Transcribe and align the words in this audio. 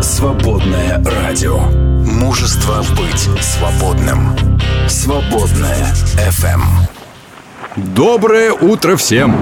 Свободное 0.00 1.02
радио. 1.04 1.58
Мужество 1.58 2.82
быть 2.96 3.28
свободным. 3.42 4.34
Свободное 4.88 5.92
FM. 6.16 6.62
Доброе 7.76 8.52
утро 8.52 8.96
всем! 8.96 9.36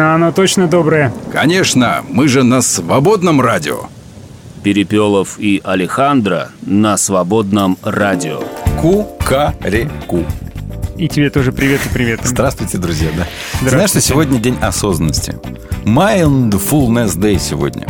Оно 0.00 0.32
точно 0.32 0.66
доброе. 0.66 1.12
Конечно, 1.30 2.02
мы 2.08 2.26
же 2.26 2.42
на 2.42 2.60
свободном 2.60 3.40
радио. 3.40 3.84
Перепелов 4.64 5.38
и 5.38 5.60
Алехандро 5.62 6.48
на 6.62 6.96
свободном 6.96 7.78
радио. 7.82 8.40
Ку-ка-ре-ку. 8.80 10.24
И 10.96 11.08
тебе 11.08 11.30
тоже 11.30 11.52
привет 11.52 11.80
и 11.86 11.88
привет. 11.88 12.20
Здравствуйте, 12.24 12.78
друзья. 12.78 13.10
Да. 13.16 13.26
Здравствуйте. 13.60 13.70
Знаешь, 13.70 13.90
что 13.90 14.00
сегодня 14.00 14.40
день 14.40 14.56
осознанности. 14.60 15.36
Mindfulness 15.84 17.16
Day 17.16 17.38
сегодня. 17.38 17.86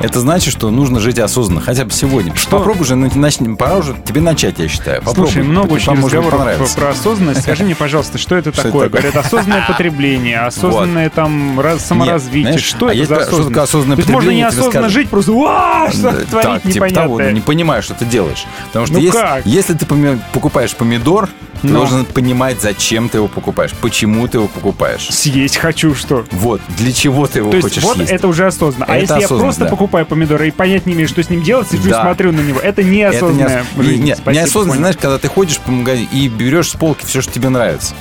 Это 0.00 0.20
значит, 0.20 0.52
что 0.52 0.70
нужно 0.70 1.00
жить 1.00 1.18
осознанно, 1.18 1.60
хотя 1.60 1.84
бы 1.84 1.90
сегодня. 1.90 2.34
Что? 2.36 2.58
Попробуй 2.58 2.86
же, 2.86 2.96
ну, 2.96 3.10
начни, 3.14 3.54
пора 3.56 3.76
уже 3.76 3.94
тебе 4.04 4.20
начать, 4.20 4.58
я 4.58 4.68
считаю. 4.68 5.00
Попробуй. 5.02 5.32
Слушай, 5.32 5.42
много 5.46 5.72
очень 5.72 5.92
разговоров 5.92 6.30
понравится. 6.30 6.76
про 6.78 6.90
осознанность. 6.90 7.42
Скажи 7.42 7.64
мне, 7.64 7.74
пожалуйста, 7.74 8.18
что 8.18 8.34
это 8.36 8.52
Что 8.52 8.60
это 8.62 8.68
такое? 8.68 8.88
такое? 8.88 9.02
Говорят, 9.02 9.26
осознанное 9.26 9.64
потребление, 9.68 10.40
осознанное 10.40 11.10
там 11.10 11.58
раз- 11.60 11.84
саморазвитие. 11.84 12.42
знаешь, 12.52 12.64
Что 12.64 12.88
а 12.88 12.94
это 12.94 13.06
за 13.06 13.14
про- 13.16 13.24
что 13.24 13.30
такое 13.44 13.62
осознанность? 13.62 13.68
осознанное 13.68 13.96
можно 13.96 14.12
потребление, 14.14 14.46
тебе 14.50 14.56
неосознанно 14.58 14.88
жить, 14.90 15.08
просто 15.08 15.32
«Уа, 15.32 15.90
что 15.92 16.12
творить 16.26 16.62
типа 16.62 16.88
того, 16.90 16.94
непонятное». 16.94 17.26
ну, 17.28 17.32
не 17.34 17.40
понимаешь, 17.40 17.84
что 17.84 17.94
ты 17.94 18.04
делаешь. 18.04 18.44
Потому 18.66 18.86
что 18.86 18.94
Ну 18.94 19.00
если, 19.44 19.72
ты 19.74 19.86
покупаешь 20.32 20.74
помидор, 20.76 21.28
ты 21.66 21.72
Ну. 21.72 21.78
должен 21.80 22.04
понимать, 22.04 22.60
зачем 22.60 23.08
ты 23.08 23.18
его 23.18 23.28
покупаешь, 23.28 23.72
почему 23.80 24.26
ты 24.28 24.38
его 24.38 24.48
покупаешь. 24.48 25.08
Съесть 25.10 25.56
хочу 25.56 25.94
что. 25.94 26.24
Вот, 26.32 26.60
для 26.78 26.92
чего 26.92 27.26
ты 27.26 27.40
его 27.40 27.50
То 27.50 27.56
есть 27.56 27.68
хочешь 27.68 27.82
вот 27.84 27.96
съесть. 27.96 28.12
это 28.12 28.28
уже 28.28 28.46
осознанно. 28.46 28.86
А 28.86 28.94
Это 28.96 29.00
если 29.02 29.12
я 29.14 29.18
осознанно, 29.18 29.42
просто 29.44 29.64
да. 29.64 29.70
покупаю 29.70 30.06
помидоры 30.06 30.48
и 30.48 30.50
понять 30.50 30.86
не 30.86 30.94
имею, 30.94 31.08
что 31.08 31.22
с 31.22 31.30
ним 31.30 31.42
делать, 31.42 31.68
сижу 31.70 31.88
Да. 31.90 32.00
и 32.00 32.02
смотрю 32.02 32.32
на 32.32 32.40
него, 32.40 32.60
это 32.60 32.80
Это 32.80 32.82
не, 32.84 32.98
неосознанная 32.98 33.62
ос- 33.76 33.84
жизнь. 33.84 34.02
не, 34.04 34.14
Спасибо, 34.16 34.32
неосознанно, 34.32 34.66
понял. 34.68 34.78
знаешь, 34.80 34.96
когда 35.00 35.18
ты 35.18 35.28
ходишь 35.28 35.58
по 35.58 35.70
магазину 35.70 36.08
и 36.12 36.28
берешь 36.28 36.70
с 36.70 36.74
полки 36.76 37.04
все, 37.06 37.20
что 37.20 37.32
тебе 37.32 37.48
нравится. 37.48 37.94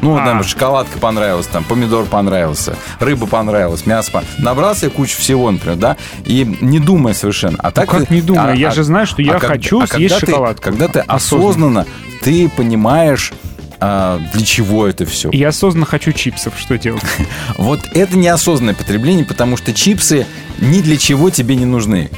Ну, 0.00 0.16
А. 0.16 0.24
там, 0.24 0.44
шоколадка 0.44 0.98
понравилась, 0.98 1.46
там, 1.46 1.64
помидор 1.64 2.04
понравился, 2.06 2.76
рыба 3.00 3.26
понравилась, 3.26 3.84
мясо 3.86 4.10
пон- 4.12 4.24
Набрал 4.38 4.76
себе 4.76 4.90
кучу 4.90 5.18
всего, 5.18 5.50
например, 5.50 5.76
да, 5.76 5.96
и 6.24 6.44
не 6.60 6.78
думая 6.78 7.14
совершенно. 7.14 7.58
А 7.60 7.70
так 7.72 7.88
как 7.90 8.06
ты- 8.06 8.14
не 8.14 8.20
думая? 8.22 8.52
а- 8.52 8.54
Я 8.54 8.68
а- 8.68 8.72
же 8.72 8.84
знаю, 8.84 9.06
что 9.06 9.22
я 9.22 9.34
а 9.36 9.40
хочу 9.40 9.80
а 9.80 9.86
съесть 9.86 10.14
когда 10.14 10.20
ты- 10.20 10.26
шоколадку. 10.32 10.62
Когда 10.62 10.88
ты 10.88 10.98
Осознанно. 11.00 11.46
осознанно, 11.80 11.86
ты 12.22 12.48
понимаешь, 12.48 13.32
а, 13.80 14.20
для 14.34 14.44
чего 14.44 14.86
это 14.86 15.04
все. 15.06 15.30
Я 15.32 15.48
осознанно 15.48 15.86
хочу 15.86 16.12
чипсов. 16.12 16.54
Что 16.58 16.78
делать? 16.78 17.02
Вот 17.58 17.80
это 17.92 18.16
неосознанное 18.16 18.74
потребление, 18.74 19.24
потому 19.24 19.56
что 19.56 19.72
чипсы 19.72 20.26
ни 20.60 20.80
для 20.80 20.96
чего 20.96 21.30
тебе 21.30 21.54
не 21.56 21.64
нужны. 21.64 22.10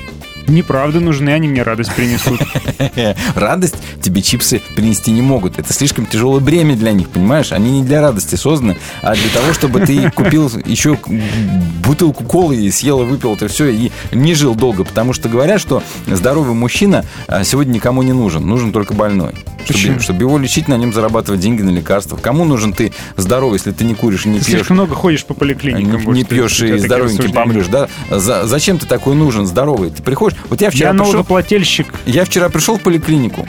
Неправда 0.50 1.00
нужны, 1.00 1.30
они 1.30 1.48
мне 1.48 1.62
радость 1.62 1.94
принесут. 1.94 2.40
Радость 3.34 3.76
тебе 4.02 4.20
чипсы 4.20 4.60
принести 4.74 5.10
не 5.12 5.22
могут. 5.22 5.58
Это 5.58 5.72
слишком 5.72 6.06
тяжелое 6.06 6.40
бремя 6.40 6.74
для 6.76 6.92
них, 6.92 7.08
понимаешь? 7.08 7.52
Они 7.52 7.70
не 7.70 7.84
для 7.84 8.00
радости 8.00 8.34
созданы, 8.34 8.76
а 9.02 9.14
для 9.14 9.28
того, 9.30 9.52
чтобы 9.52 9.80
ты 9.80 10.10
купил 10.14 10.50
еще 10.64 10.98
бутылку 11.84 12.24
колы 12.24 12.56
и 12.56 12.70
съел 12.70 13.02
и 13.02 13.04
выпил 13.04 13.34
это 13.34 13.48
все 13.48 13.68
и 13.68 13.90
не 14.12 14.34
жил 14.34 14.54
долго. 14.54 14.84
Потому 14.84 15.12
что 15.12 15.28
говорят, 15.28 15.60
что 15.60 15.82
здоровый 16.06 16.54
мужчина 16.54 17.04
а, 17.28 17.44
сегодня 17.44 17.72
никому 17.74 18.02
не 18.02 18.12
нужен. 18.12 18.46
Нужен 18.46 18.72
только 18.72 18.92
больной. 18.94 19.34
Чтобы, 19.68 20.00
чтобы 20.00 20.22
его 20.22 20.36
лечить, 20.38 20.66
на 20.66 20.76
нем 20.76 20.92
зарабатывать 20.92 21.40
деньги 21.40 21.62
на 21.62 21.70
лекарства. 21.70 22.16
Кому 22.16 22.44
нужен 22.44 22.72
ты 22.72 22.92
здоровый, 23.16 23.56
если 23.58 23.70
ты 23.70 23.84
не 23.84 23.94
куришь 23.94 24.26
и 24.26 24.28
не 24.28 24.40
Ты 24.40 24.46
пьешь? 24.46 24.54
слишком 24.56 24.76
много 24.78 24.94
ходишь 24.96 25.24
по 25.24 25.34
поликлиникам. 25.34 26.00
не, 26.12 26.18
не 26.20 26.24
пьешь 26.24 26.56
и 26.58 26.62
такие 26.62 26.78
здоровеньким 26.80 27.18
рассуждения. 27.18 27.44
помрешь, 27.44 27.66
да? 27.68 27.88
За- 28.10 28.46
зачем 28.48 28.78
ты 28.78 28.86
такой 28.86 29.14
нужен, 29.14 29.46
здоровый? 29.46 29.90
Ты 29.90 30.02
приходишь... 30.02 30.38
Вот 30.48 30.60
я 30.60 30.70
вчера 30.70 30.88
Я 30.88 30.94
пришел... 30.94 31.12
налогоплательщик. 31.12 31.86
Я 32.06 32.24
вчера 32.24 32.48
пришел 32.48 32.78
в 32.78 32.83
поликлинику. 32.83 33.46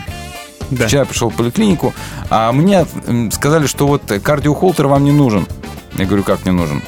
Да. 0.70 0.88
Вчера 0.88 1.06
пришел 1.06 1.30
в 1.30 1.36
поликлинику, 1.36 1.94
а 2.30 2.52
мне 2.54 2.86
сказали, 3.32 3.68
что 3.68 3.88
вот 3.88 4.04
кардиохолтер 4.24 4.88
вам 4.88 5.04
не 5.04 5.12
нужен. 5.12 5.46
Я 5.98 6.06
говорю, 6.06 6.24
как 6.24 6.46
не 6.46 6.52
нужен? 6.52 6.82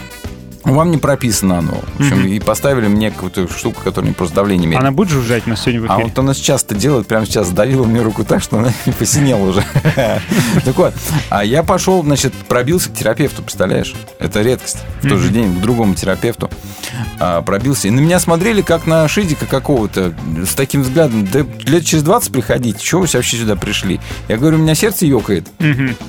Вам 0.64 0.92
не 0.92 0.98
прописано 0.98 1.58
оно. 1.60 1.74
В 1.98 2.00
общем, 2.00 2.26
и 2.26 2.40
поставили 2.40 2.88
мне 2.88 3.12
какую-то 3.12 3.48
штуку, 3.48 3.82
которая 3.84 4.08
мне 4.10 4.16
просто 4.16 4.36
давление 4.36 4.68
меряет. 4.68 4.82
Она 4.84 4.92
будет 4.92 5.10
жужжать 5.10 5.46
нас 5.48 5.62
сегодня 5.62 5.82
в 5.82 5.92
А 5.92 5.96
эфире? 5.96 6.06
вот 6.10 6.20
она 6.20 6.34
сейчас-то 6.34 6.74
делает, 6.76 7.06
прямо 7.08 7.26
сейчас 7.26 7.50
давила 7.50 7.84
мне 7.86 8.02
руку 8.02 8.24
так, 8.24 8.42
что 8.42 8.60
она 8.60 8.72
посинела 9.00 9.50
уже. 9.50 9.64
Так 10.66 10.76
вот, 10.78 10.94
а 11.30 11.44
я 11.44 11.64
пошел, 11.64 12.02
значит, 12.04 12.34
пробился 12.48 12.90
к 12.90 12.94
терапевту, 12.94 13.42
представляешь? 13.44 13.94
Это 14.20 14.42
редкость. 14.42 14.78
В 15.02 15.10
тот 15.10 15.20
же 15.20 15.30
день 15.30 15.56
к 15.58 15.62
другому 15.62 15.96
терапевту 15.96 16.50
а, 17.20 17.42
пробился. 17.42 17.88
И 17.88 17.92
на 17.92 18.00
меня 18.00 18.20
смотрели, 18.20 18.62
как 18.62 18.88
на 18.88 19.08
шидика 19.08 19.46
какого-то, 19.46 20.14
с 20.48 20.54
таким 20.56 20.84
взглядом. 20.84 21.28
Да 21.32 21.46
лет 21.66 21.86
через 21.86 22.04
20 22.04 22.32
приходите, 22.32 22.80
чего 22.82 23.02
вы 23.02 23.08
вообще 23.14 23.38
сюда 23.38 23.56
пришли? 23.56 24.00
Я 24.28 24.38
говорю, 24.38 24.58
у 24.58 24.62
меня 24.62 24.76
сердце 24.76 25.06
ёкает. 25.06 25.48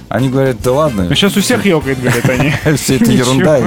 Они 0.09 0.28
говорят, 0.28 0.56
да 0.62 0.72
ладно. 0.72 1.06
Ну, 1.09 1.14
сейчас 1.14 1.37
у 1.37 1.41
всех 1.41 1.64
ёкает, 1.66 2.00
говорят 2.00 2.28
они. 2.28 2.53
Все 2.76 2.97
это 2.97 3.10
ерунда, 3.10 3.60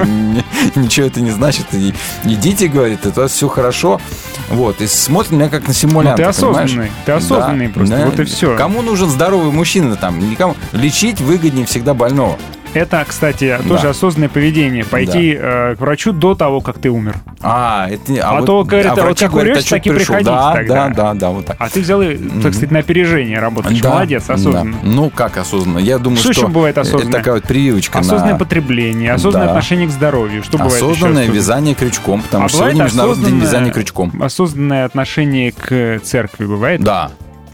ничего 0.82 1.06
это 1.06 1.20
не 1.20 1.30
значит. 1.30 1.66
И 1.72 1.94
идите, 2.24 2.68
говорит, 2.68 3.06
это 3.06 3.20
у 3.20 3.22
вас 3.22 3.32
все 3.32 3.48
хорошо. 3.48 4.00
Вот, 4.48 4.80
и 4.80 4.86
смотрят 4.86 5.32
на 5.32 5.36
меня 5.36 5.48
как 5.50 5.66
на 5.68 5.74
симулянта, 5.74 6.22
Ну, 6.22 6.32
ты 6.32 6.40
понимаешь? 6.40 6.64
осознанный, 6.70 6.92
ты 7.04 7.12
осознанный 7.12 7.68
просто, 7.68 7.96
вот 8.06 8.20
и 8.20 8.24
всё. 8.24 8.56
Кому 8.56 8.82
нужен 8.82 9.08
здоровый 9.10 9.52
мужчина 9.52 9.96
там? 9.96 10.18
Никому. 10.30 10.56
Лечить 10.72 11.20
выгоднее 11.20 11.66
всегда 11.66 11.92
больного. 11.94 12.38
Это, 12.74 13.04
кстати, 13.08 13.58
тоже 13.66 13.84
Да. 13.84 13.90
осознанное 13.90 14.28
поведение. 14.28 14.84
Пойти 14.84 15.36
э, 15.38 15.74
к 15.76 15.80
врачу 15.80 16.12
до 16.12 16.34
того, 16.34 16.60
как 16.60 16.78
ты 16.78 16.90
умер. 16.90 17.14
А, 17.40 17.88
это 17.90 18.12
не... 18.12 18.18
А 18.20 18.42
то, 18.42 18.62
говорят, 18.64 18.92
а 18.92 18.94
вот 18.96 19.04
врачи 19.04 19.24
как 19.24 19.32
говорят, 19.32 19.56
умрёшь, 19.56 19.66
а 19.66 19.70
так 19.76 19.86
и 19.86 19.90
приходите 19.90 20.30
Да, 20.30 20.52
тогда. 20.52 20.74
да, 20.88 20.94
да, 20.94 21.14
да, 21.14 21.30
вот 21.30 21.46
так. 21.46 21.56
А 21.58 21.68
ты 21.68 21.80
взял, 21.80 22.00
так 22.42 22.52
сказать, 22.52 22.70
на 22.70 22.78
опережение 22.80 23.38
работаешь. 23.38 23.80
Да, 23.80 23.90
Молодец, 23.90 24.24
осознанно. 24.28 24.72
да. 24.72 24.78
Ну, 24.82 25.10
как 25.10 25.36
осознанно? 25.38 25.78
Я 25.78 25.98
думаю, 25.98 26.18
Что 26.18 26.32
что... 26.32 26.42
еще 26.42 26.50
бывает 26.52 26.76
осознанно? 26.78 27.08
Это 27.08 27.18
такая 27.18 27.34
вот 27.36 27.44
прививочка 27.44 27.98
Осознанное 28.00 28.32
на... 28.34 28.38
потребление, 28.38 29.12
осознанное 29.12 29.46
Да. 29.46 29.52
отношение 29.52 29.86
к 29.88 29.90
здоровью. 29.90 30.42
Что 30.42 30.58
бывает 30.58 30.74
еще 30.74 30.84
Осознанное 30.90 31.22
осознанно? 31.22 31.36
вязание 31.36 31.74
крючком, 31.74 32.22
потому 32.22 32.44
А 32.44 32.48
что 32.48 32.58
сегодня 32.58 32.84
Международный 32.84 33.30
день 33.30 33.40
вязания 33.40 33.72
крючком. 33.72 34.22
Осознанное 34.22 34.84
отношение 34.84 35.52
к 35.52 36.00
церкви 36.04 36.44
бывает? 36.46 36.80
Да, 36.82 37.10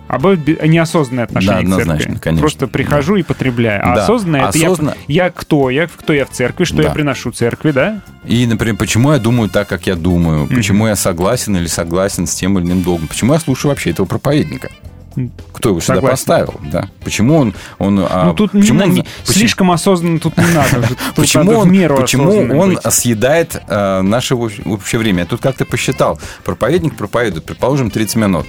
А 0.07 0.19
неосознанное 0.67 1.25
отношение 1.25 1.77
Да, 1.77 1.83
к 1.83 1.87
церкви? 1.87 2.19
конечно. 2.21 2.41
Просто 2.41 2.67
прихожу 2.69 3.17
и 3.17 3.23
потребляю. 3.23 3.81
А 3.85 3.95
Да. 3.97 4.03
осознанное 4.05 4.49
это 4.49 4.59
Осозна- 4.59 4.95
я, 5.09 5.25
я 5.25 5.31
кто? 5.31 5.71
Я 5.71 5.87
кто 5.89 6.13
я 6.13 6.25
в 6.27 6.31
церкви? 6.31 6.65
Что 6.65 6.77
Да. 6.77 6.83
я 6.85 6.91
приношу 6.91 7.31
церкви, 7.33 7.71
да? 7.73 8.01
И, 8.25 8.47
например, 8.47 8.77
почему 8.77 9.13
я 9.13 9.19
думаю 9.19 9.49
так, 9.49 9.69
как 9.69 9.87
я 9.87 9.95
думаю, 9.95 10.47
почему 10.47 10.87
я 10.87 10.97
согласен 10.97 11.57
или 11.57 11.67
согласен 11.67 12.27
с 12.27 12.35
тем 12.35 12.59
или 12.59 12.67
иным 12.67 12.83
долгом, 12.83 13.09
почему 13.09 13.33
я 13.33 13.41
слушаю 13.41 13.71
вообще 13.71 13.91
этого 13.91 14.07
проповедника. 14.07 14.69
Кто 15.53 15.69
его 15.69 15.81
сюда 15.81 15.95
Согласен. 15.95 16.11
поставил? 16.17 16.55
Да. 16.73 16.89
Почему 17.05 17.37
он... 17.37 17.55
он 17.79 18.01
а, 18.11 18.25
ну 18.27 18.35
тут 18.35 18.53
не 18.53 18.63
почему 18.63 18.79
на- 18.81 18.85
он- 18.87 18.91
не- 18.95 19.03
почему- 19.03 19.33
слишком 19.39 19.71
осознанно 19.71 20.19
тут 20.19 20.37
не 20.37 20.45
надо. 20.53 20.89
Тут 20.89 21.15
Почему 21.15 21.45
надо 21.45 21.59
он, 21.59 21.71
меру 21.73 21.97
почему 21.97 22.37
он 22.59 22.71
быть. 22.75 22.93
съедает 22.93 23.63
э, 23.69 24.01
наше 24.03 24.35
общ- 24.35 24.61
общее 24.67 24.99
время? 24.99 25.21
Я 25.21 25.27
тут 25.27 25.41
как-то 25.41 25.65
посчитал. 25.67 26.19
Проповедник 26.45 26.97
проповедует, 26.97 27.45
предположим, 27.45 27.93
30 27.93 28.17
минут. 28.17 28.45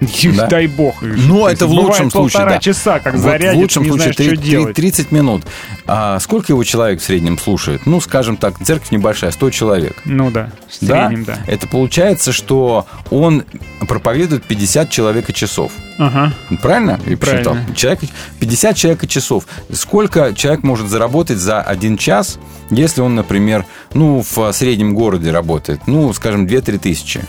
Да. 0.36 0.46
Дай 0.46 0.66
бог. 0.66 0.96
Ну, 1.02 1.46
это 1.46 1.66
в 1.66 1.70
лучшем 1.70 2.10
случае, 2.10 2.38
полтора 2.40 2.52
да. 2.54 2.58
часа, 2.58 2.98
как 3.00 3.14
Вот 3.14 3.22
зарядит, 3.22 3.54
в 3.54 3.58
лучшем 3.58 3.82
не 3.82 3.88
случае 3.90 4.02
знаешь, 4.12 4.14
что 4.14 4.24
три- 4.24 4.36
три- 4.36 4.50
делать. 4.50 4.74
30 4.76 5.12
минут. 5.12 5.42
А 5.86 6.18
сколько 6.20 6.52
его 6.52 6.64
человек 6.64 7.00
в 7.00 7.04
среднем 7.04 7.38
слушает? 7.38 7.82
Ну, 7.84 8.00
скажем 8.00 8.36
так, 8.36 8.54
церковь 8.64 8.90
небольшая, 8.90 9.30
100 9.30 9.50
человек. 9.50 9.96
Ну 10.04 10.30
да, 10.30 10.50
в 10.80 10.86
Да? 10.86 11.08
среднем, 11.08 11.24
да. 11.24 11.38
Это 11.46 11.66
получается, 11.66 12.32
что 12.32 12.86
он 13.10 13.44
проповедует 13.86 14.44
50 14.44 14.88
человека 14.90 15.32
часов. 15.32 15.72
Ага. 15.98 16.32
Правильно? 16.62 16.98
Я 17.06 17.16
посчитал. 17.18 17.52
Правильно. 17.54 17.74
Человек, 17.74 18.00
50 18.38 18.76
человека 18.76 19.06
часов. 19.06 19.44
Сколько 19.72 20.32
человек 20.34 20.62
может 20.62 20.88
заработать 20.88 21.38
за 21.38 21.60
один 21.60 21.98
час, 21.98 22.38
если 22.70 23.02
он, 23.02 23.14
например, 23.16 23.66
ну, 23.92 24.24
в 24.28 24.52
среднем 24.52 24.94
городе 24.94 25.30
работает? 25.30 25.82
Ну, 25.86 26.10
скажем, 26.14 26.46
2-3 26.46 26.78
тысячи. 26.78 27.20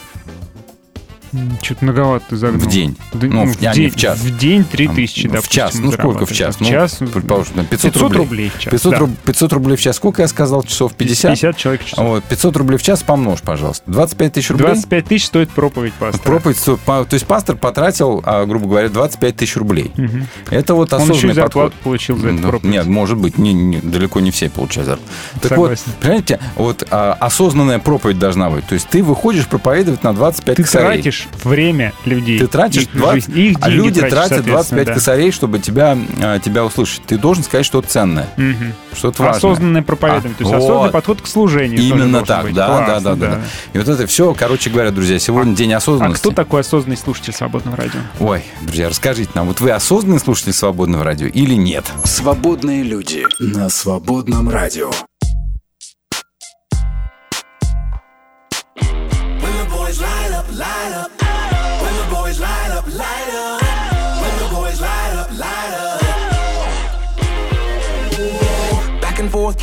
Что-то 1.62 1.86
многовато 1.86 2.25
ты 2.30 2.36
загнул. 2.36 2.62
В 2.62 2.68
день. 2.68 2.98
Да, 3.13 3.28
Ну, 3.28 3.45
в- 3.45 3.62
а, 3.62 3.68
не 3.68 3.74
день, 3.74 3.89
в 3.89 3.95
час. 3.95 4.19
В 4.19 4.38
день 4.38 4.63
3000, 4.66 5.28
в 5.28 5.31
допустим, 5.31 5.51
час. 5.54 5.75
Ну, 5.75 5.92
сколько 5.92 6.25
в 6.25 6.31
час? 6.33 6.57
В 6.60 6.66
час, 6.66 6.98
ну, 7.00 7.07
предположим, 7.07 7.54
там 7.56 7.66
500, 7.66 7.94
500 7.94 8.01
рублей. 8.04 8.18
рублей 8.19 8.51
в 8.56 8.60
час, 8.60 8.72
500, 8.72 8.92
да. 8.92 8.98
руб- 9.00 9.16
500 9.25 9.54
рублей 9.54 9.75
в 9.78 9.81
час. 9.81 9.95
Сколько 9.95 10.22
я 10.24 10.28
сказал 10.28 10.63
часов? 10.63 10.94
50? 10.94 11.31
50 11.31 11.57
человек 11.57 11.81
в 11.83 11.86
час. 11.86 11.98
Вот, 12.00 12.24
500 12.25 12.57
рублей 12.57 12.78
в 12.78 12.83
час 12.83 13.01
помножь, 13.04 13.42
пожалуйста. 13.42 13.83
25 13.89 14.33
тысяч 14.33 14.50
рублей? 14.50 14.68
25 14.68 15.06
тысяч 15.06 15.25
стоит 15.28 15.50
проповедь 15.51 15.94
пастора. 15.94 16.24
Проповедь 16.24 16.57
стоит- 16.57 16.80
то 16.86 17.07
есть 17.12 17.25
пастор 17.25 17.56
потратил, 17.56 18.22
а, 18.25 18.45
грубо 18.45 18.68
говоря, 18.68 18.89
25 18.89 19.36
тысяч 19.38 19.56
рублей. 19.56 19.92
Мгм. 19.95 20.27
Это 20.50 20.74
вот 20.74 20.92
Он 20.94 21.00
еще 21.00 21.07
и 21.10 21.12
осознанный 21.13 21.34
зарплату 21.36 21.69
подход. 21.72 21.84
получил 21.84 22.18
за 22.18 22.27
эту 22.27 22.36
Ну, 22.42 22.50
проповедь. 22.50 22.74
Нет, 22.74 22.86
может 22.88 23.18
быть, 23.18 23.38
не, 23.38 23.54
не- 23.54 23.77
далеко 23.80 24.19
не 24.19 24.31
все 24.31 24.50
получают 24.50 24.88
зарплату. 24.89 25.12
Так 25.42 25.50
Согласен. 25.50 25.84
вот, 25.88 25.95
понимаете, 25.95 26.39
вот 26.56 26.88
а, 26.92 27.13
осознанная 27.19 27.80
проповедь 27.80 28.19
должна 28.19 28.50
быть. 28.50 28.66
То 28.68 28.74
есть 28.74 28.88
ты 28.89 29.01
выходишь 29.01 29.48
проповедовать 29.48 30.04
на 30.04 30.13
25 30.13 30.57
Ты 30.57 30.63
косарей. 30.63 30.88
тратишь 31.01 31.20
тратишь 31.29 31.44
время 31.44 31.94
людей. 32.06 32.39
Ты 32.39 32.47
тратишь 32.47 32.83
их 32.83 32.91
20, 32.94 33.25
жизнь, 33.25 33.39
их 33.39 33.57
а 33.62 33.69
люди 33.69 34.00
тратишь, 34.00 34.15
тратят 34.18 34.45
25 34.45 34.65
соответственно, 34.68 34.94
косарей, 34.94 35.31
чтобы 35.31 35.59
тебя, 35.59 35.97
э, 36.19 36.39
тебя 36.44 36.65
услышать. 36.65 37.03
Ты 37.06 37.18
должен 37.18 37.44
сказать 37.44 37.65
что-то 37.65 37.88
ценное, 37.88 38.29
да. 38.38 38.44
Мгм. 38.44 38.73
что-то 38.94 39.23
важное. 39.23 39.38
Осознанное 39.38 39.81
проповедование, 39.81 40.33
А, 40.33 40.38
то 40.38 40.44
есть 40.44 40.53
вот. 40.56 40.63
осознанный 40.63 40.91
подход 40.91 41.21
к 41.21 41.27
служению. 41.27 41.81
Именно 41.81 42.25
так, 42.25 42.44
быть. 42.45 42.53
да, 42.53 42.68
да, 42.68 42.85
Классно, 42.85 43.01
да, 43.01 43.15
да, 43.15 43.35
да. 43.35 43.41
И 43.73 43.77
вот 43.77 43.88
это 43.88 44.07
все, 44.07 44.33
короче 44.33 44.69
говоря, 44.69 44.91
друзья, 44.91 45.19
сегодня 45.19 45.56
день 45.56 45.73
А 45.73 45.77
осознанности. 45.77 46.21
кто 46.21 46.31
такой 46.31 46.62
осознанный 46.62 46.97
слушатель 46.97 47.33
свободного 47.33 47.77
радио? 47.77 48.00
Ой, 48.19 48.44
друзья, 48.62 48.89
расскажите 48.89 49.31
нам, 49.35 49.47
вот 49.47 49.59
вы 49.59 49.71
осознанный 49.71 50.19
слушатель 50.19 50.53
свободного 50.53 51.03
радио 51.03 51.27
или 51.27 51.56
нет? 51.56 51.85
Свободные 52.03 52.83
люди 52.83 53.25
на 53.39 53.69
свободном 53.69 54.50
радио. 54.50 54.91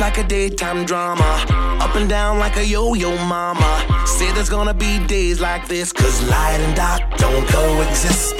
Like 0.09 0.25
a 0.25 0.27
daytime 0.27 0.85
drama. 0.85 1.29
Up 1.79 1.93
and 1.95 2.09
down 2.09 2.39
like 2.39 2.57
a 2.57 2.65
yo-yo 2.65 3.15
mama. 3.25 3.69
Say 4.07 4.31
there's 4.31 4.49
gonna 4.49 4.73
be 4.73 4.97
days 5.05 5.39
like 5.39 5.67
this, 5.67 5.93
cause 5.93 6.17
light 6.27 6.59
and 6.65 6.75
dark 6.75 7.01
don't 7.17 7.45
coexist. 7.47 8.33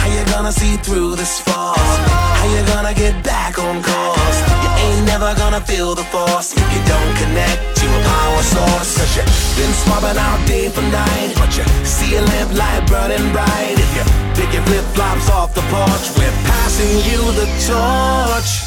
How 0.00 0.08
you 0.10 0.24
gonna 0.34 0.50
see 0.50 0.76
through 0.78 1.14
this 1.14 1.38
fog? 1.38 1.76
How 1.78 2.46
you 2.54 2.60
gonna 2.74 2.92
get 2.92 3.14
back 3.22 3.56
on 3.56 3.84
course? 3.84 4.38
You 4.64 4.70
ain't 4.84 5.06
never 5.06 5.32
gonna 5.36 5.60
feel 5.60 5.94
the 5.94 6.06
force 6.14 6.48
if 6.60 6.66
you 6.74 6.82
don't 6.94 7.12
connect 7.22 7.60
to 7.78 7.86
a 7.86 8.00
power 8.10 8.42
source. 8.42 8.98
Cause 8.98 9.16
you've 9.16 9.56
been 9.58 9.74
swapping 9.82 10.18
out 10.18 10.40
day 10.48 10.68
for 10.70 10.82
night, 10.90 11.34
but 11.38 11.56
you 11.56 11.62
see 11.84 12.16
a 12.16 12.22
lamp 12.22 12.50
light 12.58 12.82
burning 12.90 13.30
bright. 13.30 13.78
If 13.84 13.90
you 13.96 14.04
pick 14.34 14.52
your 14.52 14.64
flip 14.66 14.84
flops 14.96 15.30
off 15.30 15.54
the 15.54 15.62
porch, 15.70 16.06
we're 16.18 16.38
passing 16.50 16.94
you 17.06 17.20
the 17.38 17.46
torch. 17.70 18.65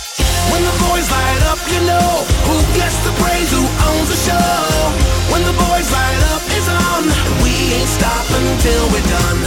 When 0.51 0.61
the 0.65 0.75
boys 0.89 1.07
light 1.11 1.43
up, 1.51 1.59
you 1.69 1.81
know 1.85 2.09
who 2.49 2.57
gets 2.77 2.97
the 3.05 3.13
praise, 3.21 3.49
who 3.51 3.63
owns 3.89 4.09
the 4.09 4.19
show. 4.27 4.59
When 5.31 5.43
the 5.45 5.53
boys 5.53 5.87
light 5.93 6.21
up, 6.33 6.41
it's 6.57 6.69
on. 6.69 7.03
We 7.43 7.53
ain't 7.77 7.91
stopping 7.97 8.47
till 8.65 8.85
we're 8.93 9.09
done. 9.09 9.39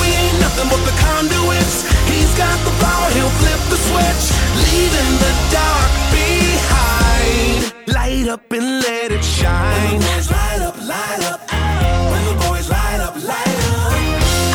We 0.00 0.08
ain't 0.10 0.38
nothing 0.40 0.68
but 0.72 0.82
the 0.88 0.96
conduits. 1.06 1.86
He's 2.10 2.32
got 2.34 2.58
the 2.66 2.74
power, 2.82 3.08
he'll 3.16 3.34
flip 3.42 3.62
the 3.70 3.78
switch, 3.88 4.24
leaving 4.64 5.12
the 5.24 5.32
dark 5.54 5.90
behind. 6.10 7.58
Light 7.94 8.28
up 8.28 8.50
and 8.52 8.82
let 8.82 9.12
it 9.12 9.24
shine. 9.24 9.94
When 9.94 10.00
the 10.00 10.06
boys 10.10 10.30
light 10.30 10.62
up, 10.68 10.76
light 10.82 11.22
up. 11.30 11.40
When 12.12 12.22
the 12.30 12.36
boys 12.46 12.66
light 12.68 13.00
up, 13.00 13.14
light 13.22 13.58
up. 13.70 13.92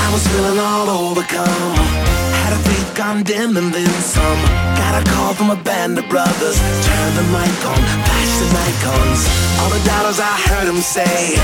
I 0.05 0.07
was 0.11 0.27
feeling 0.27 0.59
all 0.59 0.89
overcome. 0.89 2.24
Gone 2.95 3.23
dim 3.23 3.57
and 3.57 3.73
then 3.73 3.91
some. 3.99 4.39
Got 4.79 5.03
a 5.03 5.11
call 5.11 5.33
from 5.33 5.51
a 5.51 5.59
band 5.61 5.99
of 5.99 6.07
brothers. 6.07 6.55
Turn 6.55 7.09
the 7.19 7.27
mic 7.27 7.59
on, 7.67 7.81
flash 8.07 8.33
the 8.39 8.47
icons. 8.55 9.19
All 9.59 9.67
the 9.67 9.83
dollars 9.83 10.23
I 10.23 10.31
heard 10.47 10.63
him 10.71 10.79
say. 10.79 11.35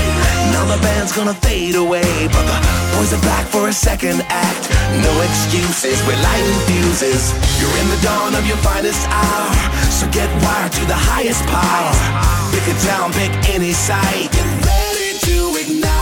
Now 0.48 0.64
the 0.64 0.80
band's 0.80 1.12
gonna 1.12 1.34
fade 1.34 1.76
away. 1.76 2.08
But 2.32 2.48
the 2.48 2.56
boys 2.96 3.12
are 3.12 3.20
back 3.20 3.44
for 3.52 3.68
a 3.68 3.72
second 3.72 4.24
act. 4.32 4.64
No 5.04 5.12
excuses, 5.20 6.00
we're 6.08 6.16
lighting 6.24 6.60
fuses. 6.64 7.36
You're 7.60 7.76
in 7.84 7.88
the 7.92 8.00
dawn 8.00 8.32
of 8.34 8.46
your 8.48 8.56
finest 8.64 9.04
hour. 9.12 9.52
So 9.92 10.08
get 10.08 10.32
wired 10.40 10.72
to 10.72 10.84
the 10.88 10.96
highest 10.96 11.44
power. 11.52 11.92
Pick 12.56 12.64
a 12.64 12.76
town, 12.80 13.12
pick 13.12 13.32
any 13.52 13.72
site. 13.76 14.32
Get 14.32 14.48
ready 14.64 15.20
to 15.20 15.36
ignite. 15.60 15.92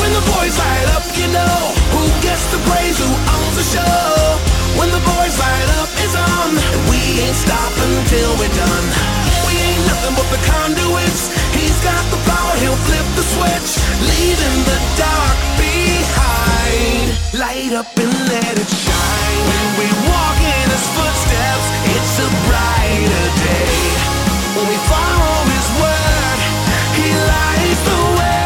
When 0.00 0.10
the 0.16 0.24
boys 0.32 0.56
light 0.56 0.85
you 1.26 1.32
know 1.32 1.58
who 1.90 2.02
gets 2.22 2.46
the 2.54 2.60
praise, 2.70 2.98
who 3.02 3.10
owns 3.10 3.56
the 3.58 3.66
show. 3.66 4.06
When 4.78 4.88
the 4.94 5.02
boys 5.02 5.34
light 5.42 5.70
up, 5.82 5.90
it's 5.98 6.14
on. 6.14 6.50
We 6.86 7.00
ain't 7.24 7.34
stopping 7.34 7.94
till 8.06 8.32
we're 8.38 8.54
done. 8.54 8.86
We 9.46 9.54
ain't 9.58 9.82
nothing 9.90 10.14
but 10.14 10.28
the 10.30 10.40
conduits. 10.46 11.34
He's 11.58 11.78
got 11.82 12.04
the 12.14 12.20
power, 12.30 12.54
he'll 12.62 12.78
flip 12.86 13.06
the 13.18 13.26
switch, 13.26 13.70
leaving 14.06 14.58
the 14.70 14.78
dark 14.94 15.38
behind. 15.58 17.06
Light 17.34 17.72
up 17.74 17.90
and 17.98 18.12
let 18.30 18.54
it 18.54 18.70
shine. 18.70 19.42
When 19.50 19.66
we 19.82 19.88
walk 20.06 20.38
in 20.38 20.66
his 20.70 20.86
footsteps, 20.94 21.66
it's 21.90 22.14
a 22.22 22.28
brighter 22.46 23.26
day. 23.50 23.74
When 24.54 24.66
we 24.70 24.78
follow 24.86 25.36
his 25.50 25.68
word, 25.82 26.38
he 26.94 27.08
lights 27.10 27.82
the 27.90 27.98
way. 28.14 28.45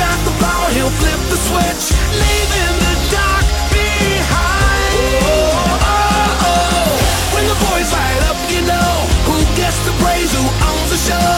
Got 0.00 0.18
the 0.24 0.34
power, 0.40 0.68
he'll 0.72 0.94
flip 1.02 1.20
the 1.28 1.36
switch, 1.48 1.84
leaving 2.22 2.76
the 2.86 2.94
dark 3.12 3.44
behind. 3.68 4.96
Oh, 5.28 5.84
oh, 5.92 6.48
oh. 6.48 6.88
When 7.36 7.44
the 7.44 7.58
boys 7.68 7.88
light 7.92 8.22
up, 8.32 8.38
you 8.48 8.64
know 8.64 8.92
who 9.28 9.36
gets 9.60 9.76
the 9.84 9.92
praise, 10.00 10.32
who 10.32 10.40
owns 10.40 10.88
the 10.88 11.00
show. 11.04 11.36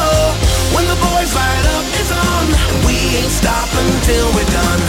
When 0.78 0.86
the 0.86 0.94
boys 0.94 1.30
light 1.34 1.66
up, 1.74 1.86
it's 1.98 2.14
on. 2.14 2.44
We 2.86 2.94
ain't 3.18 3.34
stopping 3.34 3.90
till 4.06 4.28
we're 4.30 4.52
done. 4.54 4.80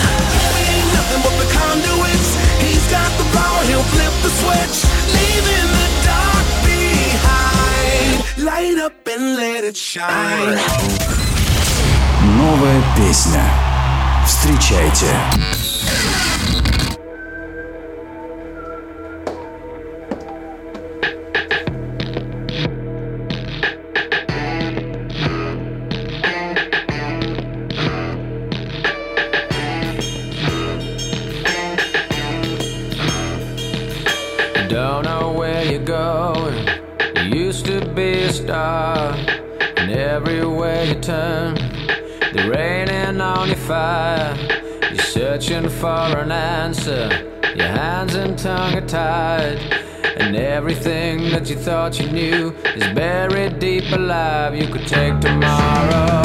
We 0.53 0.61
ain't 0.69 0.89
nothing 0.93 1.21
but 1.25 1.35
the 1.41 1.49
conduits. 1.49 2.29
He's 2.61 2.85
got 2.93 3.09
the 3.17 3.25
power, 3.33 3.61
he'll 3.73 3.89
flip 3.95 4.13
the 4.21 4.31
switch, 4.37 4.77
leaving 5.17 5.69
the 5.81 5.89
dark 6.05 6.45
behind. 6.69 8.21
Light 8.37 8.77
up 8.85 9.01
and 9.09 9.23
let 9.41 9.63
it 9.65 9.77
shine. 9.77 10.61
Новая 12.37 12.81
песня. 12.97 13.43
Встречайте. 14.25 15.07
Searching 45.53 45.69
for 45.69 46.17
an 46.19 46.31
answer. 46.31 47.09
Your 47.55 47.67
hands 47.67 48.15
and 48.15 48.37
tongue 48.37 48.75
are 48.75 48.87
tied, 48.87 49.59
and 50.17 50.35
everything 50.35 51.29
that 51.31 51.49
you 51.49 51.55
thought 51.55 51.99
you 51.99 52.09
knew 52.11 52.49
is 52.75 52.83
buried 52.93 53.59
deep 53.59 53.91
alive. 53.91 54.55
You 54.55 54.67
could 54.67 54.87
take 54.87 55.19
tomorrow 55.19 56.22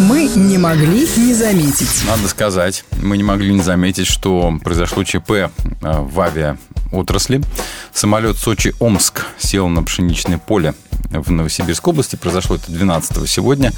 Мы 0.00 0.28
не 0.34 0.58
могли 0.58 1.06
не 1.16 1.34
заметить. 1.34 2.02
Надо 2.06 2.28
сказать, 2.28 2.84
мы 3.00 3.16
не 3.16 3.22
могли 3.22 3.52
не 3.52 3.62
заметить, 3.62 4.06
что 4.06 4.52
произошло 4.62 5.04
ЧП 5.04 5.30
э, 5.30 5.48
в 5.80 6.20
авиаотрасли. 6.20 7.40
Самолет 7.92 8.36
Сочи-Омск 8.36 9.26
сел 9.38 9.68
на 9.68 9.82
пшеничное 9.82 10.38
поле 10.38 10.74
в 11.10 11.30
Новосибирской 11.30 11.92
области. 11.92 12.16
Произошло 12.16 12.56
это 12.56 12.70
12 12.72 13.28
сегодня. 13.28 13.72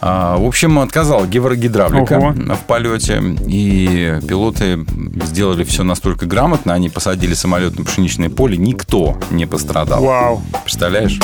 А, 0.00 0.36
в 0.36 0.44
общем, 0.46 0.78
отказала 0.78 1.26
гидравлика 1.26 2.18
в 2.18 2.60
полете. 2.66 3.22
И 3.46 4.18
пилоты 4.26 4.84
сделали 5.26 5.64
все 5.64 5.82
настолько 5.84 6.26
грамотно. 6.26 6.74
Они 6.74 6.88
посадили 6.88 7.34
самолет 7.34 7.78
на 7.78 7.84
пшеничное 7.84 8.30
поле. 8.30 8.56
Никто 8.56 9.18
не 9.30 9.46
пострадал. 9.46 10.02
Вау. 10.02 10.42
Представляешь? 10.64 11.18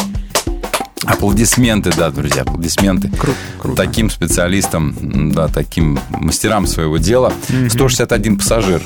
Аплодисменты, 1.09 1.91
да, 1.97 2.11
друзья, 2.11 2.43
аплодисменты. 2.43 3.09
Круто. 3.09 3.39
круто. 3.59 3.83
Таким 3.83 4.11
специалистам, 4.11 4.95
да, 5.33 5.49
таким 5.49 5.99
мастерам 6.11 6.67
своего 6.67 6.99
дела. 6.99 7.33
Угу. 7.49 7.71
161 7.71 8.37
пассажир 8.37 8.83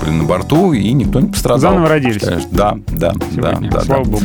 были 0.00 0.10
на 0.10 0.24
борту, 0.24 0.72
и 0.72 0.92
никто 0.92 1.18
не 1.20 1.28
пострадал. 1.28 1.72
Заново 1.72 1.88
родились. 1.88 2.22
Да, 2.52 2.78
да, 2.86 3.12
Сегодня. 3.32 3.70
да. 3.70 3.78
да 3.78 3.80
Слава 3.82 4.04
да. 4.04 4.10
Богу. 4.10 4.24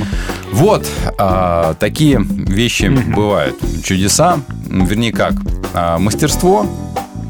Вот, 0.52 0.88
а, 1.18 1.74
такие 1.76 2.22
вещи 2.22 2.86
угу. 2.86 3.16
бывают. 3.16 3.56
Чудеса, 3.84 4.40
вернее 4.68 5.12
как, 5.12 5.34
а, 5.74 5.98
мастерство, 5.98 6.68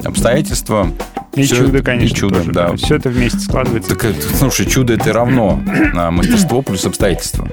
обстоятельства, 0.04 0.92
и 1.34 1.44
Всё 1.44 1.56
чудо, 1.58 1.82
конечно, 1.82 2.14
и 2.14 2.18
чудо, 2.18 2.36
тоже, 2.40 2.52
да. 2.52 2.76
Все 2.76 2.96
это 2.96 3.10
вместе 3.10 3.40
складывается. 3.40 3.96
Так, 3.96 4.14
слушай, 4.38 4.66
чудо 4.66 4.94
это 4.94 5.14
равно 5.14 5.62
а, 5.96 6.12
мастерство 6.12 6.62
плюс 6.62 6.86
обстоятельства. 6.86 7.48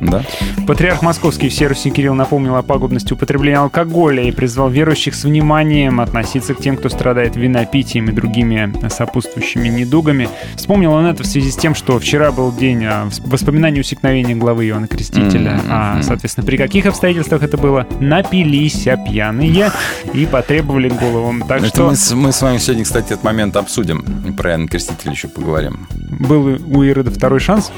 Да? 0.00 0.24
Патриарх 0.66 1.02
Московский 1.02 1.48
в 1.48 1.68
Руси 1.68 1.90
Кирилл 1.90 2.14
напомнил 2.14 2.56
о 2.56 2.62
пагубности 2.62 3.12
употребления 3.12 3.58
алкоголя 3.58 4.24
и 4.24 4.32
призвал 4.32 4.70
верующих 4.70 5.14
с 5.14 5.24
вниманием 5.24 6.00
относиться 6.00 6.54
к 6.54 6.58
тем, 6.58 6.76
кто 6.76 6.88
страдает 6.88 7.36
винопитием 7.36 8.08
и 8.08 8.12
другими 8.12 8.72
сопутствующими 8.88 9.68
недугами. 9.68 10.28
Вспомнил 10.56 10.92
он 10.92 11.06
это 11.06 11.22
в 11.22 11.26
связи 11.26 11.50
с 11.50 11.56
тем, 11.56 11.74
что 11.74 11.98
вчера 11.98 12.32
был 12.32 12.52
день 12.52 12.84
а, 12.84 13.08
воспоминаний 13.24 13.80
усекновения 13.80 14.34
главы 14.34 14.66
Иоанна 14.66 14.88
Крестителя. 14.88 15.60
А, 15.68 16.02
соответственно, 16.02 16.46
при 16.46 16.56
каких 16.56 16.86
обстоятельствах 16.86 17.42
это 17.42 17.56
было? 17.56 17.86
Напились 18.00 18.86
а 18.88 18.96
пьяные 18.96 19.70
и 20.12 20.26
потребовали 20.26 20.88
голову. 20.88 21.34
Так 21.46 21.58
Это 21.58 21.68
что 21.68 21.88
мы, 21.90 21.96
с, 21.96 22.12
мы 22.12 22.32
с 22.32 22.42
вами 22.42 22.58
сегодня, 22.58 22.84
кстати, 22.84 23.11
этот 23.12 23.24
момент 23.24 23.56
обсудим. 23.56 24.34
Про 24.36 24.50
Иоанна 24.50 24.68
Крестителя 24.68 25.12
еще 25.12 25.28
поговорим. 25.28 25.86
был 26.18 26.46
у 26.46 26.82
Ирода 26.82 27.10
второй 27.10 27.40
шанс. 27.40 27.70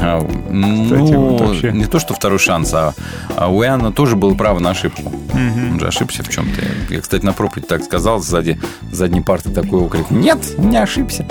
А, 0.00 0.20
вот 0.20 0.30
ну, 0.50 1.36
вообще. 1.36 1.72
не 1.72 1.86
то, 1.86 1.98
что 1.98 2.14
второй 2.14 2.38
шанс, 2.38 2.72
а, 2.74 2.94
а 3.36 3.48
у 3.48 3.62
Иоанна 3.62 3.92
тоже 3.92 4.16
было 4.16 4.34
право 4.34 4.58
на 4.58 4.70
ошибку. 4.70 5.12
Мгм. 5.32 5.72
Он 5.72 5.80
же 5.80 5.88
ошибся 5.88 6.22
в 6.22 6.28
чем-то. 6.28 6.60
Я, 6.92 7.00
кстати, 7.00 7.24
на 7.24 7.32
проповедь 7.32 7.66
так 7.66 7.84
сказал, 7.84 8.20
сзади 8.20 8.60
задней 8.92 9.20
парты 9.20 9.50
такой 9.50 9.80
окрик. 9.80 10.10
Нет, 10.10 10.38
не 10.58 10.76
ошибся. 10.76 11.26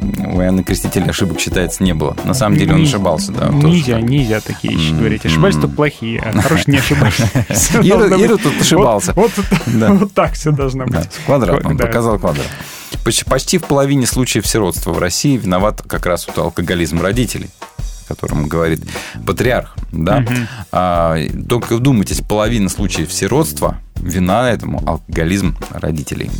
У 0.00 0.40
Иоанна 0.40 0.62
Крестителя 0.62 1.06
ошибок, 1.06 1.40
считается, 1.40 1.82
не 1.82 1.94
было. 1.94 2.16
На 2.24 2.34
самом 2.34 2.56
деле 2.56 2.74
он 2.74 2.82
ошибался, 2.82 3.32
да. 3.32 3.48
тоже. 3.48 3.66
Нельзя, 3.66 4.00
нельзя 4.00 4.40
такие 4.40 4.74
вещи 4.74 4.92
говорить. 4.92 5.24
Ошибались 5.24 5.56
только 5.56 5.74
плохие, 5.74 6.20
а 6.20 6.40
хорошие 6.40 6.72
не 6.72 6.78
ошибаются. 6.78 7.28
Всё 7.50 7.80
Ира- 7.80 8.36
тут 8.36 8.60
ошибался. 8.60 9.14
Вот, 9.14 9.32
так 10.14 10.34
все 10.34 10.52
должно 10.52 10.86
быть. 10.86 11.08
квадрат, 11.24 11.64
он 11.64 11.78
показал 11.78 12.18
квадрат. 12.18 12.46
Почти, 13.04 13.24
почти 13.24 13.58
в 13.58 13.64
половине 13.64 14.06
случаев 14.06 14.46
сиротства 14.46 14.92
в 14.92 14.98
России 14.98 15.36
виноват 15.36 15.82
как 15.86 16.06
раз 16.06 16.26
вот 16.26 16.38
алкоголизм 16.38 17.00
родителей 17.00 17.50
о 18.06 18.14
котором 18.14 18.48
говорит 18.48 18.80
патриарх, 19.26 19.76
да, 19.92 20.20
Мгм. 20.20 20.48
А, 20.72 21.16
только 21.48 21.76
вдумайтесь, 21.76 22.20
половина 22.20 22.68
случаев 22.68 23.12
сиротства 23.12 23.78
вина 23.96 24.50
этому 24.50 24.82
алкоголизм 24.86 25.56
родителей. 25.70 26.30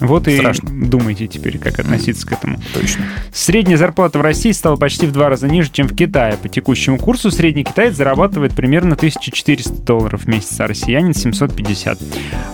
Вот 0.00 0.28
и 0.28 0.36
Страшно. 0.36 0.68
думайте 0.88 1.26
теперь, 1.26 1.58
как 1.58 1.78
относиться 1.78 2.26
к 2.26 2.32
этому. 2.32 2.58
Точно. 2.74 3.04
Средняя 3.32 3.78
зарплата 3.78 4.18
в 4.18 4.22
России 4.22 4.52
стала 4.52 4.76
почти 4.76 5.06
в 5.06 5.12
два 5.12 5.28
раза 5.28 5.48
ниже, 5.48 5.70
чем 5.70 5.88
в 5.88 5.94
Китае. 5.94 6.36
По 6.36 6.48
текущему 6.48 6.98
курсу 6.98 7.30
средний 7.30 7.64
китаец 7.64 7.94
зарабатывает 7.94 8.54
примерно 8.54 8.94
1400 8.94 9.82
долларов 9.82 10.22
в 10.22 10.26
месяц, 10.28 10.58
а 10.60 10.66
россиянин 10.66 11.14
750. 11.14 11.98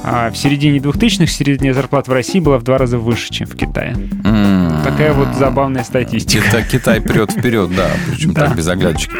А 0.04 0.30
в 0.30 0.36
середине 0.36 0.78
2000-х 0.78 1.32
средняя 1.32 1.74
зарплата 1.74 2.10
в 2.10 2.14
России 2.14 2.38
была 2.40 2.58
в 2.58 2.62
два 2.62 2.78
раза 2.78 2.98
выше, 2.98 3.32
чем 3.32 3.46
в 3.48 3.56
Китае. 3.56 3.96
М. 4.24 4.51
Такая 4.84 5.12
вот 5.12 5.28
забавная 5.38 5.84
статистика. 5.84 6.44
Китай, 6.44 6.64
Китай 6.70 7.00
прет 7.00 7.30
вперед, 7.32 7.74
да, 7.74 7.86
причем 8.10 8.32
Да. 8.32 8.46
так 8.46 8.56
без 8.56 8.68
оглядочек. 8.68 9.10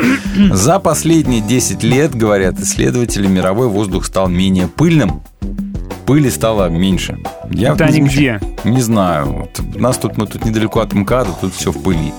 За 0.53 0.79
последние 0.79 1.41
10 1.41 1.83
лет, 1.83 2.15
говорят 2.15 2.59
исследователи, 2.61 3.27
мировой 3.27 3.69
воздух 3.69 4.05
стал 4.07 4.29
менее 4.29 4.69
пыльным. 4.69 5.23
Пыли 6.07 6.31
стало 6.31 6.69
меньше. 6.69 7.19
Я 7.51 7.73
Это 7.75 7.85
они 7.85 8.01
где? 8.01 8.41
Не 8.65 8.81
знаю. 8.81 9.27
Вот 9.33 9.61
нас 9.77 9.97
тут, 9.99 10.17
мы 10.17 10.27
тут 10.27 10.45
недалеко 10.45 10.81
от 10.81 10.93
МКАДа, 10.93 11.31
тут 11.41 11.55
все 11.55 11.71
в 11.71 11.81
пыли. 11.83 12.13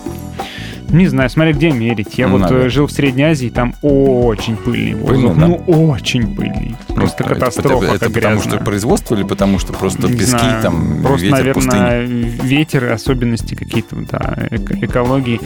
Не 0.93 1.07
знаю, 1.07 1.29
смотри, 1.29 1.53
где 1.53 1.71
мерить. 1.71 2.17
Я 2.17 2.27
Ну, 2.27 2.33
вот 2.33 2.41
надо. 2.41 2.55
э, 2.55 2.69
жил 2.69 2.85
в 2.87 2.91
Средней 2.91 3.23
Азии, 3.23 3.49
там 3.49 3.73
очень 3.81 4.55
пыльный 4.55 4.93
воздух. 4.93 5.09
Пыльный, 5.09 5.35
да? 5.35 5.47
Ну, 5.47 5.55
очень 5.89 6.35
пыльный. 6.35 6.75
Просто 6.95 7.23
Это- 7.23 7.33
катастрофа, 7.33 7.85
Это, 7.85 7.95
это 7.95 8.05
потому 8.11 8.35
грязно. 8.35 8.51
что 8.51 8.63
производство 8.63 9.15
или 9.15 9.23
потому 9.23 9.59
что 9.59 9.73
просто 9.73 10.03
Не 10.07 10.13
пески, 10.13 10.25
знаю. 10.37 10.61
там, 10.61 11.01
Просто, 11.03 11.25
ветер, 11.25 11.57
наверное, 11.65 12.01
ветер, 12.05 12.91
особенности 12.93 13.55
какие-то 13.55 13.95
да, 14.09 14.37
эко- 14.51 14.85
экологии, 14.85 15.41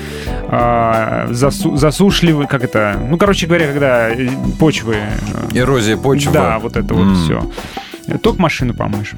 а, 0.50 1.28
засу- 1.32 1.78
засушливые, 1.78 2.48
как 2.48 2.64
это, 2.64 3.00
ну, 3.10 3.18
короче 3.18 3.48
говоря, 3.48 3.68
когда 3.68 4.10
э, 4.10 4.28
почвы... 4.60 4.96
э, 5.54 5.58
Эрозия 5.58 5.98
почвы. 5.98 6.34
Да, 6.34 6.60
вот 6.60 6.76
это 6.78 6.94
вот 6.94 7.08
М. 7.08 7.16
все. 7.16 7.50
Только 8.22 8.42
машину 8.42 8.74
помышь. 8.74 9.14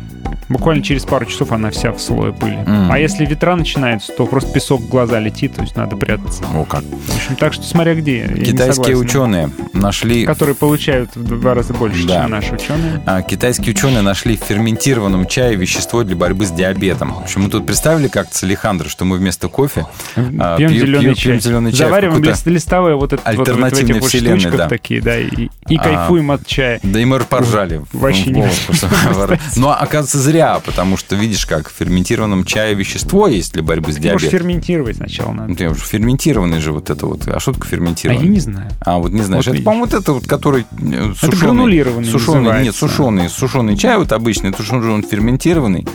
Буквально 0.49 0.81
через 0.83 1.03
пару 1.03 1.25
часов 1.25 1.51
она 1.51 1.69
вся 1.69 1.91
в 1.91 2.01
слое 2.01 2.33
пыли. 2.33 2.55
М. 2.65 2.91
А 2.91 2.97
если 2.97 3.23
ветра 3.23 3.55
начинаются, 3.55 4.11
то 4.13 4.25
просто 4.25 4.51
песок 4.51 4.81
в 4.81 4.89
глаза 4.89 5.19
летит, 5.19 5.53
то 5.53 5.61
есть 5.61 5.75
надо 5.75 5.95
прятаться. 5.95 6.43
О, 6.55 6.63
как. 6.65 6.81
В 6.83 7.15
общем, 7.15 7.35
так 7.35 7.53
что 7.53 7.63
смотря 7.63 7.93
где. 7.93 8.27
Китайские 8.27 8.97
ученые 8.97 9.51
нашли 9.73 10.25
Которые 10.25 10.55
получают 10.55 11.15
в 11.15 11.23
два 11.39 11.53
раза 11.53 11.73
больше, 11.75 12.07
Да. 12.07 12.21
чем 12.23 12.31
наши 12.31 12.55
ученые. 12.55 12.99
А, 13.05 13.21
Китайские 13.21 13.71
ученые 13.75 14.01
нашли 14.01 14.37
в 14.37 14.41
ферментированном 14.41 15.27
чае 15.27 15.55
вещество 15.55 16.03
для 16.03 16.15
борьбы 16.15 16.47
с 16.47 16.51
диабетом. 16.51 17.13
В 17.13 17.19
общем, 17.19 17.43
мы 17.43 17.49
тут 17.51 17.67
представили 17.67 18.07
как-то 18.07 18.35
с 18.35 18.43
Алехандро, 18.43 18.89
что 18.89 19.05
мы 19.05 19.17
вместо 19.17 19.49
кофе 19.49 19.85
а, 20.15 20.57
пьем 20.57 20.71
пью- 20.71 20.79
зеленый 20.79 21.05
пью- 21.05 21.15
чай. 21.15 21.31
пьем 21.33 21.41
зеленый 21.41 21.71
чай 21.73 21.87
Завариваем 21.87 22.21
какой-то- 22.23 22.31
лист- 22.31 22.47
листовые 22.47 22.95
вот 22.95 23.13
это 23.13 23.21
вот, 23.35 23.47
вот 23.47 23.59
вот 23.59 24.03
вселенной, 24.09 24.39
штучках 24.39 24.57
да. 24.57 24.67
такие, 24.67 24.99
да, 25.01 25.19
и, 25.19 25.49
и 25.69 25.77
А, 25.77 25.83
кайфуем 25.83 26.31
от 26.31 26.45
чая. 26.45 26.79
Да 26.83 26.99
и 26.99 27.05
мы 27.05 27.19
поржали. 27.19 27.81
Вообще 27.93 28.25
не 28.31 28.41
голос 28.41 28.59
просто. 28.65 29.39
Но 29.55 29.71
оказывается 29.71 30.19
зря, 30.19 30.59
потому 30.65 30.97
что 30.97 31.15
видишь, 31.15 31.45
как 31.45 31.69
в 31.69 31.73
ферментированном 31.73 32.43
чае 32.45 32.73
вещество 32.75 33.27
есть 33.27 33.53
для 33.53 33.63
борьбы 33.63 33.91
с 33.91 33.95
Может, 33.95 34.03
диабетом. 34.03 34.29
ферментировать 34.29 34.97
сначала 34.97 35.31
надо. 35.33 35.49
Ну, 35.49 35.55
я 35.59 35.69
уже 35.71 35.81
ферментированный 35.81 36.59
же 36.59 36.71
вот 36.71 36.89
это 36.89 37.05
вот. 37.05 37.27
А 37.27 37.39
что 37.39 37.53
такое 37.53 37.67
А 37.67 37.71
ферментированный? 37.71 38.23
я 38.25 38.29
не 38.29 38.39
знаю. 38.39 38.69
А, 38.81 38.97
вот 38.97 39.11
не 39.11 39.21
знаешь. 39.21 39.45
Вот 39.45 39.53
это, 39.55 39.63
по-моему, 39.63 39.85
вот 39.85 39.93
это 39.93 40.13
вот, 40.13 40.25
который 40.27 40.65
э, 40.71 41.13
сушеный. 41.17 41.37
гранулированный 41.39 42.05
Сушеный, 42.09 42.63
нет, 42.63 42.75
сушеный. 42.75 43.29
Сушеный 43.29 43.77
чай 43.77 43.97
вот 43.97 44.11
обычный, 44.11 44.49
это 44.49 44.63
что 44.63 44.81
же 44.81 44.91
он 44.91 45.03
ферментированный. 45.03 45.87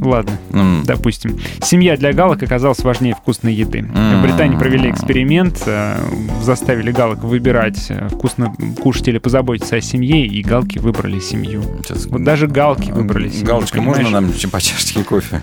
Ладно. 0.00 0.32
М. 0.52 0.82
Допустим. 0.84 1.38
Семья 1.62 1.96
для 1.96 2.12
галок 2.12 2.42
оказалась 2.42 2.78
важнее 2.80 3.14
вкусной 3.14 3.52
еды. 3.52 3.82
В 3.82 4.22
Британии 4.22 4.56
провели 4.56 4.90
эксперимент, 4.90 5.62
э, 5.66 5.96
заставили 6.42 6.92
галок 6.92 7.24
выбирать, 7.24 7.86
э, 7.88 8.08
вкусно 8.08 8.54
кушать 8.80 9.08
или 9.08 9.18
позаботиться 9.18 9.76
о 9.76 9.80
семье, 9.80 10.24
и 10.26 10.42
галки 10.42 10.78
выбрали 10.78 11.18
семью. 11.20 11.62
Сейчас. 11.84 12.06
Вот 12.06 12.22
даже 12.24 12.46
галки 12.46 12.90
выбрали 12.90 13.28
семью. 13.28 13.46
Галочка, 13.46 13.80
можно 13.82 14.08
нам 14.08 14.32
чем 14.34 14.50
по 14.50 14.60
чашечке 14.60 15.02
кофе? 15.02 15.40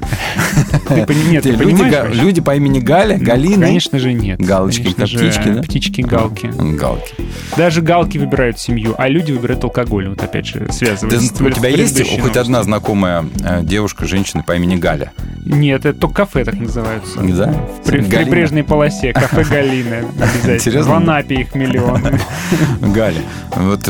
Нет, 0.89 1.43
Ты- 1.43 1.51
люди, 1.51 1.63
понимаешь, 1.75 2.43
по 2.43 2.55
имени 2.55 2.79
Галя, 2.79 3.17
Ну, 3.17 3.25
Галины. 3.25 3.65
Конечно 3.65 3.99
же 3.99 4.13
нет. 4.13 4.39
Галочки, 4.39 4.93
птички, 4.93 5.49
да? 5.49 5.61
Птички-галки. 5.63 6.47
Галки. 6.75 7.13
Даже 7.57 7.81
галки 7.81 8.17
выбирают 8.17 8.59
семью, 8.59 8.95
а 8.97 9.07
люди 9.09 9.31
выбирают 9.31 9.63
алкоголь. 9.63 10.09
Вот 10.09 10.23
опять 10.23 10.45
же, 10.45 10.59
Ты- 10.59 10.71
связываясь 10.73 11.29
с 11.31 11.41
у 11.41 11.49
тебя 11.49 11.69
есть 11.69 12.19
хоть 12.21 12.37
одна 12.37 12.63
знакомая 12.63 13.25
э, 13.43 13.61
девушка, 13.63 14.05
женщина 14.05 14.24
по 14.43 14.55
имени 14.55 14.75
Галя? 14.75 15.11
Нет, 15.45 15.85
это 15.85 15.99
только 15.99 16.15
кафе 16.25 16.43
так 16.43 16.55
называются. 16.55 17.19
Да? 17.21 17.51
В, 17.51 17.87
при- 17.87 17.99
в 18.01 18.09
прибрежной 18.09 18.63
полосе. 18.63 19.13
Кафе 19.13 19.43
Галина. 19.43 19.97
Обязательно. 20.43 20.83
В 20.83 20.91
Анапе 20.93 21.35
их 21.35 21.55
миллионы. 21.55 22.19
Галя. 22.81 23.21
Вот 23.55 23.89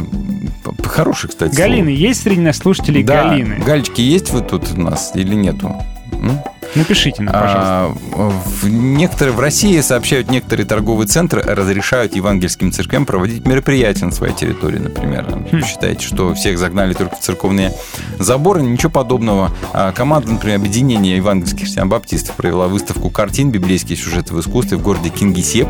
хороший, 0.86 1.30
кстати. 1.30 1.56
Галины. 1.56 1.89
Есть 1.89 2.24
среди 2.24 2.41
нас 2.41 2.58
слушатели 2.58 3.04
слово. 3.06 3.21
Да. 3.24 3.30
Галины? 3.30 3.56
Галечки 3.65 4.02
есть 4.02 4.32
вы 4.32 4.41
тут 4.41 4.71
у 4.76 4.82
нас 4.82 5.12
или 5.15 5.36
нету? 5.36 5.76
М? 6.13 6.39
Напишите 6.76 7.24
нам, 7.24 7.34
пожалуйста. 7.34 7.96
А, 8.14 8.30
в, 8.46 8.68
некоторые, 8.68 9.34
в 9.36 9.40
России, 9.40 9.80
сообщают, 9.82 10.30
некоторые 10.30 10.66
торговые 10.66 11.08
центры 11.08 11.42
разрешают 11.42 12.16
евангельским 12.16 12.72
церквям 12.72 13.06
проводить 13.06 13.46
мероприятия 13.46 14.06
на 14.06 14.12
своей 14.12 14.34
территории, 14.34 14.80
например. 14.80 15.26
Хм. 15.52 15.62
Считаете, 15.64 16.06
что 16.06 16.34
всех 16.34 16.58
загнали 16.58 16.94
только 16.94 17.16
в 17.16 17.20
церковные 17.20 17.74
заборы? 18.20 18.62
Ничего 18.62 18.90
подобного. 18.92 19.52
А, 19.74 19.92
Команда, 19.92 20.32
например, 20.34 20.58
объединения 20.58 21.16
евангельских 21.18 21.62
христиан-баптистов 21.62 22.36
провела 22.36 22.68
выставку 22.68 23.10
картин 23.10 23.52
«Библейские 23.52 23.98
сюжеты 23.98 24.34
в 24.34 24.40
искусстве» 24.40 24.78
в 24.78 24.82
городе 24.82 25.10
Кингисепп 25.10 25.70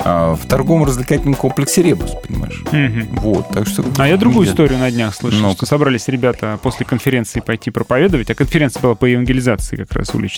а, 0.00 0.36
в 0.36 0.46
торгово-развлекательном 0.46 1.34
комплексе 1.34 1.82
«Ребус», 1.82 2.12
понимаешь? 2.26 2.62
Мгм. 2.70 3.08
Вот, 3.20 3.48
так 3.50 3.66
что... 3.66 3.84
А 3.98 4.06
я 4.06 4.16
другую 4.16 4.46
историю 4.46 4.78
на 4.78 4.90
днях 4.90 5.14
слышал, 5.14 5.40
Ну-ка. 5.40 5.56
что 5.56 5.66
собрались 5.66 6.08
ребята 6.08 6.58
после 6.62 6.86
конференции 6.86 7.40
пойти 7.40 7.70
проповедовать, 7.70 8.30
а 8.30 8.34
конференция 8.34 8.80
была 8.80 8.94
по 8.94 9.06
евангелизации 9.06 9.76
как 9.76 9.92
раз 9.92 10.14
уличной. 10.14 10.35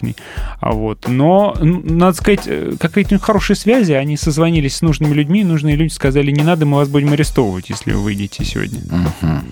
А 0.61 0.72
вот, 0.72 1.06
но, 1.08 1.56
надо 1.61 2.16
сказать, 2.16 2.42
э, 2.46 2.72
какие-то 2.80 3.18
хорошие 3.18 3.56
связи, 3.56 3.92
они 3.92 4.16
созвонились 4.16 4.76
с 4.76 4.82
нужными 4.82 5.14
людьми, 5.14 5.40
и 5.40 5.44
нужные 5.44 5.76
люди 5.76 5.92
сказали, 5.92 6.30
не 6.30 6.42
надо, 6.42 6.66
мы 6.66 6.76
вас 6.78 6.88
будем 6.88 7.12
арестовывать, 7.12 7.70
если 7.70 7.92
вы 7.92 8.02
выйдете 8.02 8.44
сегодня. 8.44 8.80
Мгм. 8.90 9.42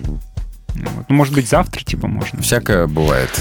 Вот. 0.75 1.05
Ну, 1.09 1.15
может 1.15 1.33
быть, 1.33 1.49
завтра, 1.49 1.83
типа, 1.83 2.07
можно. 2.07 2.39
Всякое 2.43 2.85
бывает. 2.85 3.31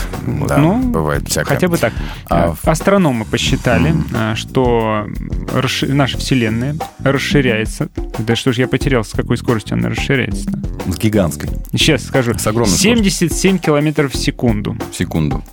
Да, 0.49 0.57
Ну, 0.57 0.79
бывает 0.83 1.29
всякое. 1.29 1.55
Хотя 1.55 1.69
бы 1.69 1.77
так. 1.77 1.93
А 2.31 2.55
Э, 2.65 2.71
Астрономы 2.71 3.27
посчитали, 3.27 3.95
э, 4.15 4.35
что 4.37 5.07
расши- 5.53 5.93
наша 5.93 6.17
Вселенная 6.17 6.77
расширяется. 7.01 7.91
Да 8.21 8.37
что 8.37 8.53
ж, 8.55 8.59
я 8.61 8.69
потерял, 8.69 9.05
с 9.05 9.11
какой 9.11 9.37
скоростью 9.37 9.75
она 9.77 9.91
расширяется. 9.91 10.51
С 10.87 10.97
гигантской. 10.97 11.51
Сейчас 11.73 12.05
скажу. 12.05 12.33
С 12.39 12.47
огромной 12.47 12.75
скоростью. 12.75 13.11
77 13.11 13.59
километров 13.59 14.13
в 14.15 14.17
секунду. 14.17 14.75
Секунду. 14.93 15.45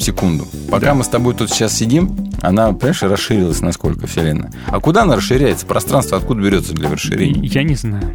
Секунду. 0.00 0.46
Пока 0.70 0.86
Да. 0.86 0.94
мы 0.94 1.04
с 1.04 1.08
тобой 1.08 1.34
тут 1.34 1.50
сейчас 1.50 1.74
сидим, 1.76 2.30
она, 2.40 2.72
понимаешь, 2.72 3.02
расширилась 3.02 3.60
насколько 3.60 4.06
Вселенная. 4.06 4.50
А 4.68 4.80
куда 4.80 5.02
она 5.02 5.16
расширяется? 5.16 5.66
Пространство 5.66 6.16
откуда 6.16 6.40
берется 6.40 6.72
для 6.72 6.90
расширения? 6.90 7.46
Я 7.46 7.62
не 7.62 7.74
знаю. 7.74 8.14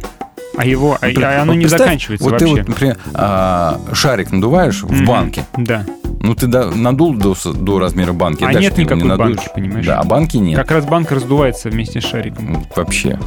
А 0.56 0.64
его, 0.66 0.96
а, 1.00 1.06
Например, 1.06 1.28
а 1.28 1.42
оно 1.42 1.52
вот 1.52 1.58
не 1.58 1.66
заканчивается 1.66 2.24
вот 2.24 2.32
вообще. 2.32 2.46
ты 2.46 2.52
вот, 2.60 2.68
например, 2.68 2.98
а, 3.14 3.80
шарик 3.92 4.32
надуваешь 4.32 4.82
в 4.82 4.90
Мгм. 4.90 5.04
банке. 5.06 5.44
Да. 5.56 5.84
Ну, 6.20 6.34
ты 6.34 6.46
до- 6.46 6.70
надул 6.74 7.14
до, 7.14 7.34
до 7.54 7.78
размера 7.78 8.12
банки. 8.12 8.42
А 8.44 8.52
нет 8.52 8.76
не 8.76 8.84
никакой 8.84 9.04
надуешь. 9.04 9.36
банки, 9.36 9.50
понимаешь? 9.54 9.86
Да, 9.86 10.00
а 10.00 10.04
банки 10.04 10.36
нет. 10.38 10.56
Как 10.56 10.70
раз 10.70 10.84
банк 10.84 11.10
раздувается 11.12 11.70
вместе 11.70 12.00
с 12.00 12.04
шариком. 12.04 12.52
Ну, 12.52 12.62
Вообще. 12.74 13.18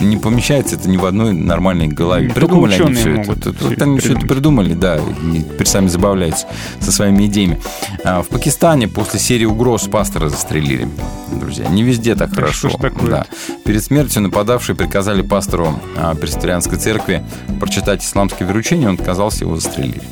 Не 0.00 0.16
помещается 0.16 0.74
это 0.74 0.88
ни 0.88 0.96
в 0.96 1.04
одной 1.04 1.32
нормальной 1.32 1.86
голове. 1.86 2.26
Только 2.28 2.40
Придумали 2.46 2.74
они 2.82 2.94
все 2.94 3.14
это. 3.16 3.52
всё 3.52 3.68
Вот 3.68 3.82
они 3.82 3.98
все 4.00 4.12
это 4.14 4.26
придумали, 4.26 4.74
да. 4.74 4.96
И 4.98 5.42
теперь 5.42 5.66
сами 5.68 5.86
забавляются 5.86 6.46
со 6.80 6.90
своими 6.92 7.26
идеями. 7.26 7.60
А, 8.04 8.22
В 8.22 8.28
Пакистане 8.28 8.88
после 8.88 9.20
серии 9.20 9.44
угроз 9.44 9.84
пастора 9.86 10.28
застрелили. 10.28 10.88
Друзья, 11.32 11.68
не 11.68 11.82
везде 11.84 12.14
так 12.16 12.30
Да 12.30 12.36
хорошо. 12.36 12.68
что 12.70 12.78
ж 12.78 12.80
такое? 12.80 13.10
Да. 13.10 13.26
Перед 13.64 13.82
смертью 13.84 14.22
нападавшие 14.22 14.74
приказали 14.74 15.22
пастору 15.22 15.78
а, 15.96 16.14
пресвитерианской 16.16 16.76
церкви 16.78 17.24
прочитать 17.60 18.02
исламское 18.04 18.46
веручение, 18.48 18.88
он 18.88 18.94
отказался, 18.94 19.44
его 19.44 19.54
застрелили. 19.56 20.02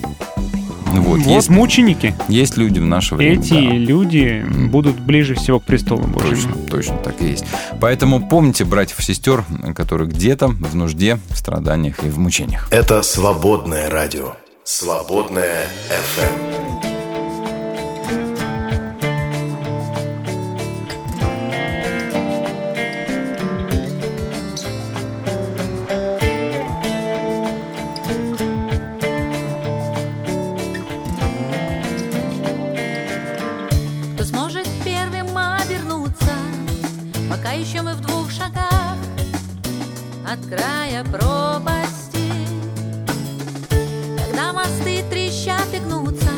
Вот, 0.93 1.19
Вот 1.19 1.27
есть, 1.27 1.49
мученики. 1.49 2.15
есть 2.29 2.57
люди 2.57 2.79
в 2.79 2.87
наше 2.87 3.15
время. 3.15 3.41
Эти 3.41 3.55
да. 3.55 3.61
люди 3.61 4.45
будут 4.69 5.01
ближе 5.01 5.35
всего 5.35 5.59
к 5.59 5.65
престолу 5.65 6.03
Божьему. 6.03 6.35
Точно, 6.35 6.55
точно 6.71 6.97
так 6.99 7.21
и 7.21 7.27
есть. 7.27 7.45
Поэтому 7.81 8.29
помните 8.29 8.65
братьев 8.65 8.99
и 9.01 9.03
сестер, 9.03 9.45
которые 9.75 10.09
где-то 10.09 10.49
в 10.49 10.75
нужде, 10.75 11.19
в 11.31 11.37
страданиях 11.37 12.05
и 12.05 12.09
в 12.09 12.19
мучениях. 12.19 12.69
Это 12.71 13.03
свободное 13.03 13.91
радио. 13.91 14.35
Свободное 14.65 15.67
FM. 15.89 16.92
От 40.33 40.47
края 40.47 41.05
пропасти. 41.05 42.33
Когда 44.16 44.53
мосты 44.55 45.05
трещат 45.11 45.66
и 45.75 45.79
гнутся, 45.79 46.31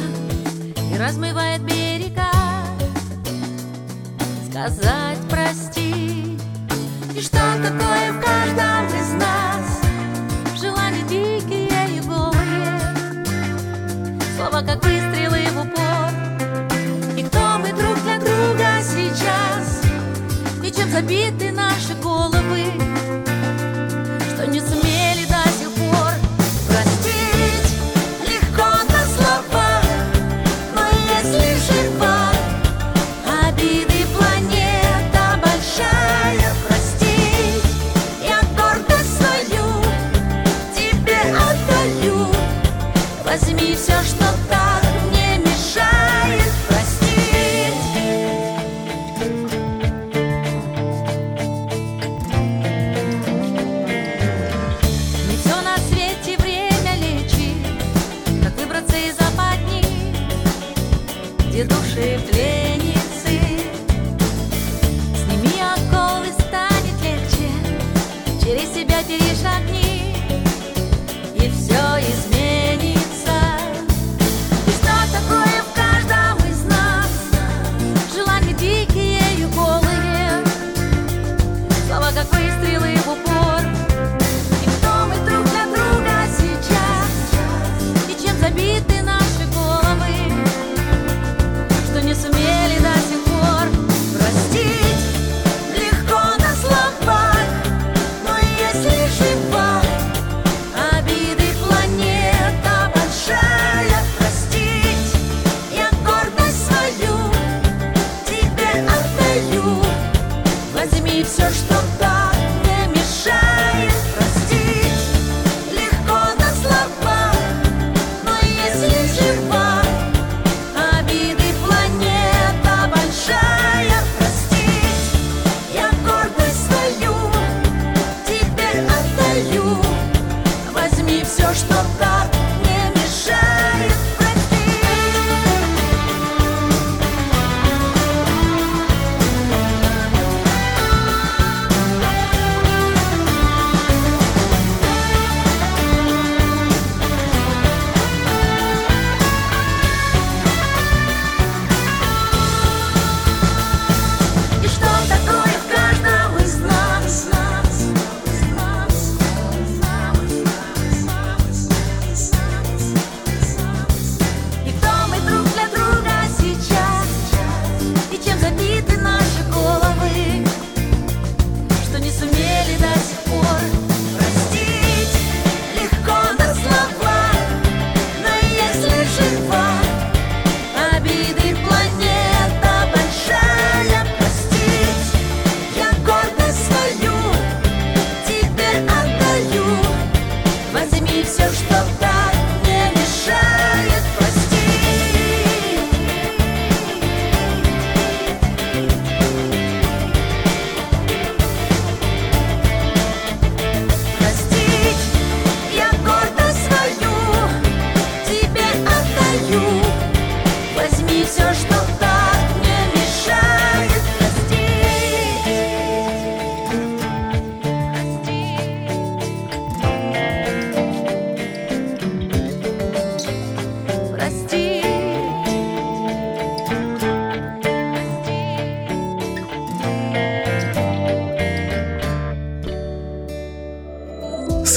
и 0.93 0.99
размывает 0.99 1.63
берега, 1.63 2.29
сказать 4.49 5.19
прости. 5.31 6.37
И 7.15 7.21
что 7.21 7.39
такое 7.63 8.14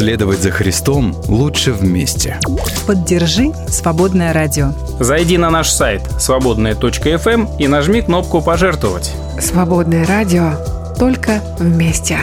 Следовать 0.08 0.40
за 0.40 0.52
Христом 0.52 1.14
лучше 1.28 1.74
вместе. 1.74 2.40
Поддержи 2.88 3.52
«Свободное 3.68 4.32
радио». 4.32 4.70
Зайди 5.02 5.38
на 5.38 5.50
наш 5.50 5.70
сайт 5.70 6.02
свободная.фм 6.18 7.58
и 7.60 7.68
нажми 7.68 8.02
кнопку 8.02 8.42
«Пожертвовать». 8.42 9.12
Свободное 9.42 10.06
радио. 10.06 10.54
Только 10.98 11.42
вместе. 11.60 12.20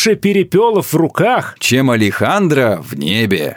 Лучше 0.00 0.16
перепелов 0.16 0.94
в 0.94 0.96
руках. 0.96 1.56
Чем 1.58 1.90
Алехандро 1.90 2.80
в 2.82 2.94
небе. 2.94 3.54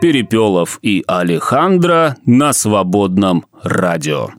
Перепелов 0.00 0.80
и 0.82 1.04
Алехандро 1.06 2.16
на 2.26 2.52
свободном 2.52 3.46
радио. 3.62 4.30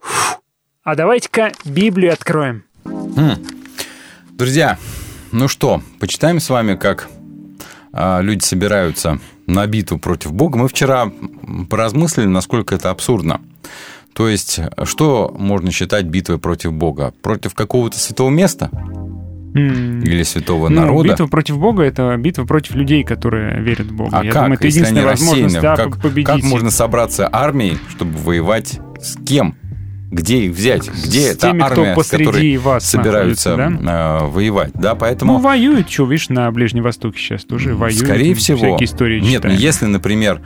А 0.84 0.96
давайте-ка 0.96 1.54
Библию 1.64 2.12
откроем. 2.12 2.66
М. 2.84 3.38
Друзья, 4.32 4.78
ну 5.32 5.48
что, 5.48 5.82
почитаем 6.02 6.42
с 6.42 6.50
вами, 6.50 6.76
как 6.76 7.08
а, 7.94 8.20
люди 8.20 8.44
собираются 8.44 9.18
на 9.48 9.66
битву 9.66 9.98
против 9.98 10.34
Бога. 10.34 10.58
Мы 10.58 10.68
вчера 10.68 11.10
поразмыслили, 11.70 12.26
насколько 12.26 12.76
это 12.76 12.90
абсурдно. 12.90 13.40
То 14.12 14.28
есть, 14.28 14.60
что 14.84 15.34
можно 15.40 15.72
считать 15.72 16.04
битвой 16.04 16.38
против 16.38 16.74
Бога? 16.74 17.14
Против 17.22 17.54
какого-то 17.54 17.98
святого 17.98 18.30
места? 18.30 18.70
Или 19.54 20.24
святого 20.24 20.70
Ну, 20.70 20.82
народа? 20.82 21.10
битва 21.10 21.28
против 21.28 21.58
Бога 21.60 21.84
это 21.84 22.16
битва 22.18 22.46
против 22.46 22.76
людей, 22.76 23.04
которые 23.04 23.62
верят 23.62 23.88
в 23.88 23.94
Бога. 23.94 24.20
А 24.20 24.24
Я 24.24 24.32
как, 24.32 24.44
думаю, 24.44 24.58
это 24.58 24.66
если 24.68 24.80
единственная 24.80 25.06
возможность 25.06 25.62
да, 25.62 25.76
как, 25.76 26.02
победить. 26.02 26.28
как 26.28 26.44
можно 26.44 26.72
собраться 26.72 27.30
армией, 27.32 27.78
чтобы 27.90 28.18
воевать 28.18 28.80
с 29.02 29.18
кем? 29.26 29.56
Где 30.10 30.40
их 30.46 30.52
взять? 30.56 30.90
Где 30.90 31.34
С 31.34 31.38
теми, 31.38 31.62
кто 31.62 31.72
армия, 31.84 31.94
с 31.94 31.96
посреди 31.96 32.26
которой 32.26 32.58
вас 32.58 32.86
собираются 32.86 33.56
находится, 33.56 33.90
э, 33.92 34.28
воевать? 34.28 34.72
Да, 34.74 34.96
поэтому... 34.96 35.34
Ну, 35.34 35.40
воюют, 35.40 35.90
что, 35.90 36.06
видишь, 36.06 36.28
на 36.28 36.52
Ближнем 36.52 36.84
Востоке 36.84 37.18
сейчас 37.18 37.46
тоже 37.46 37.76
воюют. 37.76 38.04
Скорее 38.04 38.36
всего. 38.36 38.58
Всякие 38.58 38.86
истории 38.88 39.22
Нет, 39.22 39.44
ну 39.44 39.52
читаем. 39.52 39.58
если, 39.58 39.86
например, 39.86 40.42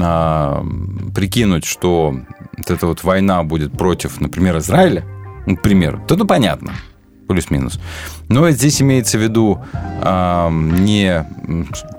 а, 0.00 0.64
прикинуть, 1.14 1.66
что 1.66 2.14
вот 2.56 2.70
эта 2.70 2.86
вот 2.86 3.04
война 3.04 3.42
будет 3.42 3.72
против, 3.72 4.18
например, 4.18 4.56
Израиля, 4.58 5.04
ну, 5.46 5.56
к 5.56 5.62
примеру, 5.62 6.02
то 6.08 6.16
ну 6.16 6.24
понятно. 6.26 6.72
Плюс-минус. 7.28 7.80
Но 8.28 8.50
здесь 8.50 8.82
имеется 8.82 9.18
в 9.18 9.22
виду 9.22 9.60
а, 10.02 10.50
не 10.50 11.24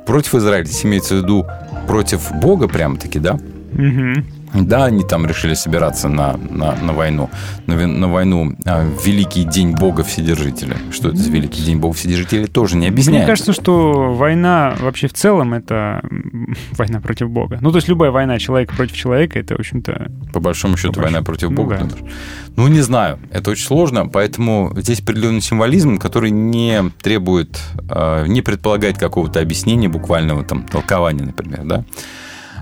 против 0.05 0.35
Израиля, 0.35 0.65
здесь 0.65 0.85
имеется 0.85 1.15
в 1.15 1.17
виду 1.19 1.45
против 1.87 2.31
Бога 2.33 2.67
прямо-таки, 2.67 3.19
да? 3.19 3.39
Мгм. 3.73 4.25
Да, 4.53 4.85
они 4.85 5.03
там 5.03 5.25
решили 5.25 5.53
собираться 5.55 6.09
на, 6.09 6.37
на, 6.37 6.75
на 6.75 6.93
войну. 6.93 7.29
На, 7.65 7.75
на 7.87 8.07
войну 8.07 8.55
а, 8.65 8.87
Великий 9.03 9.43
День 9.43 9.73
Бога 9.73 10.03
Вседержителя. 10.03 10.77
Что 10.91 11.09
это 11.09 11.17
за 11.17 11.31
Великий 11.31 11.63
День 11.63 11.77
Бога 11.79 11.95
Вседержителя, 11.95 12.47
тоже 12.47 12.75
не 12.77 12.87
объясняется. 12.87 13.19
Мне 13.19 13.25
кажется, 13.27 13.53
что 13.53 14.13
война 14.13 14.75
вообще 14.79 15.07
в 15.07 15.13
целом 15.13 15.53
это 15.53 16.01
война 16.77 17.01
против 17.01 17.29
Бога. 17.29 17.57
Ну, 17.61 17.71
то 17.71 17.77
есть 17.77 17.87
любая 17.87 18.11
война 18.11 18.37
человека 18.39 18.75
против 18.75 18.95
человека, 18.95 19.39
это, 19.39 19.55
в 19.55 19.59
общем-то... 19.59 20.11
По 20.33 20.39
большому 20.39 20.77
счету, 20.77 20.93
По 20.93 21.01
война 21.01 21.19
большому- 21.19 21.25
против 21.25 21.49
ну 21.49 21.55
Бога. 21.55 21.77
да. 21.77 21.85
думаешь? 21.85 22.15
Ну, 22.55 22.67
не 22.67 22.81
знаю. 22.81 23.19
Это 23.31 23.51
очень 23.51 23.65
сложно, 23.65 24.07
поэтому 24.07 24.71
здесь 24.77 24.99
определенный 24.99 25.41
символизм, 25.41 25.97
который 25.97 26.29
не 26.29 26.91
требует, 27.01 27.59
э, 27.89 28.25
не 28.27 28.41
предполагает 28.41 28.97
какого-то 28.99 29.39
объяснения, 29.39 29.89
буквального 29.89 30.43
там 30.43 30.63
толкования, 30.63 31.23
например, 31.23 31.61
да. 31.63 31.83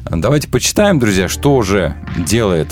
Давайте 0.10 0.48
почитаем, 0.48 1.00
друзья, 1.00 1.28
что 1.28 1.62
же 1.62 1.96
делает 2.18 2.68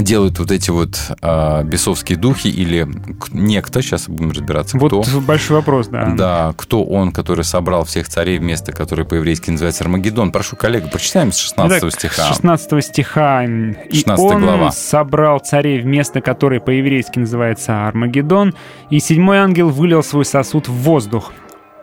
делают 0.00 0.38
вот 0.38 0.50
эти 0.50 0.70
вот 0.70 0.98
э, 1.20 1.64
бесовские 1.64 2.16
духи 2.16 2.48
или 2.48 2.88
некто, 3.30 3.82
сейчас 3.82 4.08
будем 4.08 4.30
разбираться, 4.30 4.78
Вот 4.78 5.06
кто. 5.06 5.20
большой 5.20 5.58
вопрос, 5.58 5.88
да. 5.88 6.14
Да, 6.16 6.54
кто 6.56 6.82
он, 6.82 7.12
который 7.12 7.44
собрал 7.44 7.84
всех 7.84 8.08
царей 8.08 8.38
в 8.38 8.42
место, 8.42 8.72
которое 8.72 9.04
по-еврейски 9.04 9.50
называется 9.50 9.84
Армагеддон. 9.84 10.32
Прошу, 10.32 10.56
коллега, 10.56 10.88
прочитаем 10.88 11.30
с 11.30 11.36
16 11.36 11.78
Итак, 11.78 11.92
стиха. 11.92 12.22
С 12.22 12.28
16 12.28 12.84
стиха. 12.84 13.44
«И 13.44 13.98
16 13.98 14.18
он 14.18 14.40
глава. 14.42 14.72
собрал 14.72 15.40
царей 15.40 15.80
в 15.80 15.84
место, 15.84 16.22
которое 16.22 16.60
по-еврейски 16.60 17.18
называется 17.18 17.86
Армагеддон, 17.86 18.54
и 18.88 18.98
седьмой 18.98 19.38
ангел 19.38 19.68
вылил 19.68 20.02
свой 20.02 20.24
сосуд 20.24 20.68
в 20.68 20.72
воздух. 20.72 21.32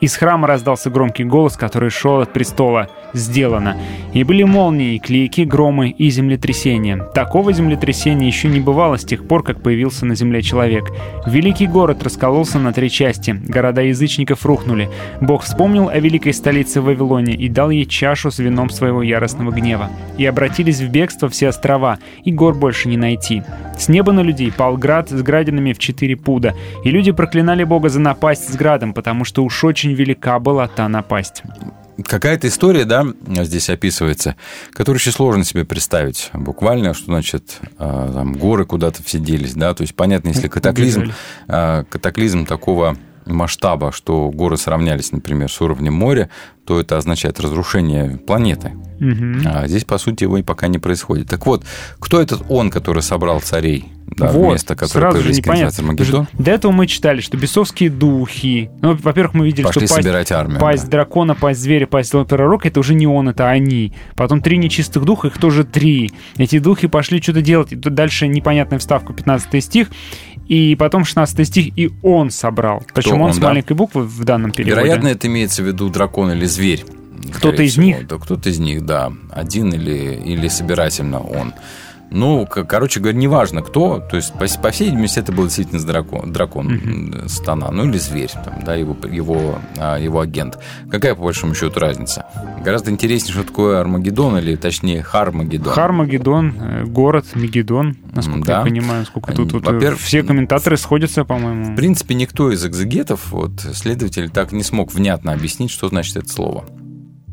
Из 0.01 0.15
храма 0.15 0.47
раздался 0.47 0.89
громкий 0.89 1.25
голос, 1.25 1.57
который 1.57 1.89
шел 1.89 2.21
от 2.21 2.31
престола. 2.31 2.89
«Сделано!» 3.13 3.75
И 4.13 4.23
были 4.23 4.43
молнии, 4.43 4.97
клейки, 4.97 5.41
громы 5.41 5.89
и 5.89 6.09
землетрясения. 6.09 7.03
Такого 7.13 7.51
землетрясения 7.51 8.27
еще 8.27 8.47
не 8.47 8.59
бывало 8.59 8.97
с 8.97 9.03
тех 9.03 9.27
пор, 9.27 9.43
как 9.43 9.61
появился 9.61 10.05
на 10.05 10.15
земле 10.15 10.41
человек. 10.41 10.85
Великий 11.25 11.67
город 11.67 12.03
раскололся 12.03 12.59
на 12.59 12.71
три 12.71 12.89
части. 12.89 13.31
Города 13.31 13.81
язычников 13.81 14.45
рухнули. 14.45 14.89
Бог 15.19 15.43
вспомнил 15.43 15.89
о 15.89 15.99
великой 15.99 16.33
столице 16.33 16.81
Вавилоне 16.81 17.33
и 17.33 17.49
дал 17.49 17.69
ей 17.69 17.85
чашу 17.85 18.31
с 18.31 18.39
вином 18.39 18.69
своего 18.69 19.01
яростного 19.01 19.51
гнева. 19.51 19.89
И 20.17 20.25
обратились 20.25 20.79
в 20.79 20.89
бегство 20.89 21.27
все 21.29 21.49
острова, 21.49 21.97
и 22.23 22.31
гор 22.31 22.53
больше 22.55 22.87
не 22.87 22.97
найти. 22.97 23.43
С 23.77 23.87
неба 23.87 24.11
на 24.11 24.19
людей 24.19 24.51
пал 24.51 24.75
град 24.77 25.09
с 25.09 25.21
градинами 25.21 25.71
в 25.71 25.79
четыре 25.79 26.17
пуда, 26.17 26.53
и 26.83 26.91
люди 26.91 27.11
проклинали 27.11 27.63
Бога 27.63 27.87
за 27.87 28.01
напасть 28.01 28.51
с 28.51 28.55
градом, 28.55 28.93
потому 28.93 29.23
что 29.23 29.43
уж 29.43 29.63
очень 29.63 29.88
велика 29.93 30.39
была 30.39 30.67
та 30.67 30.87
напасть. 30.89 31.43
Какая-то 32.05 32.47
история, 32.47 32.85
да, 32.85 33.05
здесь 33.43 33.69
описывается, 33.69 34.35
которую 34.71 34.97
очень 34.97 35.11
сложно 35.11 35.43
себе 35.43 35.65
представить 35.65 36.29
буквально, 36.33 36.93
что 36.93 37.05
значит 37.05 37.59
э, 37.77 38.11
там 38.13 38.33
горы 38.33 38.65
куда-то 38.65 39.03
все 39.03 39.19
делись, 39.19 39.53
да, 39.53 39.73
то 39.73 39.81
есть 39.81 39.95
понятно, 39.95 40.29
если 40.29 40.47
катаклизм, 40.47 41.11
э, 41.47 41.83
катаклизм 41.89 42.45
такого 42.45 42.97
масштаба, 43.33 43.91
что 43.91 44.29
горы 44.29 44.57
сравнялись, 44.57 45.11
например, 45.11 45.51
с 45.51 45.61
уровнем 45.61 45.93
моря, 45.93 46.29
то 46.65 46.79
это 46.79 46.97
означает 46.97 47.39
разрушение 47.39 48.17
планеты. 48.17 48.73
Мгм. 48.99 49.41
А 49.45 49.67
здесь, 49.67 49.85
по 49.85 49.97
сути, 49.97 50.23
его 50.23 50.37
и 50.37 50.43
пока 50.43 50.67
не 50.67 50.77
происходит. 50.77 51.27
Так 51.27 51.45
вот, 51.45 51.63
кто 51.99 52.21
этот 52.21 52.43
он, 52.49 52.69
который 52.69 53.01
собрал 53.01 53.41
царей? 53.41 53.91
Да, 54.17 54.31
вот, 54.31 54.53
место, 54.53 54.75
которое 54.75 55.11
сразу 55.11 55.21
же 55.21 55.33
непонятно. 55.33 56.27
До 56.33 56.51
этого 56.51 56.71
мы 56.71 56.87
читали, 56.87 57.21
что 57.21 57.37
бесовские 57.37 57.89
духи. 57.89 58.69
Ну, 58.81 58.95
во-первых, 58.95 59.33
мы 59.35 59.45
видели, 59.45 59.63
Пошли 59.63 59.85
что 59.85 59.95
пасть, 59.95 60.03
собирать 60.03 60.31
армию, 60.31 60.59
пасть 60.59 60.85
да. 60.85 60.91
дракона, 60.91 61.35
пасть 61.35 61.59
зверя, 61.59 61.85
пасть 61.85 62.11
пророка 62.11 62.67
это 62.67 62.79
уже 62.79 62.95
не 62.95 63.07
он, 63.07 63.29
это 63.29 63.47
они. 63.47 63.93
Потом 64.15 64.41
три 64.41 64.57
нечистых 64.57 65.05
духа, 65.05 65.27
их 65.27 65.37
тоже 65.37 65.63
три. 65.63 66.11
Эти 66.37 66.59
духи 66.59 66.87
пошли 66.87 67.21
что-то 67.21 67.41
делать. 67.41 67.71
И 67.71 67.75
тут 67.75 67.93
дальше 67.93 68.27
непонятная 68.27 68.79
вставка, 68.79 69.13
15 69.13 69.63
стих. 69.63 69.89
И 70.49 70.75
потом 70.75 71.05
16 71.05 71.47
стих, 71.47 71.77
и 71.77 71.91
он 72.01 72.31
собрал. 72.31 72.83
Причем 72.93 73.21
он, 73.21 73.29
он, 73.29 73.33
с 73.33 73.37
да? 73.37 73.49
маленькой 73.49 73.73
буквы 73.73 74.03
в 74.03 74.23
данном 74.23 74.51
переводе. 74.51 74.81
Вероятно, 74.81 75.07
это 75.09 75.27
имеется 75.27 75.61
в 75.61 75.67
виду 75.67 75.89
дракон 75.89 76.31
или 76.31 76.45
зверь. 76.45 76.83
Кто-то 77.35 77.61
из 77.61 77.73
всего. 77.73 77.85
них? 77.85 78.07
Да, 78.07 78.17
кто-то 78.17 78.49
из 78.49 78.57
них, 78.57 78.83
да. 78.83 79.13
Один 79.31 79.71
или, 79.71 80.19
или 80.25 80.47
собирательно 80.47 81.19
он. 81.21 81.53
Ну, 82.11 82.47
короче 82.47 82.99
говоря, 82.99 83.17
неважно 83.17 83.61
кто. 83.61 83.99
То 83.99 84.15
есть, 84.15 84.33
по, 84.33 84.45
по 84.61 84.71
всей 84.71 84.85
видимости, 84.89 85.19
это 85.19 85.31
был 85.31 85.43
действительно 85.45 85.81
дракон, 85.81 86.31
дракон 86.33 86.67
м, 86.69 87.29
Стана. 87.29 87.69
Ну, 87.71 87.85
или 87.85 87.97
зверь, 87.97 88.31
там, 88.43 88.63
да, 88.65 88.75
его, 88.75 88.95
его, 89.07 89.59
а, 89.77 89.97
его 89.97 90.19
агент. 90.19 90.57
Какая, 90.89 91.13
по 91.15 91.23
большому 91.23 91.53
счету, 91.53 91.79
разница? 91.79 92.25
Гораздо 92.63 92.89
интереснее, 92.91 93.33
что 93.33 93.43
такое 93.43 93.79
Армагеддон, 93.79 94.37
или, 94.39 94.55
точнее, 94.55 95.03
Хармагеддон. 95.03 95.73
Хармагеддон, 95.73 96.53
э, 96.59 96.83
город 96.85 97.25
Мегедон, 97.35 97.95
насколько 98.13 98.45
Да. 98.47 98.57
я 98.59 98.63
понимаю, 98.63 99.05
сколько 99.05 99.31
тут 99.33 99.53
вот, 99.53 99.67
э, 99.67 99.71
Во-первых, 99.71 99.99
все 99.99 100.23
комментаторы 100.23 100.77
сходятся, 100.77 101.25
по-моему. 101.25 101.73
В 101.73 101.75
принципе, 101.75 102.15
никто 102.15 102.51
из 102.51 102.65
экзегетов, 102.65 103.31
вот, 103.31 103.51
следователь, 103.73 104.29
так 104.29 104.51
не 104.51 104.63
смог 104.63 104.91
внятно 104.93 105.31
объяснить, 105.33 105.69
что 105.71 105.87
значит 105.89 106.17
это 106.17 106.29
слово. 106.29 106.65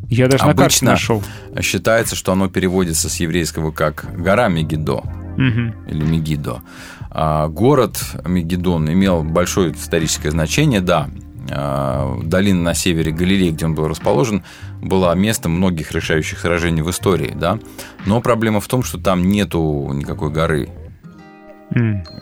Я 0.09 0.29
даже 0.29 0.45
на 0.45 0.51
карте 0.51 0.63
Обычно 0.63 0.91
нашел. 0.93 1.23
считается, 1.61 2.15
что 2.17 2.33
оно 2.33 2.49
переводится 2.49 3.09
с 3.09 3.17
еврейского 3.17 3.71
как 3.73 4.07
«гора 4.17 4.49
Мегидо» 4.49 5.03
Мгм. 5.37 5.75
или 5.89 6.05
Мегидо. 6.05 6.63
А 7.11 7.49
город 7.49 7.99
Мегидон 8.25 8.91
имел 8.93 9.23
большое 9.23 9.73
историческое 9.73 10.31
значение, 10.31 10.81
да. 10.81 11.09
А, 11.51 12.19
Долина 12.23 12.61
на 12.63 12.75
севере 12.75 13.13
Галилеи, 13.13 13.51
где 13.51 13.67
он 13.67 13.75
был 13.75 13.89
расположен, 13.89 14.43
была 14.83 15.15
местом 15.15 15.53
многих 15.53 15.93
решающих 15.93 16.39
сражений 16.39 16.83
в 16.83 16.91
истории, 16.91 17.33
да. 17.35 17.59
Но 18.05 18.21
проблема 18.21 18.61
в 18.61 18.69
том, 18.69 18.83
что 18.83 18.99
там 18.99 19.29
нету 19.29 19.91
никакой 19.93 20.31
горы, 20.31 20.69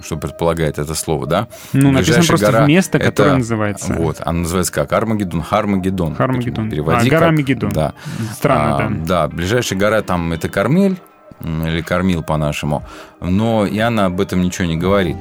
Что 0.00 0.16
предполагает 0.16 0.78
это 0.78 0.94
слово, 0.94 1.26
да? 1.26 1.48
Ну, 1.72 1.90
написано 1.92 2.24
просто 2.26 2.46
гора 2.52 2.66
место, 2.66 2.98
это- 2.98 3.06
которое 3.10 3.36
называется. 3.36 3.92
Вот, 3.94 4.16
она 4.20 4.40
называется 4.40 4.72
как? 4.72 4.92
Армагеддон, 4.92 5.42
Хармагеддон. 5.42 6.14
Хармагеддон. 6.14 6.70
Переводи 6.70 7.08
А, 7.08 7.10
гора 7.10 7.26
как- 7.28 7.38
Мегиддон. 7.38 7.70
Да. 7.70 7.92
Странно, 8.32 8.76
А, 8.76 8.78
да. 8.78 8.96
Да, 9.06 9.28
ближайшая 9.28 9.78
гора 9.78 10.02
там 10.02 10.32
это 10.32 10.48
Кармель, 10.48 10.98
или 11.42 11.82
Кормил 11.82 12.22
по-нашему, 12.22 12.84
но 13.20 13.66
Иоанна 13.66 14.06
об 14.06 14.20
этом 14.20 14.40
ничего 14.40 14.66
не 14.66 14.76
говорит. 14.76 15.16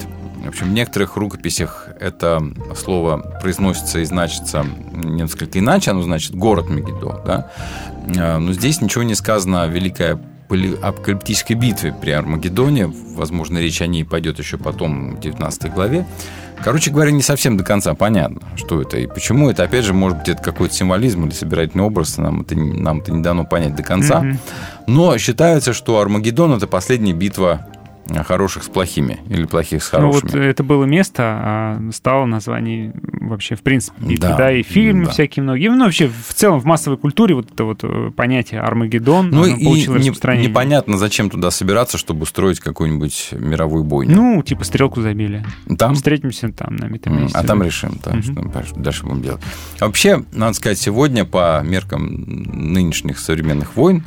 В 0.45 0.47
общем, 0.47 0.67
в 0.67 0.73
некоторых 0.73 1.15
рукописях 1.17 1.87
это 1.99 2.41
слово 2.75 3.17
произносится 3.41 3.99
и 3.99 4.05
значится 4.05 4.65
несколько 4.93 5.59
иначе, 5.59 5.91
оно 5.91 6.01
значит 6.01 6.35
город 6.35 6.69
Мегидо, 6.69 7.21
да? 7.25 7.49
А, 8.17 8.37
Но 8.39 8.51
здесь 8.53 8.81
ничего 8.81 9.03
не 9.03 9.15
сказано 9.15 9.63
о 9.63 9.67
великой 9.67 10.17
поли- 10.53 10.77
апокалиптической 10.79 11.55
битве 11.55 11.95
при 11.99 12.11
Армагеддоне. 12.11 12.85
Возможно, 13.15 13.57
речь 13.57 13.81
о 13.81 13.87
ней 13.87 14.05
пойдет 14.05 14.37
еще 14.37 14.57
потом 14.57 15.15
в 15.15 15.19
19 15.19 15.73
главе. 15.73 16.05
Короче 16.63 16.91
говоря, 16.91 17.11
не 17.11 17.23
совсем 17.23 17.57
до 17.57 17.63
конца 17.63 17.95
понятно, 17.95 18.41
что 18.55 18.81
это 18.81 18.99
и 18.99 19.07
почему. 19.07 19.49
Это, 19.49 19.63
опять 19.63 19.83
же, 19.83 19.93
может 19.93 20.19
быть, 20.19 20.29
это 20.29 20.43
какой-то 20.43 20.75
символизм 20.75 21.25
или 21.25 21.33
собирательный 21.33 21.83
образ. 21.83 22.17
Нам 22.17 22.41
это, 22.41 22.55
нам 22.55 22.99
это 22.99 23.11
не 23.11 23.23
дано 23.23 23.45
понять 23.45 23.75
до 23.75 23.81
конца. 23.83 24.21
Мгм. 24.21 24.39
Но 24.85 25.17
считается, 25.17 25.73
что 25.73 25.99
Армагеддон– 25.99 26.53
это 26.57 26.67
последняя 26.67 27.13
битва 27.13 27.65
хороших 28.25 28.63
с 28.63 28.67
плохими 28.67 29.19
или 29.29 29.45
плохих 29.45 29.83
с 29.83 29.91
Ну 29.93 29.99
хорошими. 29.99 30.29
вот 30.31 30.35
это 30.35 30.63
было 30.63 30.83
место, 30.85 31.23
а 31.23 31.79
стало 31.93 32.25
название 32.25 32.93
вообще, 33.21 33.55
в 33.55 33.61
принципе, 33.61 33.95
битвы, 34.01 34.29
Да, 34.29 34.37
да, 34.37 34.51
и 34.51 34.61
фильмы 34.63 35.05
да. 35.05 35.11
всякие 35.11 35.43
многие. 35.43 35.69
Ну, 35.69 35.85
вообще, 35.85 36.07
в 36.09 36.33
целом, 36.33 36.59
в 36.59 36.65
массовой 36.65 36.97
культуре 36.97 37.33
вот 37.35 37.51
это 37.51 37.63
вот 37.63 37.79
э, 37.83 38.11
понятие 38.15 38.59
Армагеддон, 38.61 39.29
Ну 39.29 39.45
и 39.45 39.63
получило 39.63 39.95
не- 39.95 40.01
распространение. 40.09 40.49
непонятно, 40.49 40.97
зачем 40.97 41.29
туда 41.29 41.49
собираться, 41.51 41.97
чтобы 41.97 42.23
устроить 42.23 42.59
какую-нибудь 42.59 43.29
мировую 43.31 43.83
бойню. 43.83 44.15
Ну, 44.15 44.43
типа 44.43 44.63
стрелку 44.65 45.01
забили. 45.01 45.45
Там? 45.77 45.95
Встретимся 45.95 46.49
там 46.51 46.75
на 46.75 46.85
этом 46.93 47.13
М, 47.13 47.21
месте. 47.23 47.37
А 47.37 47.43
там 47.43 47.63
решим, 47.63 47.97
да, 48.03 48.21
что 48.21 48.33
там 48.35 48.51
дальше 48.75 49.03
будем 49.05 49.21
делать. 49.21 49.41
А 49.79 49.85
Вообще, 49.85 50.23
надо 50.33 50.53
сказать, 50.53 50.77
сегодня 50.77 51.25
по 51.25 51.61
меркам 51.63 52.05
нынешних 52.73 53.17
современных 53.19 53.75
войн 53.75 54.03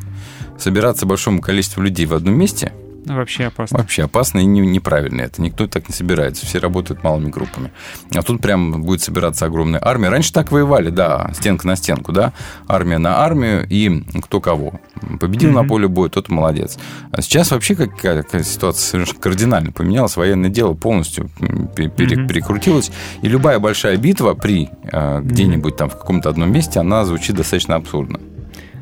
собираться 0.58 1.06
большому 1.06 1.40
количеству 1.40 1.82
людей 1.82 2.06
в 2.06 2.14
одном 2.14 2.34
месте 2.34 2.72
Ну, 2.74 2.85
Вообще 3.06 3.44
опасно. 3.46 3.78
вообще 3.78 4.02
опасно 4.04 4.40
и 4.40 4.44
не- 4.44 4.60
неправильно. 4.60 5.22
Это 5.22 5.40
никто 5.40 5.66
так 5.66 5.88
не 5.88 5.94
собирается. 5.94 6.44
Все 6.44 6.58
работают 6.58 7.02
малыми 7.04 7.30
группами. 7.30 7.70
А 8.14 8.22
тут 8.22 8.40
прям 8.42 8.82
будет 8.82 9.00
собираться 9.00 9.46
огромная 9.46 9.80
армия. 9.82 10.08
Раньше 10.08 10.32
так 10.32 10.50
воевали, 10.52 10.90
да, 10.90 11.30
стенка 11.34 11.66
на 11.66 11.76
стенку, 11.76 12.12
да, 12.12 12.32
армия 12.68 12.98
на 12.98 13.18
армию 13.24 13.66
и 13.68 14.02
кто 14.22 14.40
кого. 14.40 14.80
Победил 15.20 15.52
на 15.52 15.60
Мгм. 15.60 15.68
поле 15.68 15.88
боя, 15.88 16.08
тот 16.08 16.28
молодец. 16.28 16.78
А 17.12 17.22
сейчас 17.22 17.50
вообще 17.52 17.74
какая, 17.76 18.22
какая 18.22 18.42
ситуация 18.42 18.82
совершенно 18.82 19.20
кардинально 19.20 19.72
поменялась. 19.72 20.16
Военное 20.16 20.50
дело 20.50 20.74
полностью 20.74 21.30
Мгм. 21.38 21.68
перекрутилось. 21.68 22.90
И 23.22 23.28
любая 23.28 23.58
большая 23.58 23.96
битва 23.96 24.34
при 24.34 24.68
э, 24.92 25.20
где-нибудь 25.22 25.76
там 25.76 25.90
в 25.90 25.98
каком-то 25.98 26.28
одном 26.30 26.50
месте, 26.52 26.80
она 26.80 27.04
звучит 27.04 27.36
достаточно 27.36 27.76
абсурдно. 27.76 28.18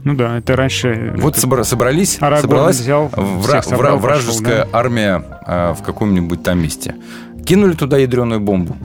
Ну 0.04 0.14
да, 0.14 0.38
это 0.38 0.54
раньше... 0.54 1.14
Вот 1.16 1.36
это- 1.36 1.46
собра- 1.46 1.64
собрались, 1.64 2.18
Арагорн 2.20 2.42
собралась 2.42 2.78
взял, 2.80 3.08
вра- 3.08 3.62
собрал, 3.62 3.96
вра- 3.96 4.00
вражеская 4.00 4.64
пошел, 4.64 4.76
армия 4.76 5.22
а, 5.46 5.74
в 5.74 5.82
каком-нибудь 5.82 6.42
там 6.42 6.62
месте. 6.62 6.94
Кинули 7.44 7.72
туда 7.74 7.96
ядреную 7.98 8.40
бомбу. 8.40 8.76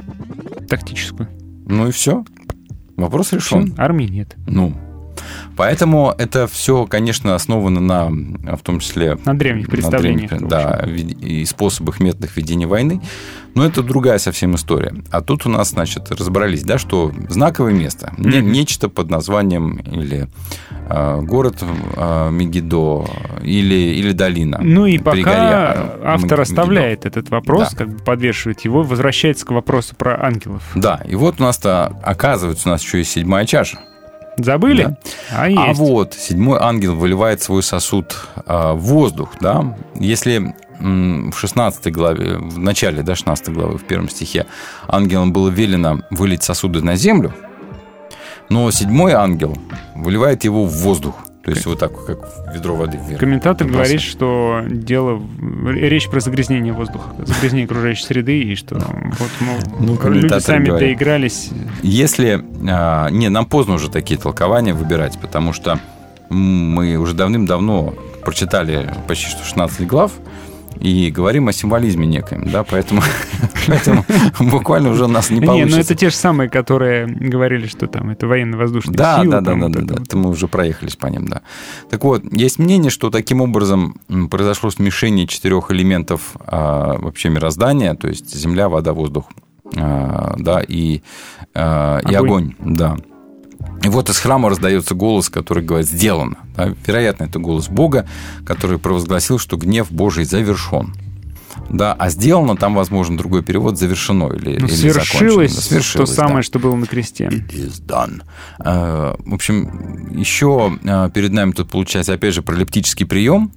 Тактическую. 0.67 1.28
Ну 1.65 1.88
и 1.88 1.91
все. 1.91 2.24
Вопрос 2.95 3.34
решен. 3.34 3.74
Армии 3.78 4.05
нет. 4.05 4.36
Ну, 4.47 4.74
поэтому 5.60 6.16
это 6.18 6.47
все, 6.47 6.86
конечно, 6.86 7.36
основано 7.36 7.82
на, 7.82 8.55
в 8.55 8.62
том 8.64 8.80
числе... 8.80 9.18
На 9.26 9.38
древних 9.38 9.68
представлениях. 9.68 10.30
древних, 10.30 10.47
да, 10.47 10.88
и 10.88 11.43
способах, 11.43 11.99
методах 11.99 12.38
ведения 12.38 12.66
войны. 12.66 13.01
Но 13.55 13.66
это 13.66 13.84
другая 13.84 14.20
совсем 14.20 14.55
история. 14.55 14.93
А 15.12 15.20
тут 15.20 15.45
у 15.45 15.49
нас, 15.49 15.72
значит, 15.72 16.10
разобрались, 16.12 16.64
да, 16.64 16.78
что 16.78 17.12
знаковое 17.28 17.74
место, 17.74 18.14
не- 18.18 18.39
нечто 18.39 18.88
под 18.88 19.10
названием 19.10 19.76
или 19.80 20.30
э, 20.89 21.22
город 21.24 21.57
э, 21.62 22.30
Мегидо, 22.32 23.05
или, 23.43 23.76
или 23.99 24.14
долина. 24.14 24.60
Ну 24.62 24.86
и 24.86 24.97
пока 24.97 25.74
э, 25.74 25.99
автор 26.05 26.24
Мегидо. 26.24 26.41
оставляет 26.43 27.05
этот 27.05 27.30
вопрос, 27.32 27.72
Да. 27.72 27.78
как 27.80 27.89
бы 27.89 27.97
подвешивает 28.01 28.62
его, 28.62 28.84
возвращается 28.84 29.45
к 29.45 29.51
вопросу 29.51 29.93
про 29.97 30.24
ангелов. 30.26 30.64
Да, 30.76 31.01
и 31.05 31.16
вот 31.16 31.41
у 31.41 31.43
нас-то, 31.43 31.99
оказывается, 32.01 32.70
у 32.70 32.72
нас 32.72 32.82
еще 32.82 32.99
есть 32.99 33.12
седьмая 33.12 33.45
чаша. 33.45 33.80
Забыли? 34.43 34.83
Да. 34.83 34.97
А 35.31 35.43
А 35.43 35.49
есть. 35.49 35.79
вот 35.79 36.13
седьмой 36.13 36.59
ангел 36.59 36.95
выливает 36.95 37.41
свой 37.41 37.63
сосуд 37.63 38.15
а, 38.45 38.73
в 38.73 38.79
воздух, 38.79 39.33
да. 39.41 39.77
Если 39.95 40.55
в 40.79 41.33
16 41.33 41.91
главе, 41.91 42.37
в 42.37 42.57
начале, 42.57 43.03
да, 43.03 43.13
16 43.15 43.49
главы, 43.49 43.77
в 43.77 43.83
первом 43.83 44.07
стихе, 44.09 44.45
ангелам 44.87 45.33
было 45.33 45.49
велено 45.49 45.99
вылить 46.09 46.43
сосуды 46.43 46.81
на 46.81 46.95
землю, 46.95 47.33
но 48.49 48.71
седьмой 48.71 49.11
ангел 49.11 49.57
выливает 49.95 50.45
его 50.45 50.65
в 50.65 50.71
воздух. 50.71 51.15
То 51.50 51.56
есть 51.56 51.66
вот 51.66 51.80
так, 51.80 52.06
как 52.06 52.20
ведро 52.54 52.76
воды 52.76 52.97
вверх. 53.06 53.20
Комментатор 53.20 53.66
Выбрасывает. 53.68 54.02
говорит, 54.02 54.02
что 54.02 54.62
дело 54.70 55.22
речь 55.72 56.10
про 56.10 56.20
загрязнение 56.20 56.74
воздуха, 56.74 57.10
загрязнение 57.26 57.66
окружающей 57.66 58.04
среды, 58.04 58.41
и 58.41 58.56
что 58.56 58.76
вот, 58.76 59.30
мол, 59.39 59.58
Ну, 59.80 60.10
люди 60.10 60.39
сами 60.39 60.66
говорит. 60.66 60.88
доигрались. 60.89 61.50
Если... 61.82 62.43
а, 62.70 63.10
не, 63.10 63.30
нам 63.30 63.45
поздно 63.45 63.76
уже 63.76 63.89
такие 63.89 64.20
толкования 64.20 64.74
выбирать, 64.74 65.20
потому 65.20 65.54
что 65.54 65.80
мы 66.30 66.95
уже 66.97 67.14
давным-давно 67.14 67.93
прочитали 68.24 68.93
почти 69.08 69.28
что 69.28 69.43
16 69.43 69.88
глав 69.88 70.12
и 70.80 71.11
говорим 71.11 71.47
о 71.47 71.51
символизме 71.53 72.05
некоем, 72.07 72.49
да, 72.49 72.63
поэтому, 72.63 73.01
поэтому 73.67 74.05
буквально 74.39 74.89
уже 74.91 75.05
у 75.05 75.07
нас 75.07 75.30
не 75.30 75.39
Не, 75.39 75.45
получится. 75.45 75.75
ну 75.75 75.82
это 75.82 75.95
те 75.95 76.09
же 76.09 76.15
самые, 76.15 76.49
которые 76.49 77.05
говорили, 77.07 77.67
что 77.67 77.88
там 77.88 78.09
это 78.09 78.27
военно-воздушные 78.27 78.95
Да, 78.95 79.19
силы. 79.21 79.32
да, 79.32 79.41
да, 79.41 79.55
да, 79.55 79.67
да, 79.69 79.82
да. 79.82 80.01
Это 80.03 80.17
мы 80.17 80.30
уже 80.30 80.47
проехались 80.47 80.95
по 80.95 81.07
ним, 81.07 81.27
да. 81.27 81.41
Так 81.89 82.03
вот, 82.03 82.23
есть 82.32 82.59
мнение, 82.59 82.89
что 82.91 83.09
таким 83.09 83.41
образом 83.41 83.95
произошло 84.32 84.69
смешение 84.71 85.27
четырех 85.27 85.71
элементов 85.71 86.36
а, 86.45 86.97
вообще 86.97 87.30
мироздания, 87.30 87.93
то 87.95 88.07
есть 88.07 88.34
земля, 88.34 88.69
вода, 88.69 88.93
воздух, 88.93 89.25
а, 89.75 90.36
да, 90.38 90.61
и, 90.67 91.01
а, 91.53 91.99
и 92.09 92.13
Огонь. 92.15 92.53
да. 92.59 92.95
И 93.84 93.88
вот 93.88 94.09
из 94.09 94.17
храма 94.17 94.49
раздается 94.49 94.93
голос, 94.93 95.30
который 95.30 95.63
говорит 95.63 95.88
«сделано». 95.88 96.38
Да? 96.55 96.73
Вероятно, 96.86 97.23
это 97.23 97.39
голос 97.39 97.69
Бога, 97.69 98.07
который 98.45 98.77
провозгласил, 98.77 99.39
что 99.39 99.57
гнев 99.57 99.91
Божий 99.91 100.25
завершен. 100.25 100.93
Да, 101.70 101.93
а 101.93 102.09
сделано 102.09 102.55
там, 102.57 102.74
возможно, 102.76 103.17
другой 103.17 103.43
перевод 103.43 103.78
завершено 103.78 104.28
или, 104.34 104.57
Ну, 104.59 104.67
или 104.67 104.74
свершилось. 104.74 105.55
Да, 105.55 105.61
свершилось, 105.61 106.09
то 106.09 106.15
самое, 106.15 106.38
да. 106.38 106.43
что 106.43 106.59
было 106.59 106.76
на 106.76 106.86
кресте. 106.88 107.26
is 107.26 107.82
done. 107.86 108.22
Э, 108.59 109.15
В 109.26 109.34
общем, 109.34 110.09
еще 110.17 110.78
э, 110.84 111.09
перед 111.13 111.32
нами 111.32 111.51
тут 111.51 111.70
получается, 111.70 112.13
опять 112.13 112.34
же, 112.34 112.41
пролептический 112.41 113.05
прием, 113.05 113.51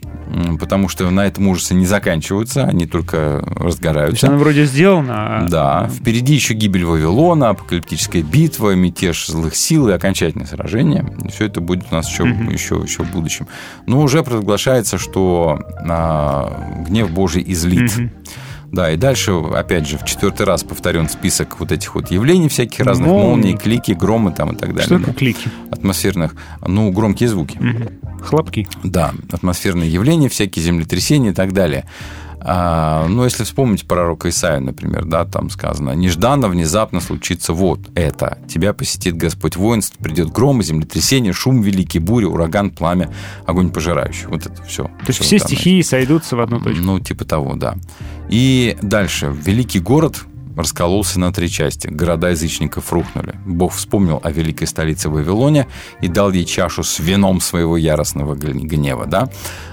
потому 0.60 0.88
что 0.88 1.08
на 1.10 1.26
этом 1.26 1.48
ужасы 1.48 1.74
не 1.74 1.86
заканчиваются, 1.86 2.64
они 2.64 2.86
только 2.86 3.42
То 3.42 3.50
есть 3.50 3.60
разгораются. 3.60 4.26
оно 4.28 4.38
вроде 4.38 4.66
сделано, 4.66 5.38
а 5.40 5.48
Да, 5.48 5.88
впереди 5.88 6.34
еще 6.34 6.54
гибель 6.54 6.84
Вавилона, 6.84 7.50
апокалиптическая 7.50 8.22
битва, 8.22 8.74
мятеж 8.74 9.26
злых 9.26 9.54
сил 9.56 9.88
и 9.88 9.92
окончательное 9.92 10.46
сражение. 10.46 11.06
Все 11.32 11.46
это 11.46 11.60
будет 11.60 11.86
у 11.90 11.94
нас 11.94 12.08
еще, 12.10 12.24
Мгм. 12.24 12.50
еще, 12.50 12.80
еще 12.84 13.02
в 13.04 13.10
будущем. 13.10 13.46
Но 13.86 14.00
уже 14.02 14.22
провозглашается, 14.22 14.98
что 14.98 15.58
а, 15.88 16.84
гнев 16.88 17.10
Божий 17.10 17.42
излит. 17.46 18.01
Да, 18.72 18.90
и 18.90 18.96
дальше, 18.96 19.32
опять 19.32 19.86
же, 19.86 19.98
в 19.98 20.04
четвертый 20.04 20.46
раз 20.46 20.64
повторен 20.64 21.06
список 21.08 21.60
вот 21.60 21.70
этих 21.72 21.94
вот 21.94 22.10
явлений 22.10 22.48
всяких 22.48 22.80
разных, 22.80 23.08
Молнии. 23.08 23.28
молний, 23.28 23.56
клики, 23.56 23.92
громы 23.92 24.32
там 24.32 24.52
и 24.52 24.56
так 24.56 24.70
далее. 24.70 24.84
что 24.84 24.94
да. 24.94 25.00
такое 25.00 25.14
клики? 25.14 25.50
Атмосферных, 25.70 26.34
ну, 26.66 26.90
громкие 26.90 27.28
звуки. 27.28 27.58
Мгм. 27.58 27.90
Хлопки. 28.22 28.66
Да, 28.82 29.12
атмосферные 29.30 29.92
явления, 29.92 30.30
всякие 30.30 30.64
землетрясения 30.64 31.32
и 31.32 31.34
так 31.34 31.52
далее. 31.52 31.84
А, 32.44 33.06
ну, 33.08 33.24
если 33.24 33.44
вспомнить 33.44 33.86
пророка 33.86 34.28
Исаия, 34.28 34.58
например, 34.58 35.04
да, 35.04 35.24
там 35.24 35.48
сказано, 35.48 35.92
нежданно, 35.92 36.48
внезапно 36.48 37.00
случится 37.00 37.52
вот 37.52 37.80
это. 37.94 38.38
Тебя 38.48 38.72
посетит 38.72 39.16
Господь 39.16 39.56
воинств, 39.56 39.96
придет 39.98 40.30
гром, 40.30 40.62
землетрясение, 40.62 41.32
шум 41.32 41.62
великий, 41.62 42.00
буря, 42.00 42.26
ураган, 42.26 42.70
пламя, 42.70 43.10
огонь 43.46 43.70
пожирающий. 43.70 44.26
Вот 44.26 44.46
это 44.46 44.62
все. 44.64 44.84
То 44.84 45.08
есть 45.08 45.20
все 45.20 45.38
стихии 45.38 45.82
сойдутся 45.82 46.36
в 46.36 46.40
одну 46.40 46.60
точку. 46.60 46.82
Ну, 46.82 46.98
типа 46.98 47.24
того, 47.24 47.54
да. 47.54 47.76
И 48.28 48.76
дальше. 48.82 49.34
Великий 49.44 49.78
город 49.78 50.24
раскололся 50.56 51.20
на 51.20 51.32
три 51.32 51.48
части. 51.48 51.86
Города 51.88 52.30
язычников 52.30 52.92
рухнули. 52.92 53.34
Бог 53.46 53.72
вспомнил 53.72 54.20
о 54.22 54.30
великой 54.30 54.66
столице 54.66 55.08
Вавилоне 55.08 55.68
и 56.00 56.08
дал 56.08 56.32
ей 56.32 56.44
чашу 56.44 56.82
с 56.82 56.98
вином 56.98 57.40
своего 57.40 57.76
яростного 57.76 58.34
гнева. 58.34 59.06
Да? 59.06 59.30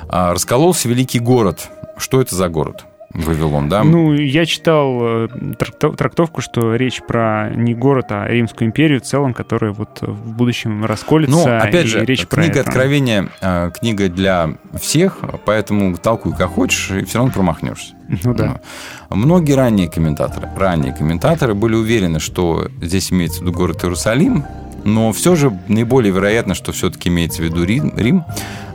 А 0.08 0.34
раскололся 0.34 0.88
великий 0.88 1.20
город. 1.20 1.70
Что 2.00 2.22
это 2.22 2.36
за 2.36 2.50
город? 2.50 2.86
Вавилон, 3.12 3.70
да? 3.70 3.84
Ну, 3.84 4.14
я 4.14 4.45
читал 4.45 5.00
э, 5.02 5.28
тракто- 5.58 5.95
трактовку, 5.95 6.41
что 6.41 6.76
речь 6.76 7.02
про 7.08 7.50
не 7.56 7.74
город, 7.74 8.08
а 8.12 8.28
Римскую 8.28 8.68
империю 8.68 9.00
в 9.00 9.04
целом, 9.04 9.34
которая 9.34 9.72
вот 9.72 10.02
в 10.02 10.32
будущем 10.34 10.86
расколется. 10.86 11.36
Ну, 11.36 11.58
опять 11.58 11.88
же, 11.88 12.06
речь 12.06 12.28
про 12.28 12.43
книга 12.43 12.60
это. 12.60 12.70
Откровения 12.70 13.30
э, 13.41 13.72
книга 13.80 14.10
для 14.10 14.52
всех, 14.80 15.18
поэтому 15.45 15.97
толкуй 15.97 16.36
как 16.36 16.50
хочешь, 16.52 16.91
и 16.91 17.04
все 17.04 17.18
равно 17.18 17.34
промахнешься. 17.34 17.95
Ну 18.24 18.36
да. 18.36 18.62
Многие 19.10 19.54
ранние 19.54 19.89
комментаторы, 19.89 20.47
ранние 20.56 20.93
комментаторы 20.93 21.56
были 21.56 21.74
уверены, 21.74 22.20
что 22.20 22.68
здесь 22.80 23.12
имеется 23.12 23.39
в 23.39 23.41
виду 23.41 23.54
город 23.54 23.84
Иерусалим, 23.84 24.45
но 24.84 25.12
все 25.12 25.36
же 25.36 25.58
наиболее 25.68 26.12
вероятно, 26.14 26.54
что 26.56 26.72
все-таки 26.72 27.10
имеется 27.10 27.42
в 27.42 27.46
виду 27.46 27.64
Рим, 27.64 27.94
Рим, 27.98 28.24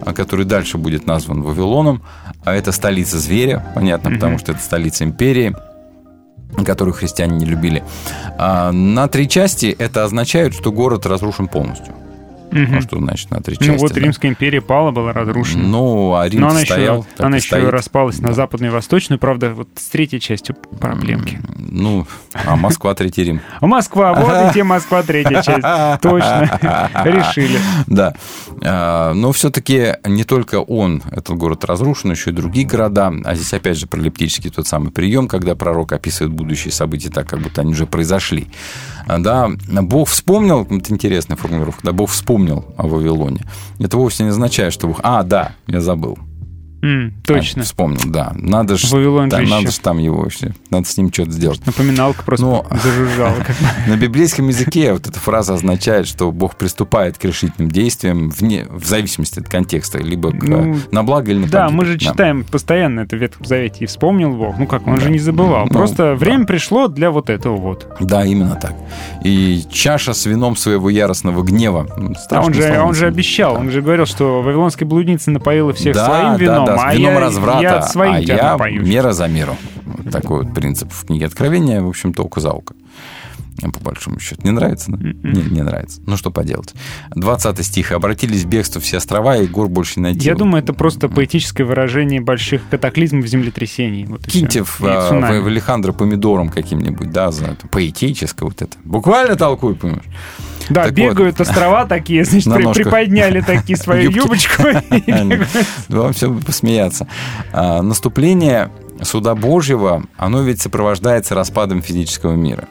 а, 0.01 0.13
который 0.13 0.45
дальше 0.45 0.79
будет 0.79 1.07
назван 1.07 1.43
Вавилоном, 1.43 2.03
а 2.45 2.55
это 2.55 2.73
столица 2.73 3.19
зверя, 3.19 3.65
понятно, 3.75 4.11
Мгм. 4.11 4.19
потому 4.19 4.39
что 4.39 4.53
это 4.53 4.61
столица 4.61 5.05
империи, 5.05 5.55
которую 6.65 6.95
христиане 6.95 7.37
не 7.39 7.47
любили. 7.47 7.83
А 8.39 8.71
на 8.73 9.09
три 9.09 9.29
части 9.29 9.75
это 9.79 10.05
означает, 10.05 10.55
что 10.55 10.71
город 10.73 11.07
разрушен 11.07 11.49
полностью. 11.49 11.95
Мгм. 12.55 12.75
Ну, 12.77 12.81
что 12.83 12.99
значит 12.99 13.31
на 13.31 13.41
три 13.43 13.57
части? 13.59 13.71
Ну 13.71 13.79
вот 13.79 13.93
да? 13.93 14.01
Римская 14.01 14.31
империя 14.31 14.61
пала, 14.61 14.91
была 14.93 15.13
разрушена. 15.13 15.63
Ну, 15.65 16.15
а 16.15 16.29
Рим 16.29 16.41
Но 16.41 16.49
она 16.51 16.61
стоял, 16.61 16.99
еще, 17.01 17.25
она 17.25 17.37
и 17.37 17.41
еще 17.41 17.49
стоит. 17.49 17.69
распалась 17.71 18.19
на 18.21 18.33
западную 18.33 18.71
и 18.71 18.75
восточную, 18.75 19.19
правда, 19.19 19.51
вот 19.51 19.69
с 19.75 19.87
третьей 19.89 20.21
частью 20.21 20.55
проблемки. 20.81 21.41
Ну, 21.57 22.07
а 22.33 22.57
Москва, 22.57 22.95
Третий 22.95 23.25
Рим. 23.25 23.41
Москва, 23.61 24.15
вот 24.15 24.51
и 24.51 24.55
те 24.55 24.63
Москва, 24.65 25.03
третья 25.03 25.43
часть. 25.43 26.03
Точно. 26.03 26.91
Решили. 27.05 27.59
Да. 27.87 28.15
А, 28.63 29.13
Но 29.15 29.33
все-таки 29.33 29.97
не 30.05 30.23
только 30.25 30.61
он, 30.61 31.03
этот 31.11 31.37
город 31.37 31.65
разрушен, 31.65 32.13
еще 32.13 32.31
и 32.31 32.33
другие 32.33 32.67
города. 32.67 33.13
А 33.25 33.35
здесь 33.35 33.53
опять 33.53 33.79
же 33.79 33.87
пролептический 33.87 34.51
тот 34.51 34.67
самый 34.67 34.93
прием, 34.93 35.27
когда 35.27 35.55
пророк 35.57 35.93
описывает 35.93 36.33
будущие 36.33 36.71
события 36.73 37.11
так, 37.11 37.29
как 37.29 37.41
будто 37.41 37.63
они 37.63 37.73
уже 37.73 37.87
произошли. 37.87 38.47
А, 39.07 39.19
Да, 39.19 39.51
Бог 39.69 40.09
вспомнил, 40.09 40.63
это 40.71 40.93
интересная 40.93 41.37
формулировка, 41.37 41.81
да, 41.83 41.93
Бог 41.93 42.11
вспомнил 42.11 42.44
о 42.53 42.87
Вавилоне. 42.87 43.41
Это 43.79 43.97
вовсе 43.97 44.25
не 44.25 44.31
означает, 44.31 44.73
что. 44.73 44.95
А, 45.03 45.23
да, 45.23 45.53
я 45.67 45.81
забыл. 45.81 46.19
М, 46.85 47.15
Точно. 47.27 47.63
А, 47.63 47.65
вспомнил, 47.65 48.01
да. 48.07 48.33
Надо 48.37 48.77
же 48.77 48.87
Вавилон 48.95 49.29
да, 49.31 49.41
же 49.41 49.49
надо 49.51 49.63
еще. 49.69 49.73
ж 49.73 49.79
там 49.79 49.99
его 49.99 50.19
вообще. 50.23 50.55
Надо 50.71 50.87
с 50.87 50.97
ним 50.97 51.13
что-то 51.13 51.31
сделать. 51.33 51.65
Напоминалка 51.67 52.23
просто 52.25 52.45
Ну, 52.45 52.65
зажужжала. 52.83 53.35
бы. 53.37 53.45
На 53.89 53.97
библейском 53.97 54.49
языке 54.49 54.93
вот 54.93 55.07
эта 55.07 55.19
фраза 55.19 55.55
означает, 55.55 56.07
что 56.07 56.31
Бог 56.31 56.57
приступает 56.57 57.17
к 57.19 57.25
решительным 57.25 57.71
действиям 57.71 58.29
вне, 58.31 58.67
в 58.69 58.85
зависимости 58.85 59.39
от 59.41 59.49
контекста, 59.49 59.99
либо 59.99 60.31
к- 60.31 60.43
Ну, 60.43 60.77
на 60.93 61.03
благо 61.05 61.31
или 61.31 61.39
на 61.39 61.49
Да, 61.49 61.69
мы 61.71 61.85
же 61.87 61.99
читаем 61.99 62.45
постоянно 62.45 63.01
это 63.01 63.17
в 63.17 63.19
Ветхом 63.21 63.47
Завете. 63.47 63.85
И 63.85 63.87
вспомнил 63.87 64.35
Бог. 64.35 64.59
Ну 64.59 64.67
как, 64.67 64.87
он 64.87 65.01
же 65.01 65.11
не 65.11 65.19
забывал. 65.19 65.65
Ну, 65.71 65.71
Просто 65.79 65.97
да. 66.11 66.15
время 66.15 66.45
пришло 66.45 66.89
для 66.89 67.11
вот 67.11 67.31
этого 67.31 67.57
вот. 67.57 67.87
Да, 68.01 68.25
именно 68.25 68.57
так. 68.57 68.75
И 69.23 69.63
чаша 69.71 70.13
с 70.13 70.27
вином 70.27 70.57
своего 70.57 70.91
яростного 70.91 71.43
гнева. 71.43 71.87
м, 71.97 72.15
А 72.31 72.43
он 72.43 72.53
же, 72.53 72.79
он 72.81 72.95
же 72.95 73.07
обещал, 73.07 73.55
он 73.57 73.71
же 73.71 73.81
говорил, 73.81 74.07
что 74.07 74.43
вавилонская 74.43 74.87
блудница 74.89 75.31
напоила 75.31 75.73
всех 75.73 75.95
да, 75.95 76.07
своим 76.07 76.33
да, 76.33 76.37
вином, 76.37 76.65
да, 76.67 76.74
с 76.79 76.83
а 76.85 76.95
вином 76.95 77.19
разврата, 77.19 77.63
я 77.63 77.83
своим 77.83 78.15
а 78.15 78.19
я 78.19 78.57
мера 78.71 79.13
за 79.13 79.29
меру. 79.29 79.57
Вот 79.85 80.13
такой 80.13 80.45
вот 80.45 80.55
принцип 80.55 80.93
в 80.93 81.07
книге 81.07 81.27
Откровения, 81.27 81.81
в 81.81 81.89
общем-то, 81.89 82.23
око 82.23 82.41
за 82.41 82.51
око. 82.51 82.75
По 83.73 83.81
большому 83.81 84.19
счету. 84.21 84.41
Не 84.45 84.51
нравится? 84.51 84.91
Да? 84.91 84.99
Не, 84.99 85.43
не 85.51 85.63
нравится. 85.63 86.01
Ну, 86.07 86.17
что 86.17 86.31
поделать. 86.31 86.75
20 87.15 87.65
стих. 87.65 87.93
«Обратились 87.93 88.43
в 88.45 88.49
бегство 88.49 88.81
все 88.81 88.97
острова, 88.97 89.37
и 89.37 89.47
гор 89.47 89.69
больше 89.69 90.01
не 90.01 90.03
найти». 90.05 90.27
Я 90.27 90.35
думаю, 90.35 90.63
это 90.63 90.73
просто 90.73 91.09
поэтическое 91.09 91.67
выражение 91.67 92.21
больших 92.21 92.63
катаклизмов, 92.69 93.27
землетрясений. 93.27 94.05
Вот 94.07 94.27
Киньте 94.27 94.65
в, 94.65 94.81
а, 94.83 95.09
цунами. 95.09 95.39
в 95.39 95.47
Алехандро 95.47 95.93
помидором 95.93 96.49
каким-нибудь, 96.49 97.11
да, 97.11 97.31
за 97.31 97.47
это, 97.47 97.69
поэтическое 97.69 98.49
вот 98.49 98.61
это. 98.63 98.77
Буквально 98.85 99.37
толкую, 99.37 99.77
понимаешь? 99.77 100.05
Да, 100.71 100.85
Так 100.85 100.95
бегают 100.95 101.41
острова 101.41 101.85
такие, 101.85 102.25
значит, 102.25 102.47
На 102.47 102.57
при- 102.57 102.83
приподняли 102.83 103.41
такие 103.41 103.77
свою 103.77 104.11
юбочку. 104.11 104.63
Вам 105.89 106.13
все 106.13 106.33
посмеяться. 106.35 107.07
А, 107.53 107.83
наступление 107.83 108.71
суда 109.03 109.35
Божьего, 109.35 110.05
оно 110.17 110.43
ведь 110.43 110.61
сопровождается 110.61 111.35
распадом 111.35 111.83
физического 111.83 112.35
мира. 112.35 112.65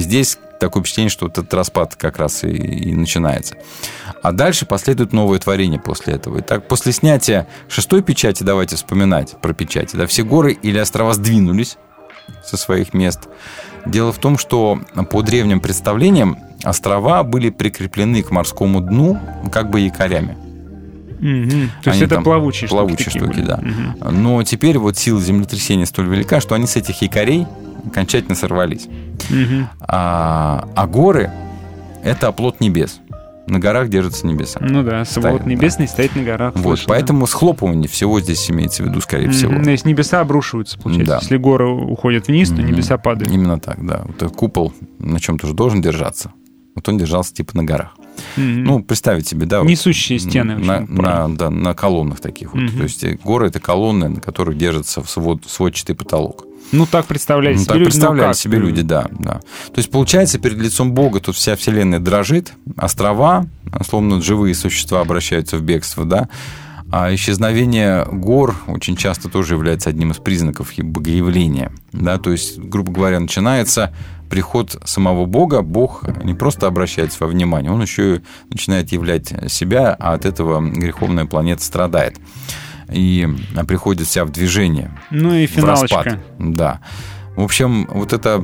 Здесь 0.00 0.38
такое 0.58 0.82
впечатление, 0.82 1.10
что 1.10 1.26
вот 1.26 1.38
этот 1.38 1.52
распад 1.54 1.94
как 1.96 2.18
раз 2.18 2.44
и, 2.44 2.48
и 2.48 2.94
начинается. 2.94 3.56
А 4.22 4.32
дальше 4.32 4.66
последует 4.66 5.12
новое 5.12 5.38
творение 5.38 5.80
после 5.80 6.14
этого. 6.14 6.40
Итак, 6.40 6.68
после 6.68 6.92
снятия 6.92 7.46
шестой 7.68 8.02
печати, 8.02 8.42
давайте 8.42 8.76
вспоминать 8.76 9.36
про 9.40 9.52
печати, 9.52 9.96
да, 9.96 10.06
все 10.06 10.22
горы 10.22 10.52
или 10.52 10.78
острова 10.78 11.14
сдвинулись 11.14 11.76
со 12.44 12.56
своих 12.56 12.94
мест. 12.94 13.28
Дело 13.84 14.12
в 14.12 14.18
том, 14.18 14.36
что 14.38 14.80
по 15.10 15.22
древним 15.22 15.60
представлениям 15.60 16.38
острова 16.64 17.22
были 17.22 17.50
прикреплены 17.50 18.22
к 18.22 18.30
морскому 18.30 18.80
дну 18.80 19.20
как 19.52 19.70
бы 19.70 19.80
якорями. 19.80 20.36
Мгм. 21.20 21.70
То 21.82 21.90
есть 21.90 22.02
это 22.02 22.16
там 22.16 22.24
плавучие 22.24 22.68
штуки 22.68 22.78
плавучие 22.78 23.10
штуки, 23.10 23.36
были. 23.36 23.46
да. 23.46 23.58
Мгм. 23.58 24.22
Но 24.22 24.42
теперь 24.42 24.76
вот 24.78 24.98
сила 24.98 25.20
землетрясения 25.20 25.86
столь 25.86 26.08
велика, 26.08 26.40
что 26.40 26.54
они 26.54 26.66
с 26.66 26.76
этих 26.76 27.00
якорей 27.00 27.46
окончательно 27.86 28.34
сорвались. 28.34 28.88
Мгм. 29.30 29.68
А, 29.80 30.68
а 30.74 30.86
горы– 30.86 31.30
это 32.04 32.28
оплот 32.28 32.60
небес. 32.60 33.00
На 33.48 33.60
горах 33.60 33.88
держатся 33.88 34.26
небеса. 34.26 34.58
Ну 34.60 34.82
да, 34.82 35.04
свод 35.04 35.44
да. 35.44 35.48
небесный 35.48 35.86
стоит 35.86 36.16
на 36.16 36.24
горах. 36.24 36.54
Вот, 36.56 36.62
слышал, 36.78 36.86
да. 36.88 36.94
поэтому 36.94 37.26
схлопывание 37.28 37.88
всего 37.88 38.20
здесь 38.20 38.50
имеется 38.50 38.82
в 38.82 38.86
виду, 38.86 39.00
скорее 39.00 39.26
Мгм. 39.28 39.32
всего. 39.34 39.52
Ну, 39.52 39.70
Если 39.70 39.88
небеса 39.88 40.20
обрушиваются, 40.20 40.76
получается. 40.78 41.12
Да. 41.14 41.18
Если 41.22 41.36
горы 41.36 41.68
уходят 41.68 42.26
вниз, 42.26 42.48
то 42.48 42.56
Мгм. 42.56 42.66
небеса 42.72 42.98
падают. 42.98 43.32
Именно 43.32 43.60
так, 43.60 43.86
да. 43.86 44.04
Вот 44.04 44.32
купол 44.34 44.72
на 44.98 45.20
чем-то 45.20 45.46
же 45.46 45.54
должен 45.54 45.80
держаться. 45.80 46.32
Вот 46.74 46.88
он 46.88 46.98
держался 46.98 47.32
типа 47.34 47.56
на 47.56 47.62
горах. 47.62 47.94
Мгм. 48.36 48.64
Ну, 48.64 48.82
представить 48.82 49.28
себе, 49.28 49.46
да. 49.46 49.60
вот 49.60 49.68
Несущие 49.68 50.18
стены. 50.18 50.56
На, 50.56 50.80
на- 50.80 51.28
да, 51.28 51.48
на 51.48 51.72
колоннах 51.74 52.18
таких 52.18 52.52
вот. 52.52 52.62
Мгм. 52.62 52.76
То 52.78 52.82
есть 52.82 53.04
э, 53.04 53.16
горы– 53.22 53.46
это 53.48 53.60
колонны, 53.60 54.08
на 54.08 54.20
которых 54.20 54.58
держится 54.58 55.04
свод, 55.04 55.44
сводчатый 55.46 55.94
потолок. 55.94 56.45
Ну, 56.72 56.86
так 56.86 57.06
представляли 57.06 57.54
Ну, 57.54 57.60
себе 57.60 57.66
так 57.66 57.76
люди. 57.76 57.84
ну, 57.84 57.90
представляли 57.90 58.26
как? 58.28 58.36
себе 58.36 58.58
люди, 58.58 58.82
да, 58.82 59.06
да. 59.10 59.34
То 59.66 59.78
есть, 59.78 59.90
получается, 59.90 60.38
перед 60.38 60.58
лицом 60.58 60.92
Бога 60.92 61.20
тут 61.20 61.36
вся 61.36 61.56
вселенная 61.56 62.00
дрожит, 62.00 62.52
острова, 62.76 63.46
словно 63.88 64.20
живые 64.20 64.54
существа 64.54 65.00
обращаются 65.00 65.56
в 65.56 65.62
бегство, 65.62 66.04
да, 66.04 66.28
а 66.90 67.12
исчезновение 67.14 68.04
гор 68.04 68.54
очень 68.68 68.96
часто 68.96 69.28
тоже 69.28 69.54
является 69.54 69.90
одним 69.90 70.12
из 70.12 70.18
признаков 70.18 70.72
богоявления. 70.78 71.72
Да? 71.92 72.18
То 72.18 72.30
есть, 72.30 72.58
грубо 72.58 72.92
говоря, 72.92 73.18
начинается 73.18 73.92
приход 74.30 74.80
самого 74.84 75.26
Бога. 75.26 75.62
Бог 75.62 76.04
не 76.24 76.34
просто 76.34 76.66
обращается 76.66 77.18
во 77.20 77.26
внимание, 77.26 77.72
он 77.72 77.82
еще 77.82 78.16
и 78.16 78.20
начинает 78.50 78.92
являть 78.92 79.32
себя, 79.50 79.96
а 79.98 80.14
от 80.14 80.24
этого 80.24 80.60
греховная 80.60 81.26
планета 81.26 81.62
страдает. 81.62 82.16
И 82.92 83.28
приходит 83.66 84.06
вся 84.06 84.24
в 84.24 84.30
движение 84.30 84.90
Ну 85.10 85.34
и 85.34 85.46
в 85.46 85.56
распад. 85.64 85.88
финалочка. 86.04 86.20
Да. 86.38 86.80
В 87.36 87.42
общем, 87.42 87.86
вот 87.92 88.14
эта 88.14 88.42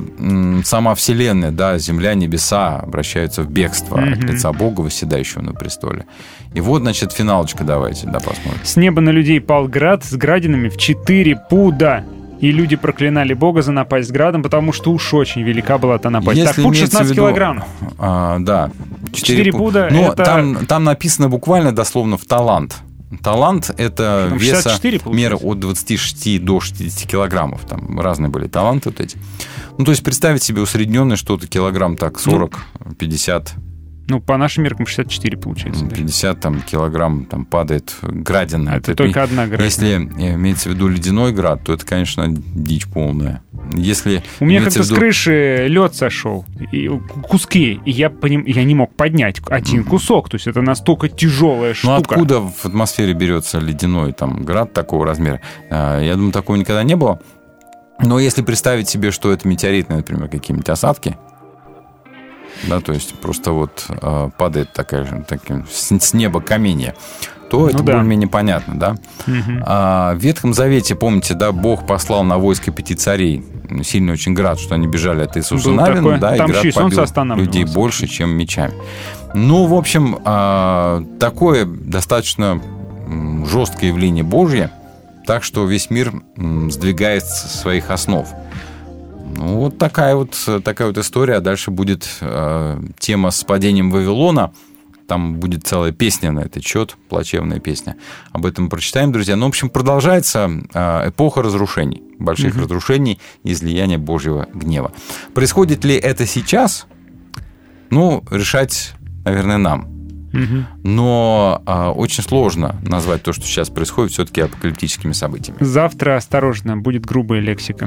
сама 0.63 0.93
Вселенная, 0.93 1.49
да, 1.49 1.79
Земля, 1.79 2.13
небеса 2.13 2.77
обращаются 2.79 3.41
в 3.41 3.49
бегство 3.49 3.97
от 3.99 4.17
Мгм. 4.19 4.27
лица 4.27 4.51
Бога, 4.53 4.81
восседающего 4.81 5.41
на 5.41 5.53
престоле. 5.53 6.05
И 6.53 6.61
вот, 6.61 6.83
значит, 6.83 7.11
финалочка 7.11 7.63
давайте, 7.63 8.05
да, 8.05 8.19
посмотрим. 8.19 8.59
С 8.63 8.75
неба 8.75 9.01
на 9.01 9.09
людей 9.09 9.41
пал 9.41 9.67
град 9.67 10.03
с 10.05 10.13
градинами 10.13 10.69
в 10.69 10.77
четыре 10.77 11.35
пуда. 11.49 12.05
И 12.39 12.51
люди 12.51 12.75
проклинали 12.75 13.33
Бога 13.33 13.61
за 13.61 13.71
напасть 13.71 14.09
с 14.09 14.11
градом, 14.11 14.43
потому 14.43 14.73
что 14.73 14.91
уж 14.91 15.13
очень 15.13 15.41
велика 15.43 15.77
была 15.79 15.97
та 15.97 16.09
напасть. 16.09 16.43
так, 16.43 16.55
пуд 16.57 16.65
имеется 16.65 16.85
16 16.97 17.07
в 17.07 17.11
виду- 17.13 17.21
килограмм. 17.21 17.63
А, 17.97 18.37
да. 18.39 18.69
Четыре 19.13 19.51
пу- 19.51 19.57
пуда 19.59 19.87
Но 19.89 20.11
это- 20.11 20.23
там, 20.25 20.65
там 20.65 20.83
написано 20.83 21.29
буквально 21.29 21.71
дословно 21.73 22.17
в 22.17 22.25
талант. 22.25 22.75
Талант– 23.21 23.71
это 23.77 24.27
Там 24.29 24.37
веса 24.37 24.69
64 24.69 25.01
мера 25.15 25.35
от 25.35 25.59
26 25.59 26.43
до 26.43 26.59
60 26.59 27.09
килограммов. 27.09 27.65
Там 27.65 27.99
разные 27.99 28.29
были 28.29 28.47
таланты 28.47 28.89
вот 28.89 28.99
эти. 28.99 29.17
Ну, 29.77 29.85
то 29.85 29.91
есть 29.91 30.03
представить 30.03 30.43
себе 30.43 30.61
усредненное 30.61 31.17
что-то 31.17 31.47
килограмм 31.47 31.97
так 31.97 32.19
40, 32.19 32.57
50, 32.97 33.53
Ну, 34.07 34.19
по 34.19 34.35
нашим 34.37 34.63
меркам 34.63 34.85
64 34.85 35.37
получается. 35.37 35.85
да. 35.85 35.95
50 35.95 36.39
там, 36.39 36.61
килограмм 36.61 37.25
там, 37.25 37.45
падает 37.45 37.95
градина. 38.01 38.71
Это 38.71 38.95
только 38.95 39.23
одна 39.23 39.47
градина. 39.47 39.63
Если 39.65 39.95
имеется 39.95 40.69
в 40.69 40.73
виду 40.73 40.87
ледяной 40.89 41.31
град, 41.31 41.63
то 41.63 41.73
это, 41.73 41.85
конечно, 41.85 42.25
дичь 42.27 42.85
полная. 42.87 43.41
Если 43.73 44.21
У 44.41 44.45
меня 44.45 44.61
как-то 44.61 44.81
в 44.83 44.85
с 44.85 44.89
крыши 44.89 45.67
лед 45.69 45.95
сошел, 45.95 46.45
и 46.73 46.89
куски, 47.29 47.79
и 47.85 47.91
я, 47.91 48.09
поним- 48.09 48.43
я 48.45 48.63
не 48.65 48.75
мог 48.75 48.93
поднять 48.93 49.39
один 49.49 49.83
кусок. 49.85 50.29
То 50.29 50.35
есть 50.35 50.47
это 50.47 50.61
настолько 50.61 51.07
тяжелая 51.07 51.69
Ну 51.69 51.75
штука. 51.75 51.95
откуда 51.95 52.39
в 52.41 52.65
атмосфере 52.65 53.13
берется 53.13 53.59
ледяной 53.59 54.11
там 54.11 54.43
град 54.43 54.73
такого 54.73 55.05
размера? 55.05 55.39
А, 55.69 56.01
Я 56.01 56.15
думаю, 56.15 56.33
такого 56.33 56.57
никогда 56.57 56.83
не 56.83 56.95
было. 56.95 57.21
Но 58.01 58.19
если 58.19 58.41
представить 58.41 58.89
себе, 58.89 59.11
что 59.11 59.31
это 59.31 59.47
метеоритные, 59.47 59.97
например, 59.97 60.27
какие-нибудь 60.27 60.67
осадки, 60.67 61.15
да, 62.67 62.79
то 62.81 62.93
есть 62.93 63.13
просто 63.15 63.51
вот 63.51 63.85
а, 63.89 64.29
падает 64.29 64.73
такая 64.73 65.05
же, 65.05 65.25
таким, 65.27 65.65
с, 65.71 65.91
с 65.91 66.13
неба 66.13 66.41
каменья, 66.41 66.95
то 67.49 67.59
Ну 67.61 67.67
это 67.67 67.77
да. 67.79 67.83
более-менее 67.83 68.27
понятно, 68.27 68.79
да? 68.79 68.95
Мгм. 69.27 69.63
А 69.65 70.13
в 70.15 70.17
Ветхом 70.17 70.53
Завете, 70.53 70.95
помните, 70.95 71.33
да, 71.35 71.51
Бог 71.51 71.85
послал 71.85 72.23
на 72.23 72.37
войско 72.37 72.71
пяти 72.71 72.95
царей 72.95 73.43
сильный 73.83 74.13
очень 74.13 74.33
град, 74.33 74.59
что 74.59 74.75
они 74.75 74.87
бежали 74.87 75.21
от 75.23 75.37
Иисуса 75.37 75.69
Был 75.69 75.75
Навина, 75.75 75.95
такой. 75.97 76.19
да, 76.19 76.35
Там 76.35 76.49
и 76.49 76.53
град 76.53 76.73
побил 76.73 77.35
людей 77.35 77.65
больше, 77.65 78.07
чем 78.07 78.31
мечами. 78.31 78.73
Ну, 79.35 79.65
в 79.65 79.73
общем, 79.73 80.17
а, 80.25 81.03
такое 81.19 81.65
достаточно 81.65 82.61
жесткое 83.45 83.89
явление 83.89 84.23
Божье, 84.23 84.71
так 85.25 85.43
что 85.43 85.65
весь 85.65 85.89
мир 85.89 86.11
м, 86.37 86.71
сдвигает 86.71 87.23
с 87.25 87.61
своих 87.61 87.91
основ. 87.91 88.27
Ну, 89.35 89.57
вот 89.57 89.77
такая 89.77 90.15
вот, 90.15 90.37
такая 90.63 90.87
вот 90.87 90.97
история. 90.97 91.39
Дальше 91.39 91.71
будет 91.71 92.07
э, 92.21 92.81
тема 92.99 93.31
с 93.31 93.43
падением 93.43 93.91
Вавилона. 93.91 94.53
Там 95.07 95.35
будет 95.35 95.67
целая 95.67 95.91
песня 95.91 96.31
на 96.31 96.39
этот 96.41 96.63
счет, 96.63 96.95
плачевная 97.09 97.59
песня. 97.59 97.97
Об 98.31 98.45
этом 98.45 98.69
прочитаем, 98.69 99.11
друзья. 99.11 99.35
Ну, 99.35 99.45
в 99.45 99.49
общем, 99.49 99.69
продолжается 99.69 100.49
э, 100.73 101.09
эпоха 101.09 101.41
разрушений, 101.41 102.01
больших 102.19 102.53
Мгм. 102.53 102.63
разрушений 102.63 103.19
и 103.43 103.51
излияния 103.51 103.97
Божьего 103.97 104.47
гнева. 104.53 104.93
Происходит 105.33 105.83
ли 105.83 105.95
это 105.95 106.25
сейчас? 106.25 106.85
Ну, 107.89 108.23
решать, 108.31 108.93
наверное, 109.25 109.57
нам. 109.57 109.92
Но 110.83 111.61
а, 111.65 111.91
очень 111.91 112.23
сложно 112.23 112.75
назвать 112.83 113.23
то, 113.23 113.33
что 113.33 113.43
сейчас 113.43 113.69
происходит, 113.69 114.11
все-таки 114.11 114.41
апокалиптическими 114.41 115.13
событиями. 115.13 115.57
Завтра, 115.61 116.17
осторожно, 116.17 116.77
будет 116.77 117.05
грубая 117.05 117.39
лексика. 117.39 117.85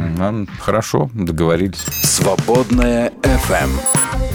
Хорошо, 0.60 1.10
договорились. 1.14 1.84
Свободная 2.02 3.12
FM. 3.22 4.25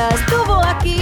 dias, 0.00 0.20
tu 0.26 0.44
vou 0.44 0.60
aqui 0.60 0.99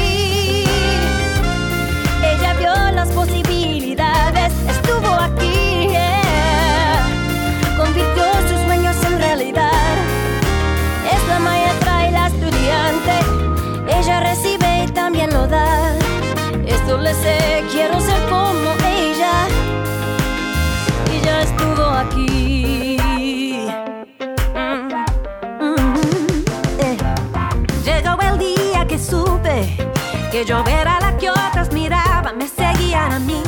Que 30.31 30.45
yo 30.45 30.63
ver 30.63 30.87
a 30.87 31.01
las 31.01 31.15
que 31.15 31.31
otras 31.31 31.73
miraba, 31.73 32.33
me 32.33 32.47
seguía 32.47 33.07
a 33.07 33.19
mí. 33.19 33.43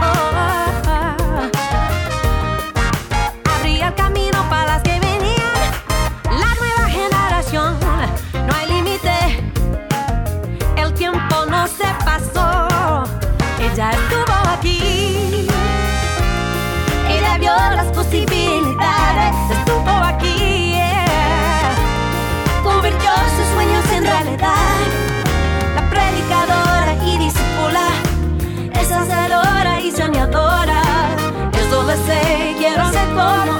Oh, 0.00 0.30
ah, 0.34 1.48
abría 3.58 3.94
camino 3.94 4.38
para 4.50 4.66
las 4.72 4.82
que 4.82 4.98
venían. 4.98 5.70
La 6.24 6.52
nueva 6.56 6.88
generación, 6.88 7.78
no 8.46 8.54
hay 8.56 8.66
límite. 8.66 9.44
El 10.76 10.92
tiempo 10.94 11.46
no 11.48 11.68
se 11.68 11.86
pasó, 12.04 13.04
ella 13.60 13.90
estuvo 13.92 14.34
aquí. 14.52 15.37
Como 33.14 33.57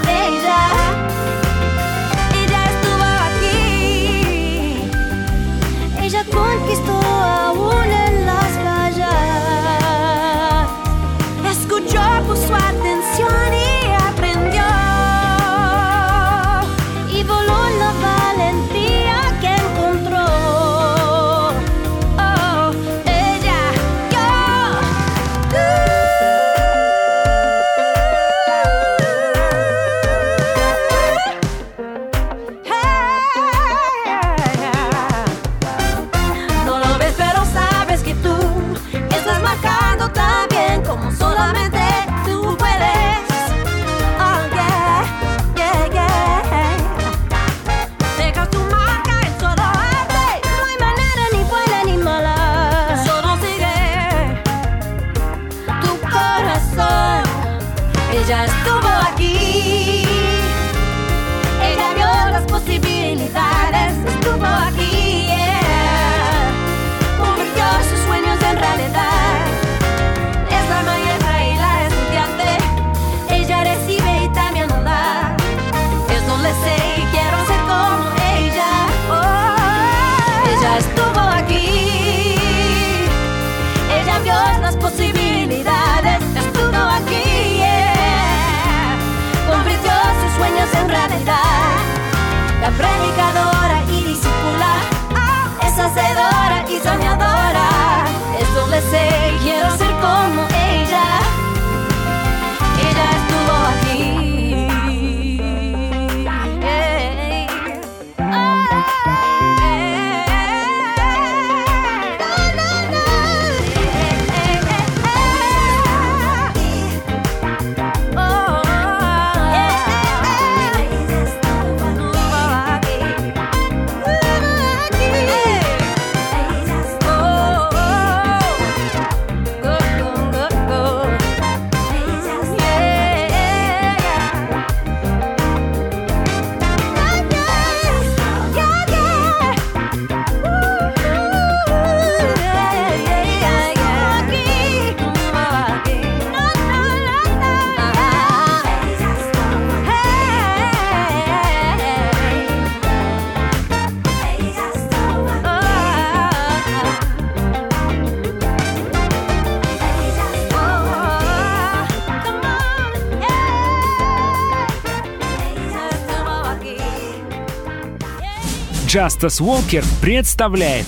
Justice 168.89 169.39
Walker 169.39 169.85
представляет 170.01 170.87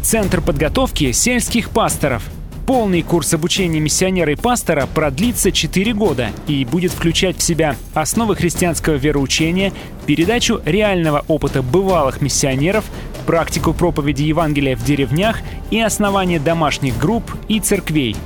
Центр 0.00 0.40
подготовки 0.40 1.12
сельских 1.12 1.68
пасторов. 1.68 2.22
Полный 2.66 3.02
курс 3.02 3.34
обучения 3.34 3.80
миссионера 3.80 4.32
и 4.32 4.34
пастора 4.34 4.86
продлится 4.86 5.52
4 5.52 5.92
года 5.92 6.30
и 6.46 6.64
будет 6.64 6.92
включать 6.92 7.36
в 7.36 7.42
себя 7.42 7.76
основы 7.92 8.34
христианского 8.34 8.94
вероучения, 8.94 9.74
передачу 10.06 10.62
реального 10.64 11.22
опыта 11.28 11.60
бывалых 11.60 12.22
миссионеров, 12.22 12.86
практику 13.26 13.74
проповеди 13.74 14.22
Евангелия 14.22 14.74
в 14.74 14.82
деревнях 14.82 15.40
и 15.70 15.78
основание 15.78 16.40
домашних 16.40 16.96
групп 16.96 17.30
и 17.48 17.60
церквей. 17.60 18.16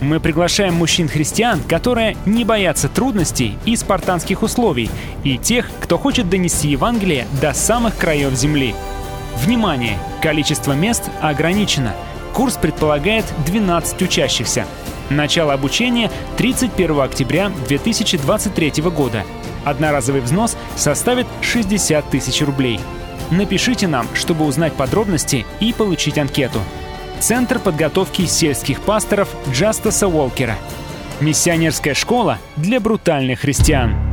Мы 0.00 0.20
приглашаем 0.20 0.74
мужчин-христиан, 0.74 1.60
которые 1.62 2.16
не 2.24 2.44
боятся 2.44 2.88
трудностей 2.88 3.58
и 3.64 3.74
спартанских 3.74 4.42
условий, 4.42 4.90
и 5.24 5.38
тех, 5.38 5.68
кто 5.80 5.98
хочет 5.98 6.30
донести 6.30 6.68
Евангелие 6.68 7.26
до 7.40 7.52
самых 7.52 7.96
краев 7.96 8.32
земли. 8.34 8.74
Внимание! 9.42 9.98
Количество 10.22 10.72
мест 10.72 11.10
ограничено. 11.20 11.94
Курс 12.32 12.56
предполагает 12.56 13.24
12 13.46 14.02
учащихся. 14.02 14.66
Начало 15.10 15.52
обучения 15.52 16.10
31 16.36 17.00
октября 17.00 17.50
2023 17.66 18.82
года. 18.82 19.24
Одноразовый 19.64 20.20
взнос 20.20 20.56
составит 20.76 21.26
60 21.40 22.08
тысяч 22.10 22.40
рублей. 22.42 22.78
Напишите 23.30 23.88
нам, 23.88 24.06
чтобы 24.14 24.44
узнать 24.44 24.74
подробности 24.74 25.44
и 25.60 25.72
получить 25.72 26.18
анкету. 26.18 26.60
Центр 27.20 27.58
подготовки 27.58 28.26
сельских 28.26 28.80
пасторов 28.80 29.28
Джастаса 29.50 30.06
Уолкера. 30.06 30.56
Миссионерская 31.20 31.94
школа 31.94 32.38
для 32.56 32.78
брутальных 32.78 33.40
христиан. 33.40 34.07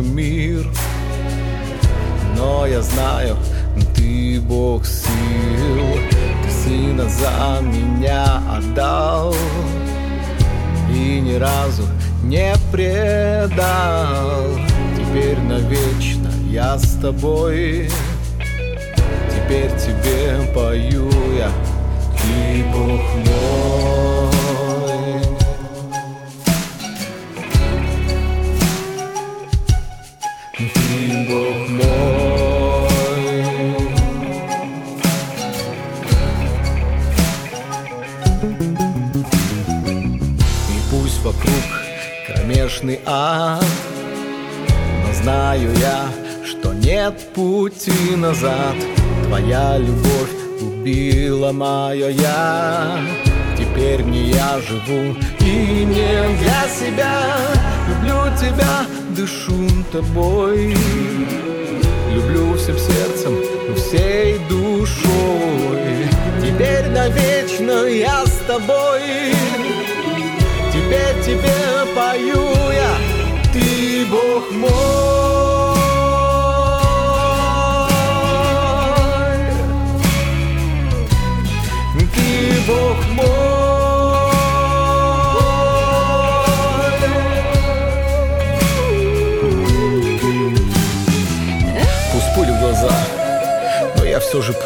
Весь 0.00 0.06
мой 0.06 0.37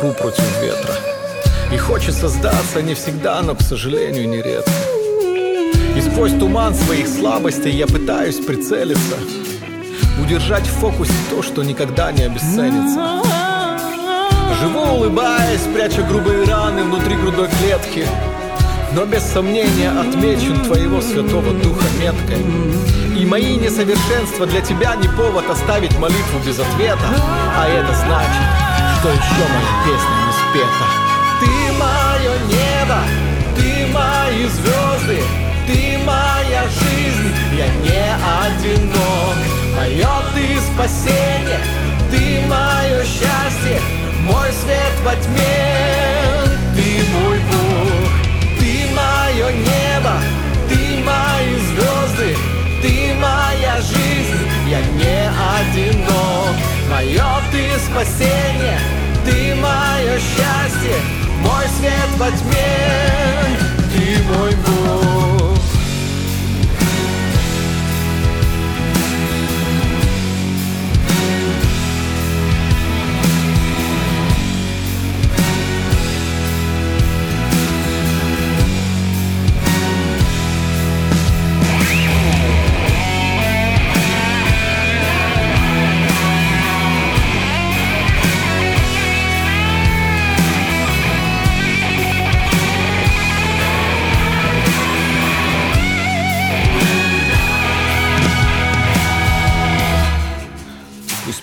пру 0.02 0.12
против 0.12 0.44
ветра. 0.60 0.94
И 1.72 1.76
хочется 1.78 2.28
сдаться 2.28 2.82
не 2.82 2.94
всегда, 2.94 3.40
но, 3.40 3.54
к 3.54 3.62
сожалению, 3.62 4.28
нередко. 4.28 4.72
И 5.96 6.00
сквозь 6.00 6.32
туман 6.32 6.74
своих 6.74 7.06
слабостей 7.06 7.70
я 7.70 7.86
пытаюсь 7.86 8.36
прицелиться 8.36 9.16
Удержать 10.20 10.66
в 10.66 10.80
фокусе 10.80 11.12
то, 11.30 11.42
что 11.42 11.62
никогда 11.62 12.10
не 12.10 12.24
обесценится. 12.24 13.22
Живу 14.60 14.80
улыбаясь, 14.80 15.62
пряча 15.72 16.02
грубые 16.02 16.44
раны 16.44 16.82
внутри 16.82 17.14
грудной 17.16 17.48
клетки 17.48 18.06
но 18.94 19.06
без 19.06 19.22
сомнения 19.22 19.90
отмечен 19.90 20.60
твоего 20.64 21.00
святого 21.00 21.52
духа 21.54 21.86
меткой. 21.98 22.44
И 23.18 23.24
мои 23.24 23.56
несовершенства 23.56 24.46
для 24.46 24.60
тебя 24.60 24.96
не 24.96 25.08
повод 25.08 25.48
оставить 25.48 25.98
молитву 25.98 26.38
без 26.44 26.58
ответа 26.58 27.00
А 27.56 27.68
это 27.68 27.94
значит, 27.94 28.61
что 29.02 29.10
еще 29.10 29.44
моя 29.52 29.84
песня 29.84 30.14
не 30.26 30.32
спета? 30.32 30.86
Ты 31.40 31.72
мое 31.72 32.34
небо, 32.46 33.00
ты 33.56 33.86
мои 33.92 34.46
звезды 34.46 35.20
Ты 35.66 35.98
моя 36.06 36.62
жизнь, 36.68 37.34
я 37.58 37.66
не 37.82 38.14
одинок. 38.46 39.36
Мое 39.76 40.08
ты 40.34 40.60
спасение, 40.60 41.58
ты 42.12 42.46
мое 42.46 43.02
счастье 43.02 43.80
Мой 44.20 44.52
свет 44.52 44.94
во 45.04 45.16
тьме, 45.16 46.44
ты 46.76 47.02
мой 47.12 47.40
Бог 47.50 48.12
ты 48.60 48.88
мое 48.94 49.50
небо, 49.50 50.14
ты 50.68 51.02
мои 51.02 51.56
звезды, 51.56 52.36
ты 52.80 53.14
моя 53.14 53.80
жизнь, 53.80 54.46
я 54.68 54.80
не 54.80 55.28
одинок. 55.58 56.21
Мое 56.92 57.24
ты 57.50 57.70
спасение, 57.78 58.78
ты 59.24 59.54
мое 59.54 60.18
счастье, 60.18 60.94
мой 61.40 61.64
свет 61.78 62.10
во 62.18 62.30
тьме, 62.30 63.56
ты 63.94 64.22
мой 64.24 64.50
Бог. 64.56 64.81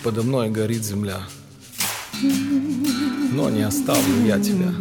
Подо 0.03 0.23
мной 0.23 0.49
горит 0.49 0.83
земля, 0.83 1.21
но 3.31 3.49
не 3.49 3.63
оставлю 3.63 4.25
я 4.25 4.39
тебя. 4.39 4.73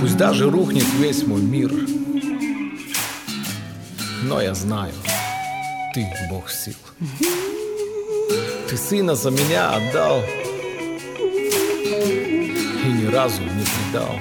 Пусть 0.00 0.16
даже 0.16 0.50
рухнет 0.50 0.86
весь 0.98 1.26
мой 1.26 1.42
мир, 1.42 1.70
но 4.22 4.40
я 4.40 4.54
знаю, 4.54 4.94
ты 5.94 6.06
Бог 6.30 6.50
сил. 6.50 6.74
Ты 8.68 8.76
сына 8.76 9.14
за 9.14 9.30
меня 9.30 9.70
отдал 9.70 10.22
и 12.84 12.88
ни 12.88 13.06
разу 13.06 13.42
не 13.42 13.64
предал. 13.64 14.18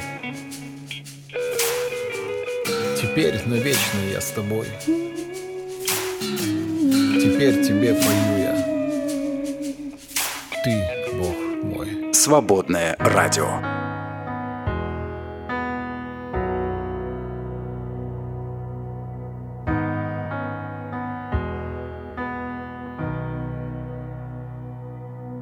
Теперь 3.02 3.42
навечно 3.46 4.00
я 4.12 4.20
с 4.20 4.32
тобой. 4.32 4.68
Теперь 7.26 7.60
тебе 7.64 7.96
пою 7.96 8.38
я. 8.38 8.54
Ты 10.64 10.74
Бог 11.18 11.36
мой. 11.64 12.14
Свободное 12.14 12.96
радио. 13.00 13.48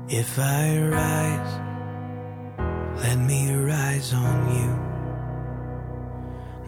If 0.07 0.39
I 0.39 0.77
rise, 0.89 1.53
let 3.03 3.17
me 3.17 3.53
rise 3.55 4.13
on 4.13 4.55
you. 4.55 4.71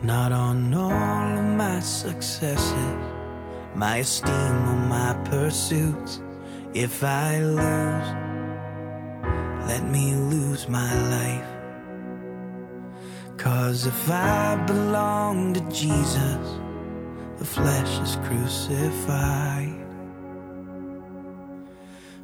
Not 0.04 0.34
on 0.34 0.74
all 0.74 1.38
of 1.40 1.46
my 1.56 1.80
successes, 1.80 3.05
my 3.76 3.98
esteem 3.98 4.70
or 4.70 4.76
my 4.88 5.14
pursuits. 5.26 6.22
If 6.74 7.04
I 7.04 7.40
lose, 7.40 8.10
let 9.68 9.84
me 9.84 10.16
lose 10.16 10.68
my 10.70 10.94
life. 11.10 11.48
Cause 13.38 13.86
if 13.86 14.10
I 14.10 14.56
belong 14.66 15.54
to 15.54 15.62
Jesus, 15.70 16.60
the 17.38 17.46
flesh 17.46 18.00
is 18.00 18.16
crucified. 18.28 19.86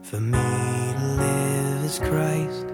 For 0.02 0.20
me 0.20 0.93
to 0.97 1.06
live 1.18 1.84
is 1.84 1.99
Christ. 1.99 2.68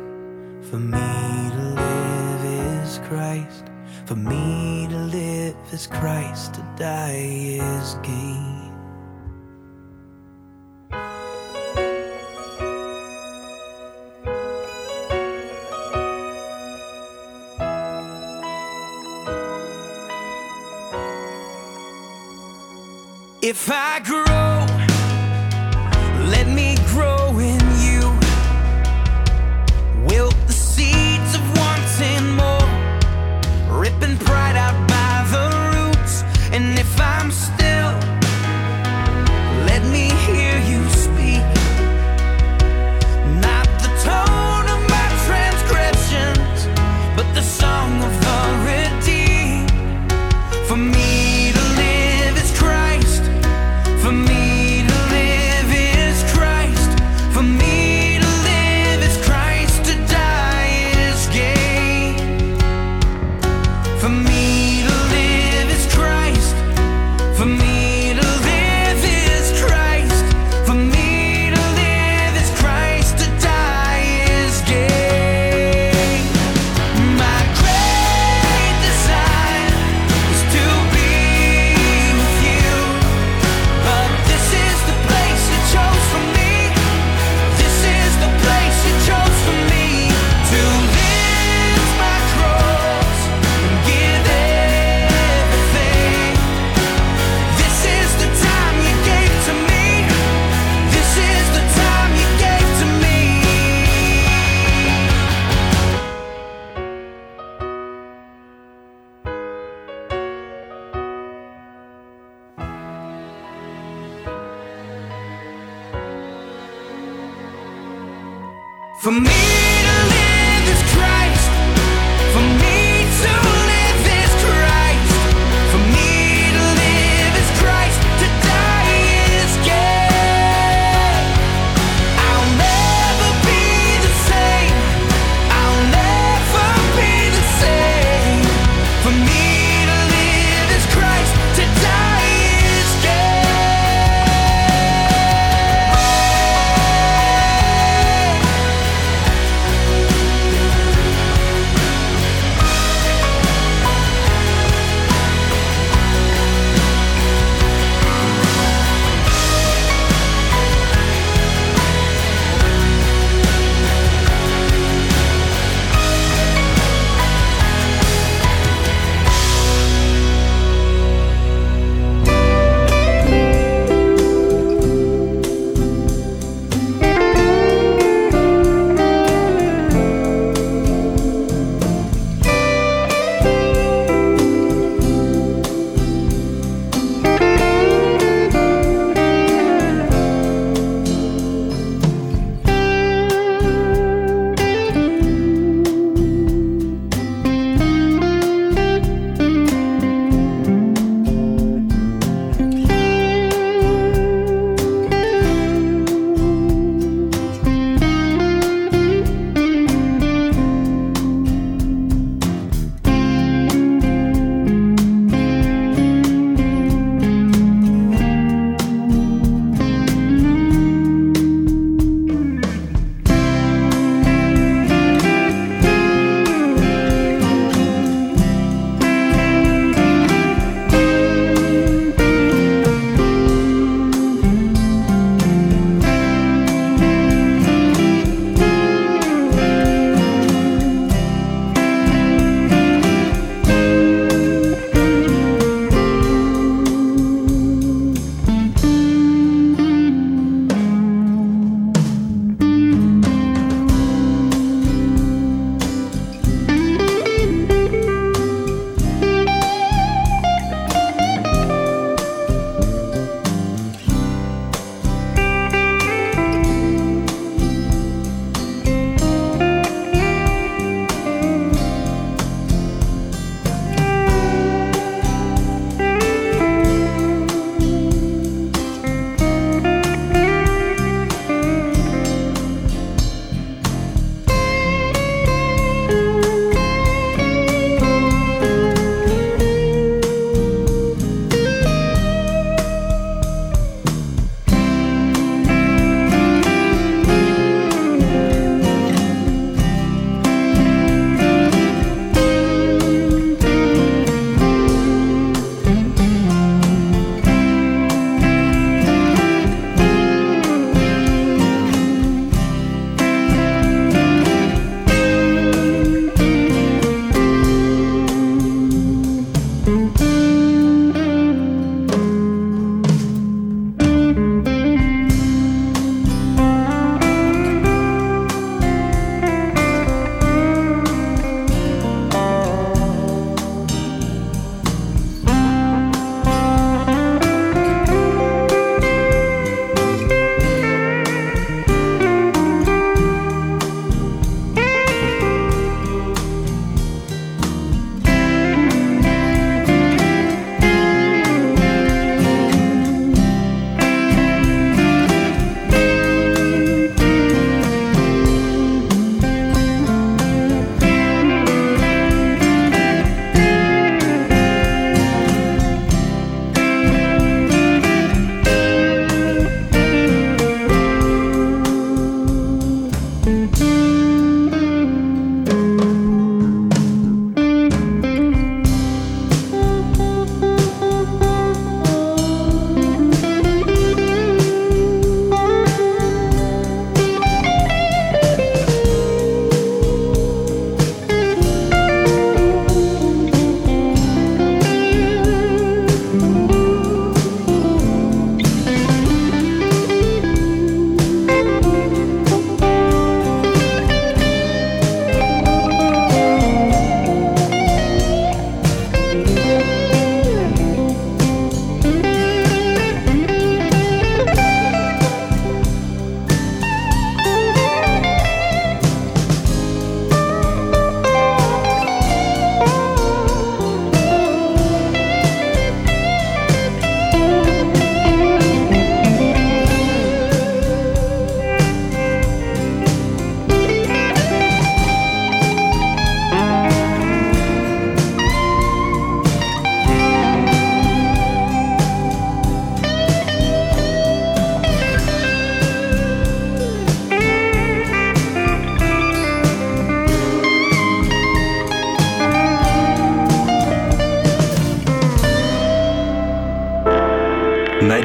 For 0.69 0.77
me 0.77 1.49
to 1.51 1.63
live 1.75 2.45
is 2.83 2.99
Christ. 3.07 3.65
For 4.05 4.15
me 4.15 4.87
to 4.89 4.97
live 4.97 5.55
is 5.71 5.87
Christ. 5.87 6.53
To 6.55 6.61
die 6.77 7.59
is 7.59 7.95
gain. 8.03 8.56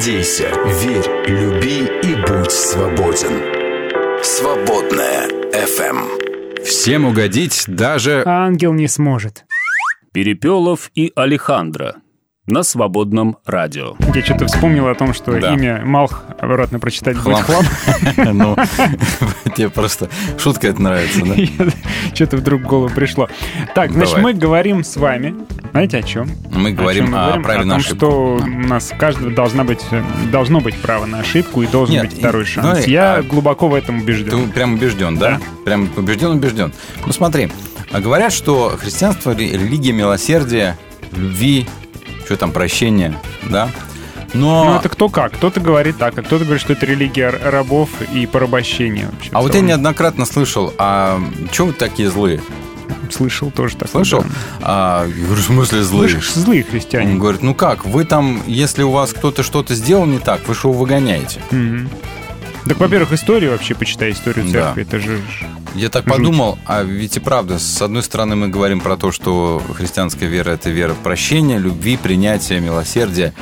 Надейся, 0.04 0.50
верь, 0.66 1.28
люби 1.28 1.86
и 2.02 2.16
будь 2.26 2.50
свободен. 2.50 3.40
Свободная 4.24 5.28
FM. 5.52 6.64
Всем 6.64 7.04
угодить 7.04 7.66
даже... 7.68 8.24
Ангел 8.26 8.72
не 8.72 8.88
сможет. 8.88 9.44
Перепелов 10.12 10.90
и 10.96 11.12
Алехандро 11.14 12.01
на 12.48 12.64
свободном 12.64 13.36
радио. 13.46 13.94
Я 14.14 14.24
что-то 14.24 14.46
вспомнил 14.46 14.88
о 14.88 14.94
том, 14.96 15.14
что 15.14 15.38
Да. 15.38 15.54
имя 15.54 15.82
Малх 15.84 16.24
обратно 16.40 16.80
прочитать 16.80 17.16
будет 17.22 17.36
Хлам. 17.38 17.44
хлам. 17.44 17.64
Ну, 18.36 18.56
тебе 19.56 19.70
просто 19.70 20.08
шутка 20.38 20.66
это 20.68 20.82
нравится, 20.82 21.20
да? 21.24 21.34
Что-то 22.14 22.38
вдруг 22.38 22.62
в 22.62 22.66
голову 22.66 22.92
пришло. 22.92 23.28
Так, 23.76 23.92
значит, 23.92 24.18
мы 24.18 24.32
говорим 24.34 24.82
с 24.82 24.96
вами. 24.96 25.36
Знаете 25.70 25.98
о 25.98 26.02
чем? 26.02 26.28
Мы 26.52 26.72
говорим 26.72 27.14
о 27.14 27.38
праве 27.38 27.60
о 27.60 27.64
на 27.64 27.74
том, 27.74 27.78
ошибку. 27.80 27.96
что 27.96 28.34
у 28.34 28.46
нас 28.46 28.92
каждого 28.98 29.30
должна 29.30 29.62
быть, 29.62 29.80
э, 29.92 30.02
должно 30.32 30.60
быть 30.60 30.74
право 30.82 31.06
на 31.06 31.20
ошибку 31.20 31.62
и 31.62 31.68
должен 31.68 32.00
быть 32.00 32.12
второй 32.18 32.44
шанс. 32.44 32.66
ну 32.80 32.84
и- 32.84 32.90
Я 32.90 33.14
а- 33.18 33.22
глубоко 33.22 33.68
в 33.68 33.74
этом 33.74 34.00
убежден. 34.00 34.30
Ты 34.48 34.52
прям 34.52 34.74
убежден, 34.74 35.16
да? 35.16 35.40
Прям 35.64 35.88
убежден, 35.96 36.32
убежден. 36.32 36.72
Ну 37.06 37.12
смотри, 37.12 37.50
а 37.92 38.00
говорят, 38.00 38.32
что 38.32 38.76
христианство 38.80 39.32
ре- 39.32 39.52
религия 39.52 39.92
милосердия, 39.92 40.76
любви, 41.12 41.66
что 42.24 42.36
там, 42.36 42.52
прощения, 42.52 43.14
да? 43.42 43.70
Но... 44.34 44.64
Ну, 44.64 44.76
это 44.76 44.88
кто 44.88 45.08
как. 45.08 45.32
Кто-то 45.32 45.60
говорит 45.60 45.98
так, 45.98 46.16
а 46.18 46.22
кто-то 46.22 46.44
говорит, 46.44 46.62
что 46.62 46.72
это 46.72 46.86
религия 46.86 47.28
рабов 47.28 47.90
и 48.12 48.26
порабощения 48.26 49.08
вообще. 49.10 49.30
А 49.32 49.42
вот 49.42 49.54
я 49.54 49.60
неоднократно 49.60 50.24
слышал, 50.24 50.72
а 50.78 51.20
что 51.52 51.66
вы 51.66 51.72
такие 51.72 52.10
злые? 52.10 52.40
Слышал 53.10 53.50
тоже 53.50 53.76
так. 53.76 53.90
Слышал? 53.90 54.24
А, 54.62 55.06
я 55.06 55.14
говорю, 55.26 55.42
в 55.42 55.44
смысле 55.44 55.82
злые? 55.82 56.10
Слышишь, 56.10 56.32
злые 56.32 56.62
христиане. 56.62 57.12
Он 57.12 57.18
говорит, 57.18 57.42
ну 57.42 57.54
как, 57.54 57.84
вы 57.84 58.04
там, 58.04 58.42
если 58.46 58.82
у 58.82 58.90
вас 58.90 59.12
кто-то 59.12 59.42
что-то 59.42 59.74
сделал 59.74 60.06
не 60.06 60.18
так, 60.18 60.46
вы 60.48 60.54
что 60.54 60.72
выгоняете? 60.72 61.40
Мгм. 61.50 61.90
Так, 62.66 62.78
во-первых, 62.78 63.12
историю 63.12 63.52
вообще 63.52 63.74
почитай, 63.74 64.12
историю 64.12 64.46
Да. 64.46 64.66
церкви. 64.74 64.82
Это 64.82 64.98
же... 65.00 65.20
Я 65.74 65.88
так 65.88 66.04
Жуть. 66.04 66.12
подумал, 66.12 66.58
а 66.66 66.82
ведь 66.82 67.16
и 67.16 67.20
правда, 67.20 67.58
с 67.58 67.80
одной 67.80 68.02
стороны 68.02 68.36
мы 68.36 68.48
говорим 68.48 68.80
про 68.80 68.96
то, 68.98 69.10
что 69.10 69.62
христианская 69.74 70.26
вера– 70.26 70.50
это 70.52 70.68
вера 70.70 70.92
в 70.92 70.98
прощение, 70.98 71.58
любви, 71.58 71.96
принятия, 71.96 72.60
милосердия, 72.60 73.32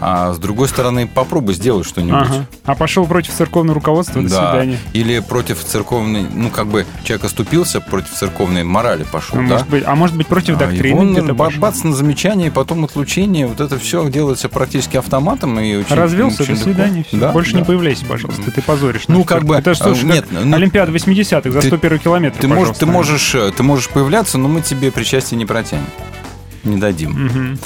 а 0.00 0.32
с 0.34 0.38
другой 0.38 0.66
стороны 0.68 1.06
попробуй 1.06 1.54
сделать 1.54 1.86
что-нибудь. 1.86 2.22
Ага. 2.28 2.46
А 2.64 2.74
пошел 2.74 3.06
против 3.06 3.32
церковного 3.34 3.76
руководства, 3.76 4.20
до 4.20 4.28
Да. 4.28 4.50
свидания. 4.50 4.78
Или 4.94 5.20
против 5.20 5.62
церковной, 5.64 6.26
ну 6.34 6.50
как 6.50 6.66
бы 6.66 6.84
человек 7.04 7.24
оступился 7.26 7.80
против 7.80 8.10
церковной 8.10 8.64
морали 8.64 9.04
пошел, 9.04 9.36
Ну, 9.40 9.44
да? 9.48 9.54
может 9.54 9.68
быть, 9.68 9.84
а 9.86 9.94
может 9.94 10.16
быть, 10.16 10.26
против 10.26 10.56
А, 10.56 10.66
доктрины 10.66 11.22
ба- 11.22 11.44
пошел. 11.44 11.60
бац 11.60 11.84
на 11.84 11.94
замечание, 11.94 12.50
потом 12.50 12.84
отлучение. 12.84 13.46
Вот 13.46 13.60
это 13.60 13.78
все 13.78 14.10
делается 14.10 14.48
практически 14.48 14.96
автоматом. 14.96 15.58
И 15.60 15.76
очень, 15.76 15.94
Развелся, 15.94 16.42
очень 16.42 16.56
до 16.56 16.60
свидания. 16.62 17.04
Да, 17.12 17.30
Больше 17.30 17.52
да. 17.52 17.60
не 17.60 17.64
появляйся, 17.64 18.04
пожалуйста. 18.06 18.50
Ты 18.50 18.60
позоришь. 18.66 19.04
Ну, 19.08 19.24
как 19.24 19.44
бы, 19.44 19.54
Это 19.56 19.74
что, 19.74 19.90
а, 19.90 19.94
что, 19.94 20.04
нет, 20.06 20.26
как 20.30 20.44
ну, 20.44 20.56
Олимпиада 20.56 20.92
80-х 20.92 21.50
за 21.50 21.60
ты- 21.60 21.68
101 21.68 21.98
километр, 21.98 22.38
Ты 22.40 22.48
можешь, 22.48 22.76
ты, 22.76 22.86
можешь, 22.86 23.34
э, 23.34 23.52
ты 23.56 23.62
можешь 23.62 23.88
появляться, 23.88 24.36
но 24.38 24.48
мы 24.48 24.60
тебе 24.60 24.90
причастие 24.92 25.38
не 25.38 25.46
протянем. 25.46 25.86
Не 26.64 26.76
дадим. 26.78 27.58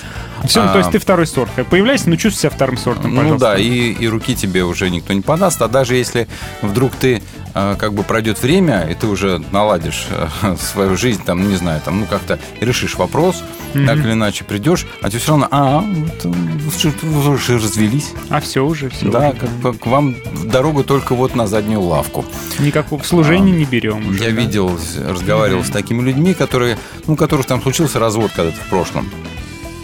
Все, 0.45 0.61
А, 0.63 0.69
то 0.73 0.79
есть 0.79 0.91
ты 0.91 0.99
второй 0.99 1.27
сорт. 1.27 1.51
Появляйся, 1.71 2.09
но 2.11 2.17
чувствуй 2.17 2.41
себя 2.43 2.51
вторым 2.51 2.77
сортом, 2.77 3.11
Ну 3.15 3.17
пожалуйста. 3.23 3.47
да, 3.53 3.59
и, 3.59 3.93
и 3.93 4.09
руки 4.09 4.35
тебе 4.35 4.63
уже 4.65 4.91
никто 4.91 5.13
не 5.15 5.23
подаст. 5.23 5.61
А 5.63 5.69
даже 5.69 5.95
если 5.97 6.29
вдруг 6.61 6.93
ты 6.97 7.17
э, 7.17 7.21
как 7.53 7.93
бы 7.95 8.03
пройдет 8.03 8.43
время, 8.43 8.87
и 8.91 8.95
ты 8.95 9.07
уже 9.07 9.43
наладишь 9.53 10.07
э, 10.11 10.57
свою 10.61 10.97
жизнь, 10.97 11.23
там, 11.25 11.49
не 11.49 11.57
знаю, 11.57 11.81
там, 11.85 12.01
ну 12.01 12.07
как-то 12.07 12.39
решишь 12.61 12.97
вопрос, 12.97 13.43
Мгм. 13.75 13.87
так 13.87 13.99
или 13.99 14.13
иначе 14.13 14.45
придешь, 14.45 14.87
а 15.01 15.11
тебе 15.11 15.21
все 15.21 15.31
равно, 15.31 15.49
а, 15.51 15.81
вот, 15.81 16.25
э, 16.25 17.29
уже 17.29 17.59
развелись. 17.59 18.13
А 18.29 18.41
все 18.41 18.65
уже, 18.65 18.89
все. 18.89 19.11
Да, 19.11 19.33
как 19.33 19.51
бы 19.51 19.75
к 19.75 19.87
вам 19.87 20.17
дорогу 20.45 20.83
только 20.83 21.15
вот 21.15 21.35
на 21.37 21.47
заднюю 21.47 21.81
лавку. 21.81 22.25
Никакого 22.59 23.03
служения 23.03 23.53
не 23.53 23.65
берем 23.65 24.09
уже. 24.09 24.25
Я 24.25 24.31
да? 24.31 24.41
видел, 24.41 24.77
разговаривал 25.09 25.65
с 25.65 25.71
такими 25.71 26.03
людьми, 26.03 26.35
которые, 26.35 26.79
ну, 27.07 27.15
у 27.15 27.17
которых 27.17 27.47
там 27.47 27.63
случился 27.63 27.99
развод 27.99 28.33
когда-то 28.35 28.59
в 28.61 28.69
прошлом. 28.69 29.09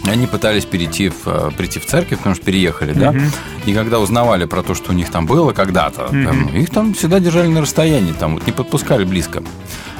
Они 0.05 0.25
пытались 0.27 0.65
перейти 0.65 1.09
в, 1.09 1.27
э, 1.27 1.51
прийти 1.57 1.79
в 1.79 1.85
церковь, 1.85 2.17
потому 2.19 2.35
что 2.35 2.45
переехали, 2.45 2.93
да? 2.93 3.11
Мгм. 3.11 3.29
И 3.65 3.73
когда 3.73 3.99
узнавали 3.99 4.45
про 4.45 4.63
то, 4.63 4.73
что 4.73 4.91
у 4.91 4.95
них 4.95 5.09
там 5.09 5.25
было 5.25 5.51
когда-то, 5.51 6.07
Мгм. 6.11 6.25
там, 6.25 6.47
их 6.55 6.69
там 6.69 6.93
всегда 6.93 7.19
держали 7.19 7.47
на 7.47 7.61
расстоянии, 7.61 8.13
там 8.13 8.35
вот 8.35 8.45
не 8.47 8.53
подпускали 8.53 9.03
близко. 9.03 9.43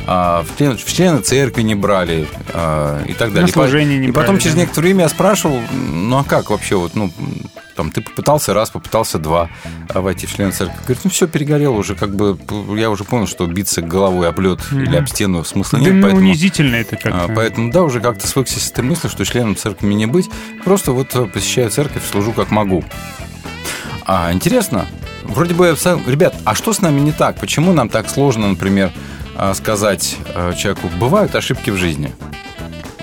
А, 0.10 0.44
в, 0.44 0.58
член- 0.58 0.78
в 0.78 0.86
члены 0.94 1.20
церкви 1.20 1.64
не 1.64 1.76
брали 1.76 2.28
а, 2.54 3.04
и 3.04 3.14
так 3.14 3.34
далее. 3.34 3.50
И 3.50 3.52
по- 3.52 3.60
служение 3.64 4.00
не 4.00 4.08
и 4.08 4.12
потом 4.12 4.36
брали, 4.36 4.40
через 4.40 4.56
да. 4.56 4.62
некоторое 4.62 4.88
время 4.88 5.04
я 5.04 5.10
спрашивал, 5.10 5.60
ну 5.74 6.18
а 6.18 6.24
как 6.24 6.50
вообще 6.50 6.78
вот, 6.78 6.96
ну, 6.96 7.12
там, 7.76 7.92
ты 7.92 8.02
попытался 8.02 8.54
раз, 8.54 8.70
попытался 8.70 9.20
два 9.20 9.50
а, 9.90 10.00
войти 10.00 10.26
в 10.26 10.34
член 10.34 10.54
церкви. 10.54 10.78
Говорит, 10.84 11.00
ну 11.04 11.10
все, 11.12 11.28
перегорел 11.28 11.76
уже, 11.76 11.94
как 11.96 12.16
бы, 12.16 12.38
я 12.78 12.90
уже 12.90 13.04
понял, 13.04 13.28
что 13.28 13.46
биться 13.48 13.82
головой 13.82 14.30
об 14.30 14.40
лед 14.40 14.62
Мгм. 14.72 14.84
или 14.84 14.96
об 14.96 15.08
стену 15.10 15.44
смысла 15.44 15.80
Да 15.80 15.86
нет, 15.86 15.96
ну, 15.96 16.02
поэтому... 16.04 16.22
унизительно 16.26 16.76
это 16.76 16.96
как-то. 16.96 17.26
А, 17.26 17.36
Поэтому, 17.36 17.72
да, 17.72 17.84
уже 17.84 18.00
как-то 18.00 18.26
свыкся 18.28 18.60
с 18.62 18.72
этой 18.72 18.86
мыслью, 18.86 19.12
что 19.12 19.26
членом 19.26 19.58
церкви 19.58 19.86
мне 19.86 19.96
не 19.98 20.06
быть. 20.06 20.30
Просто 20.64 20.94
вот 20.94 21.14
э, 21.16 21.26
посещаю 21.26 21.70
церковь, 21.70 22.02
служу 22.10 22.32
как 22.32 22.50
могу. 22.50 22.84
А, 24.06 24.32
интересно. 24.32 24.88
Вроде 25.24 25.54
бы, 25.54 25.76
ребят, 26.08 26.34
а 26.46 26.56
что 26.56 26.72
с 26.72 26.80
нами 26.82 27.02
не 27.02 27.12
так? 27.12 27.36
Почему 27.40 27.74
нам 27.74 27.90
так 27.90 28.10
сложно, 28.10 28.48
например, 28.48 28.92
сказать 29.54 30.18
э, 30.34 30.54
человеку, 30.58 30.90
бывают 31.00 31.36
ошибки 31.36 31.70
в 31.70 31.78
жизни? 31.78 32.12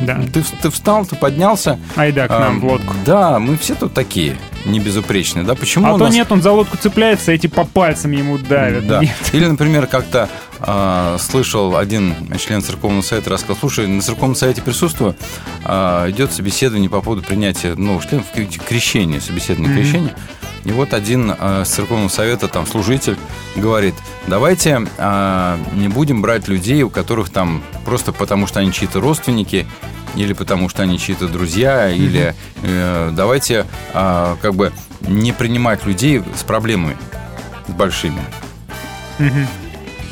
Да. 0.01 0.20
Ты, 0.32 0.43
ты 0.61 0.70
встал, 0.70 1.07
ты 1.07 1.14
поднялся. 1.14 1.78
Айда 1.95 2.26
к 2.26 2.30
нам 2.30 2.57
А, 2.57 2.61
в 2.61 2.64
лодку. 2.64 2.95
Да, 3.07 3.39
мы 3.39 3.57
все 3.57 3.76
тут 3.76 3.95
такие, 3.95 4.37
не 4.64 4.80
безупречные, 4.80 5.45
да? 5.45 5.55
Почему 5.55 5.87
А 5.87 5.93
то 5.99 6.07
нас- 6.07 6.12
нет, 6.14 6.32
он 6.32 6.43
за 6.43 6.51
лодку 6.51 6.76
цепляется, 6.76 7.30
эти 7.30 7.47
по 7.47 7.64
пальцам 7.64 8.11
ему 8.11 8.37
давят. 8.37 8.87
да. 8.89 8.99
Нет. 9.01 9.14
Или, 9.32 9.47
например, 9.47 9.87
как-то 9.87 10.28
а, 10.59 11.16
слышал 11.20 11.76
один 11.76 12.12
член 12.39 12.61
церковного 12.61 13.03
совета 13.03 13.30
рассказал, 13.30 13.57
слушай, 13.61 13.87
на 13.87 14.03
церковном 14.03 14.35
совете 14.35 14.62
присутствую, 14.62 15.14
а, 15.64 16.11
идет 16.11 16.32
собеседование 16.32 16.91
по 16.91 17.01
поводу 17.01 17.22
принятия 17.22 17.74
новых 17.76 18.09
членов, 18.09 18.26
к- 18.32 18.64
крещения, 18.66 19.20
собеседование 19.20 19.72
Мгм. 19.74 19.82
крещения. 19.82 20.14
И 20.65 20.73
вот 20.73 20.95
один 20.95 21.35
а, 21.39 21.65
с 21.65 21.71
церковного 21.71 22.09
совета, 22.09 22.49
там, 22.49 22.67
служитель, 22.67 23.17
говорит, 23.57 23.95
давайте 24.27 24.87
а, 24.99 25.59
не 25.75 25.89
будем 25.89 26.23
брать 26.23 26.49
людей, 26.49 26.83
у 26.83 26.91
которых 26.91 27.31
там 27.31 27.62
просто 27.85 28.12
потому, 28.12 28.47
что 28.47 28.61
они 28.61 28.73
чьи-то 28.73 29.01
родственники, 29.01 29.67
или 30.17 30.33
потому, 30.33 30.69
что 30.69 30.83
они 30.83 30.99
чьи-то 30.99 31.29
друзья, 31.29 31.91
или 31.91 32.35
э, 32.62 33.11
давайте 33.12 33.67
а, 33.93 34.37
как 34.41 34.55
бы 34.55 34.73
не 35.01 35.33
принимать 35.33 35.85
людей 35.85 36.23
с 36.37 36.45
проблемами, 36.45 36.97
с 37.67 37.73
большими. 37.73 38.23
Мгм. 39.19 39.47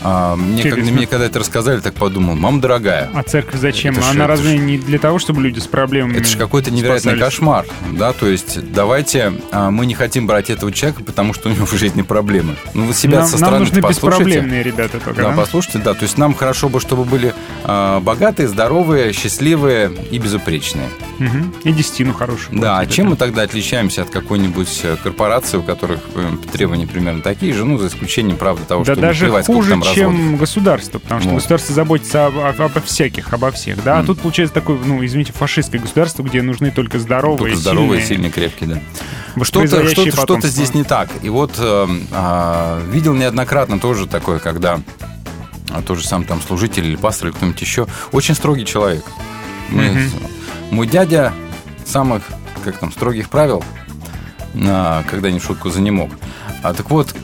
А, 0.05 0.35
мне, 0.37 0.63
когда, 0.63 0.69
Интересно. 0.79 0.93
мне 0.97 1.07
когда 1.07 1.27
это 1.27 1.39
рассказали, 1.39 1.81
так 1.81 1.95
подумал, 1.95 2.35
мама 2.35 2.61
дорогая. 2.61 3.09
А 3.15 3.23
церковь 3.23 3.61
зачем? 3.61 3.95
Это 3.95 4.03
ж- 4.03 4.11
Она 4.11 4.25
это 4.25 4.27
разве 4.29 4.59
не 4.59 4.79
для 4.79 4.99
того, 4.99 5.19
чтобы 5.19 5.43
люди 5.43 5.61
с 5.61 5.67
проблемами 5.67 6.17
Это 6.17 6.29
же 6.29 6.37
какой-то 6.37 6.71
невероятный 6.71 7.13
спасались? 7.13 7.23
кошмар, 7.23 7.67
да, 7.93 8.13
то 8.13 8.27
есть 8.27 8.73
давайте, 8.73 9.33
а, 9.53 9.71
мы 9.71 9.87
не 9.87 9.95
хотим 9.95 10.27
брать 10.27 10.51
этого 10.51 10.73
человека, 10.73 11.05
потому 11.05 11.35
что 11.35 11.49
у 11.49 11.53
него 11.53 11.67
в 11.67 11.73
жизни 11.73 12.03
проблемы. 12.03 12.57
Ну, 12.75 12.87
вы 12.87 12.95
себя 12.95 13.19
Нам- 13.21 13.27
со 13.27 13.33
нам 13.33 13.39
стороны 13.39 13.59
нужны 13.61 13.81
послушайте. 13.83 14.25
беспроблемные 14.25 14.63
ребята 14.63 14.99
только, 14.99 15.23
Да, 15.23 15.31
да? 15.31 15.37
послушайте, 15.37 15.79
да, 15.79 15.95
то 15.95 16.03
есть 16.03 16.19
нам 16.19 16.35
хорошо 16.35 16.69
бы, 16.69 16.81
чтобы 16.81 17.05
были 17.05 17.35
а, 17.65 18.01
богатые, 18.01 18.49
здоровые, 18.49 19.13
счастливые 19.13 19.93
и 20.11 20.19
безупречные. 20.19 20.89
Мгм. 21.19 21.55
И 21.63 21.73
десятину 21.73 22.13
хорошую. 22.13 22.59
Да, 22.61 22.79
а 22.81 22.87
чем 22.87 23.07
это. 23.07 23.11
мы 23.11 23.17
тогда 23.17 23.43
отличаемся 23.43 24.03
от 24.03 24.11
какой-нибудь 24.11 24.81
э, 24.83 24.97
корпорации, 25.01 25.59
у 25.59 25.63
которых 25.63 26.01
э, 26.17 26.29
требования 26.53 26.89
примерно 26.89 27.21
такие 27.23 27.53
же, 27.55 27.65
ну, 27.65 27.79
за 27.79 27.87
исключением, 27.87 28.37
правда, 28.37 28.65
того, 28.65 28.83
Да 28.85 28.95
что 28.95 29.01
даже 29.01 29.31
хуже, 29.45 29.71
там. 29.71 29.83
Чем 29.95 30.36
государство, 30.36 30.99
потому 30.99 31.20
что 31.20 31.30
Вот. 31.30 31.36
государство 31.36 31.74
заботится 31.74 32.26
об- 32.26 32.38
об- 32.38 32.61
обо 32.61 32.80
всяких, 32.80 33.32
обо 33.32 33.51
всех, 33.51 33.82
да, 33.84 33.99
а 33.99 34.05
тут 34.05 34.20
получается 34.20 34.55
такое, 34.55 34.78
ну, 34.84 35.05
извините, 35.05 35.32
фашистское 35.32 35.80
государство, 35.80 36.22
где 36.22 36.43
нужны 36.43 36.70
только 36.70 36.99
здоровые, 36.99 37.38
Только 37.38 37.57
здоровые, 37.57 38.03
сильные, 38.03 38.30
сильные, 38.30 38.30
крепкие, 38.30 38.68
да. 39.36 39.45
Что-то, 39.45 39.88
что-то 39.88 40.16
потомство. 40.16 40.51
здесь 40.51 40.74
не 40.74 40.84
так. 40.84 41.09
И 41.22 41.28
вот 41.30 41.53
э, 41.59 41.86
а, 42.12 42.82
видел 42.90 43.14
неоднократно 43.14 43.78
тоже 43.78 44.07
такое, 44.07 44.38
когда 44.38 44.80
а, 45.70 45.80
тот 45.80 45.99
же 45.99 46.07
сам 46.07 46.24
там 46.24 46.40
служитель 46.43 46.84
или 46.86 46.97
пастор 46.97 47.28
или 47.28 47.34
кто-нибудь 47.34 47.61
еще, 47.62 47.86
очень 48.12 48.34
строгий 48.34 48.66
человек. 48.66 49.05
Мы- 49.70 49.90
Мгм. 49.90 50.11
Мой 50.70 50.86
дядя 50.86 51.32
самых, 51.86 52.22
как 52.64 52.76
там, 52.78 52.93
строгих 52.93 53.30
правил, 53.30 53.64
а, 54.66 55.03
когда 55.11 55.30
не 55.30 55.38
в 55.38 55.45
шутку 55.45 55.70
за 55.70 55.80
не 55.80 55.90
мог. 55.90 56.11
А, 56.62 56.74
так 56.74 56.90
вот, 56.90 57.14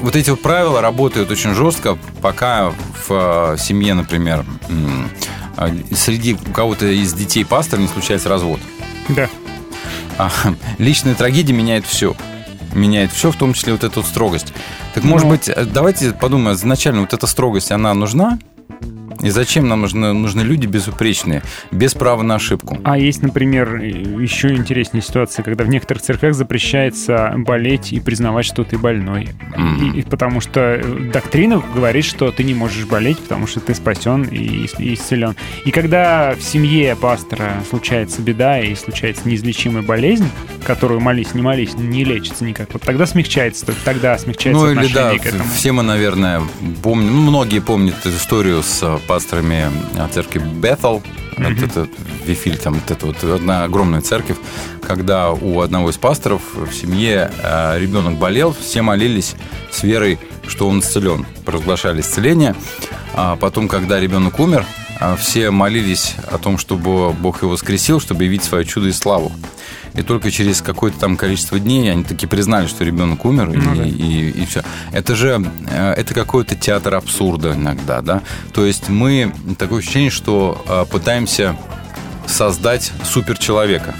вот 0.00 0.16
эти 0.16 0.30
вот 0.30 0.40
правила 0.42 0.80
работают 0.80 1.30
очень 1.30 1.54
жестко, 1.54 1.98
пока 2.22 2.70
в 2.70 3.54
э, 3.54 3.56
семье, 3.58 3.94
например, 3.94 4.44
а, 5.56 5.70
среди 5.94 6.34
у 6.34 6.52
кого-то 6.52 6.86
из 6.86 7.12
детей 7.12 7.44
пастора 7.44 7.80
не 7.80 7.88
случается 7.88 8.28
развод. 8.28 8.60
Да. 9.08 9.28
А, 10.18 10.30
личная 10.78 11.14
трагедия 11.14 11.52
меняет 11.52 11.86
все. 11.86 12.14
Меняет 12.72 13.10
все, 13.12 13.32
в 13.32 13.36
том 13.36 13.52
числе 13.52 13.72
вот 13.72 13.82
эту 13.84 14.00
вот 14.00 14.08
строгость. 14.08 14.52
Так, 14.94 15.02
может 15.04 15.24
Ну. 15.26 15.32
быть, 15.32 15.48
э, 15.48 15.64
давайте 15.64 16.12
подумаем, 16.12 16.56
изначально 16.56 17.00
вот 17.00 17.12
эта 17.12 17.26
строгость, 17.26 17.72
она 17.72 17.92
нужна? 17.94 18.38
И 19.22 19.30
зачем 19.30 19.68
нам 19.68 19.82
нужны, 19.82 20.12
нужны 20.12 20.40
люди 20.42 20.66
безупречные, 20.66 21.42
без 21.70 21.94
права 21.94 22.22
на 22.22 22.36
ошибку? 22.36 22.78
А 22.84 22.96
есть, 22.98 23.22
например, 23.22 23.76
еще 23.76 24.54
интереснее 24.54 25.02
ситуация, 25.02 25.42
когда 25.42 25.64
в 25.64 25.68
некоторых 25.68 26.02
церквях 26.02 26.34
запрещается 26.34 27.34
болеть 27.36 27.92
и 27.92 28.00
признавать, 28.00 28.46
что 28.46 28.64
ты 28.64 28.78
больной. 28.78 29.28
Мгм. 29.56 29.92
И- 29.92 30.00
и 30.00 30.02
потому 30.02 30.40
что 30.40 30.60
э, 30.60 31.10
доктрина 31.12 31.62
говорит, 31.74 32.04
что 32.04 32.30
ты 32.32 32.44
не 32.44 32.54
можешь 32.54 32.86
болеть, 32.86 33.18
потому 33.18 33.46
что 33.46 33.60
ты 33.60 33.74
спасен 33.74 34.22
и, 34.24 34.66
и 34.78 34.94
исцелен. 34.94 35.34
И 35.64 35.70
когда 35.70 36.34
в 36.38 36.42
семье 36.42 36.96
пастора 36.96 37.62
случается 37.68 38.22
беда 38.22 38.60
и 38.60 38.74
случается 38.74 39.28
неизлечимая 39.28 39.82
болезнь, 39.82 40.28
которую 40.66 41.00
молись, 41.00 41.34
не 41.34 41.42
молись, 41.42 41.74
не 41.74 42.04
лечится 42.04 42.44
никак, 42.44 42.72
вот 42.72 42.82
тогда 42.82 43.06
смягчается, 43.06 43.66
только 43.66 43.80
тогда 43.84 44.16
смягчается 44.18 44.62
Ну 44.64 44.70
или 44.72 44.92
да, 44.92 45.16
к 45.18 45.26
этому. 45.26 45.44
все 45.54 45.72
мы, 45.72 45.82
наверное, 45.82 46.42
помним, 46.82 47.12
ну, 47.14 47.22
многие 47.30 47.60
помнят 47.60 47.94
историю 48.06 48.62
с 48.62 48.82
э, 48.82 48.98
пасторами 49.10 49.68
э, 49.96 50.08
церкви 50.12 50.40
Бethel, 50.40 51.02
Мгм. 51.36 51.54
вот 51.54 51.62
это 51.64 51.88
Вифиль, 52.26 52.56
там 52.58 52.74
вот 52.74 52.90
это 52.90 53.06
вот 53.06 53.24
одна 53.24 53.64
огромная 53.64 54.02
церковь, 54.02 54.36
когда 54.86 55.32
у 55.32 55.60
одного 55.62 55.90
из 55.90 55.96
пасторов 55.96 56.42
в 56.54 56.72
семье 56.72 57.28
э, 57.42 57.78
ребенок 57.80 58.18
болел, 58.18 58.54
все 58.54 58.82
молились 58.82 59.34
с 59.72 59.82
верой, 59.82 60.20
что 60.46 60.68
он 60.68 60.78
исцелен, 60.78 61.26
провозглашали 61.44 62.02
исцеление, 62.02 62.54
а 63.14 63.34
потом, 63.34 63.66
когда 63.66 63.98
ребенок 63.98 64.38
умер, 64.38 64.64
а, 65.00 65.16
все 65.16 65.50
молились 65.50 66.14
о 66.30 66.38
том, 66.38 66.56
чтобы 66.56 67.12
Бог 67.14 67.42
его 67.42 67.50
воскресил, 67.52 68.00
чтобы 68.00 68.24
явить 68.24 68.44
свое 68.44 68.64
чудо 68.64 68.86
и 68.88 68.92
славу. 68.92 69.32
И 69.94 70.02
только 70.02 70.30
через 70.30 70.62
какое-то 70.62 70.98
там 70.98 71.16
количество 71.16 71.58
дней 71.58 71.90
они 71.90 72.04
таки 72.04 72.26
признали, 72.26 72.66
что 72.66 72.84
ребенок 72.84 73.24
умер, 73.24 73.50
Ну 73.54 73.74
да. 73.76 73.84
и, 73.84 74.44
все. 74.46 74.62
Это 74.92 75.14
же 75.14 75.44
э, 75.68 75.92
это 75.92 76.14
какой-то 76.14 76.54
театр 76.54 76.94
абсурда 76.94 77.54
иногда, 77.54 78.00
да. 78.00 78.22
То 78.52 78.64
есть 78.64 78.88
мы 78.88 79.32
такое 79.58 79.80
ощущение, 79.80 80.10
что 80.10 80.62
э, 80.68 80.84
пытаемся 80.90 81.56
создать 82.26 82.92
суперчеловека, 83.04 83.94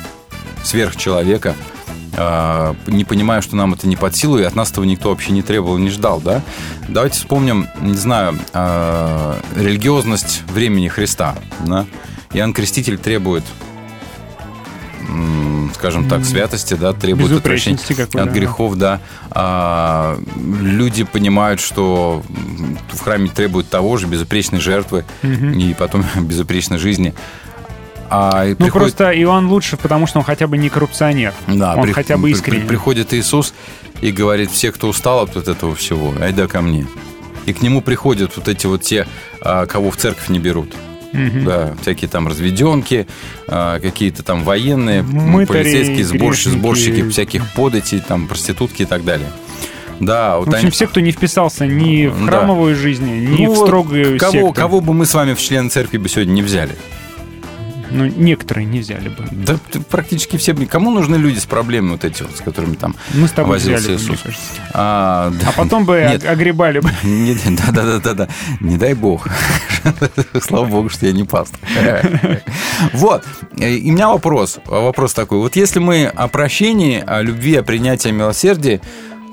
сверхчеловека, 0.62 1.54
э, 2.16 2.74
не 2.86 3.04
понимая, 3.04 3.40
что 3.40 3.56
нам 3.56 3.74
это 3.74 3.88
не 3.88 3.96
под 3.96 4.14
силу, 4.14 4.38
и 4.38 4.42
от 4.44 4.54
нас 4.54 4.70
этого 4.70 4.84
никто 4.84 5.10
вообще 5.10 5.32
не 5.32 5.42
требовал, 5.42 5.78
не 5.78 5.90
ждал, 5.90 6.20
да. 6.20 6.42
Давайте 6.88 7.16
вспомним, 7.16 7.66
не 7.80 7.96
знаю, 7.96 8.38
религиозность 9.56 10.42
времени 10.52 10.88
Христа, 10.88 11.36
да. 11.66 11.86
Иоанн 12.32 12.52
Креститель 12.52 12.96
требует 12.98 13.44
скажем 15.74 16.08
так, 16.08 16.24
святости, 16.24 16.74
да, 16.74 16.92
требует 16.92 17.32
отвращения 17.32 17.78
от 18.22 18.30
грехов, 18.30 18.76
да. 18.76 19.00
А, 19.30 20.18
люди 20.36 21.04
понимают, 21.04 21.60
что 21.60 22.22
в 22.92 23.00
храме 23.00 23.28
требуют 23.28 23.68
того 23.68 23.96
же, 23.96 24.06
безупречной 24.06 24.60
жертвы 24.60 25.04
Мгм. 25.22 25.52
и 25.52 25.74
потом 25.74 26.04
безупречной 26.20 26.78
жизни. 26.78 27.14
А 28.12 28.44
Ну, 28.44 28.56
приходит- 28.56 28.72
просто 28.96 29.12
Иоанн 29.22 29.46
лучше, 29.48 29.76
потому 29.76 30.06
что 30.08 30.18
он 30.18 30.24
хотя 30.24 30.46
бы 30.48 30.58
не 30.58 30.68
коррупционер. 30.68 31.32
да, 31.46 31.76
он 31.76 31.84
при- 31.84 31.92
хотя 31.92 32.16
бы 32.16 32.32
при- 32.32 32.60
приходит 32.60 33.14
Иисус 33.14 33.54
и 34.00 34.10
говорит, 34.10 34.50
все, 34.50 34.72
кто 34.72 34.88
устал 34.88 35.20
от 35.24 35.36
этого 35.36 35.74
всего, 35.76 36.12
айда 36.20 36.46
ко 36.48 36.60
мне. 36.60 36.86
И 37.46 37.52
к 37.52 37.62
нему 37.62 37.80
приходят 37.80 38.36
вот 38.36 38.48
эти 38.48 38.66
вот 38.66 38.82
те, 38.82 39.06
а, 39.40 39.64
кого 39.66 39.90
в 39.92 39.96
церковь 39.96 40.28
не 40.28 40.38
берут. 40.40 40.74
Мгм. 41.12 41.44
Да, 41.44 41.74
всякие 41.82 42.08
там 42.08 42.28
разведенки, 42.28 43.06
а, 43.48 43.80
какие-то 43.80 44.22
там 44.22 44.44
военные, 44.44 45.02
Мытари, 45.02 45.46
полицейские, 45.62 46.04
сборщики, 46.04 46.48
сборщики 46.50 47.08
всяких 47.10 47.46
податей, 47.52 48.00
там 48.00 48.28
проститутки 48.28 48.82
и 48.82 48.86
так 48.86 49.04
далее. 49.04 49.28
Да, 49.98 50.38
вот 50.38 50.46
В 50.46 50.50
общем, 50.50 50.62
они- 50.62 50.70
все, 50.70 50.86
кто 50.86 51.00
не 51.00 51.10
вписался 51.12 51.66
ни 51.66 52.06
в 52.06 52.18
Да. 52.20 52.26
храмовую 52.26 52.74
жизнь, 52.76 53.04
ни 53.04 53.44
Ну 53.44 53.52
в 53.52 53.56
строгую 53.56 54.18
кого, 54.18 54.32
секту. 54.32 54.52
кого 54.52 54.80
бы 54.80 54.94
мы 54.94 55.04
с 55.04 55.12
вами 55.12 55.34
в 55.34 55.40
члены 55.40 55.68
церкви 55.68 55.98
бы 55.98 56.08
сегодня 56.08 56.32
не 56.32 56.42
взяли? 56.42 56.74
Ну, 57.92 58.06
некоторые 58.06 58.66
не 58.66 58.78
взяли 58.78 59.08
бы. 59.08 59.24
Да 59.32 59.58
практически 59.90 60.36
все. 60.36 60.54
Кому 60.54 60.92
нужны 60.92 61.16
люди 61.16 61.40
с 61.40 61.44
проблемами 61.44 61.90
вот 61.92 62.04
эти 62.04 62.22
вот, 62.22 62.36
с 62.36 62.40
которыми 62.40 62.76
там 62.76 62.94
Мы 63.14 63.26
с 63.26 63.32
тобой 63.32 63.54
возился 63.58 63.80
взяли 63.80 63.96
бы, 63.96 64.02
Иисус? 64.04 64.20
кажется. 64.22 64.44
А, 64.72 65.32
да. 65.32 65.48
А 65.48 65.52
потом 65.52 65.84
бы 65.84 65.96
Нет. 66.12 66.24
огребали 66.24 66.78
бы. 66.78 66.88
Не- 67.02 67.34
Да, 67.56 67.72
да, 67.72 67.82
да, 67.82 67.98
да, 67.98 68.14
да. 68.14 68.28
Не 68.60 68.76
дай 68.76 68.94
бог. 68.94 69.26
Слава 70.42 70.66
богу, 70.66 70.88
что 70.88 71.06
я 71.06 71.12
не 71.12 71.24
пастор. 71.24 71.60
Вот. 72.92 73.24
И 73.58 73.90
у 73.90 73.92
меня 73.92 74.08
вопрос. 74.08 74.58
Вопрос 74.66 75.12
такой. 75.12 75.38
Вот 75.38 75.56
если 75.56 75.80
мы 75.80 76.06
о 76.06 76.28
прощении, 76.28 77.02
о 77.06 77.20
любви, 77.22 77.56
о 77.56 77.62
принятии, 77.62 78.08
о 78.08 78.12
милосердии, 78.12 78.80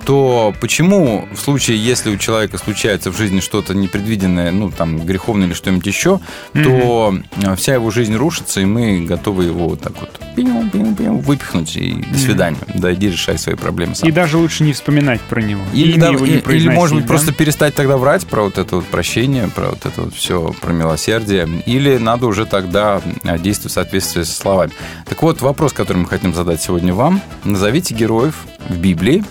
то 0.07 0.53
почему 0.61 1.27
в 1.33 1.37
случае, 1.37 1.83
если 1.83 2.09
у 2.09 2.15
человека 2.15 2.57
случается 2.57 3.11
в 3.11 3.17
жизни 3.17 3.41
что-то 3.41 3.73
непредвиденное, 3.73 4.51
ну, 4.51 4.71
там, 4.71 5.05
греховное 5.05 5.47
или 5.47 5.53
что-нибудь 5.53 5.85
еще, 5.85 6.21
то 6.53 7.13
э, 7.43 7.55
вся 7.57 7.73
его 7.73 7.91
жизнь 7.91 8.15
рушится, 8.15 8.61
и 8.61 8.65
мы 8.65 9.01
готовы 9.01 9.43
его 9.43 9.67
вот 9.67 9.81
так 9.81 9.99
вот 9.99 10.09
пиу-пиу-пиу 10.33 11.17
выпихнуть 11.19 11.75
и 11.75 12.05
до 12.09 12.17
свидания. 12.17 12.57
Да, 12.73 12.93
иди 12.93 13.09
решай 13.09 13.37
свои 13.37 13.55
проблемы 13.55 13.95
сам. 13.95 14.07
И 14.07 14.13
даже 14.13 14.37
лучше 14.37 14.63
не 14.63 14.71
вспоминать 14.71 15.19
про 15.19 15.41
него. 15.41 15.61
Или, 15.73 15.99
да, 15.99 16.07
его 16.07 16.25
и- 16.25 16.29
не 16.29 16.55
или, 16.55 16.69
может 16.69 16.95
быть, 16.95 17.03
да? 17.03 17.09
просто 17.09 17.33
перестать 17.33 17.75
тогда 17.75 17.97
врать 17.97 18.25
про 18.27 18.43
вот 18.43 18.57
это 18.57 18.77
вот 18.77 18.85
прощение, 18.85 19.49
про 19.49 19.71
вот 19.71 19.85
это 19.85 20.03
вот 20.03 20.15
все, 20.15 20.55
про 20.61 20.71
милосердие. 20.71 21.49
Или 21.65 21.97
надо 21.97 22.27
уже 22.27 22.45
тогда 22.45 23.01
а, 23.25 23.37
действовать 23.37 23.71
в 23.71 23.75
соответствии 23.75 24.23
со 24.23 24.33
словами. 24.33 24.71
Так 25.05 25.21
вот, 25.21 25.41
вопрос, 25.41 25.73
который 25.73 25.97
мы 25.97 26.05
хотим 26.05 26.33
задать 26.33 26.61
сегодня 26.61 26.93
вам. 26.93 27.19
Назовите 27.43 27.93
героев 27.93 28.45
в 28.69 28.77
Библии, 28.77 29.25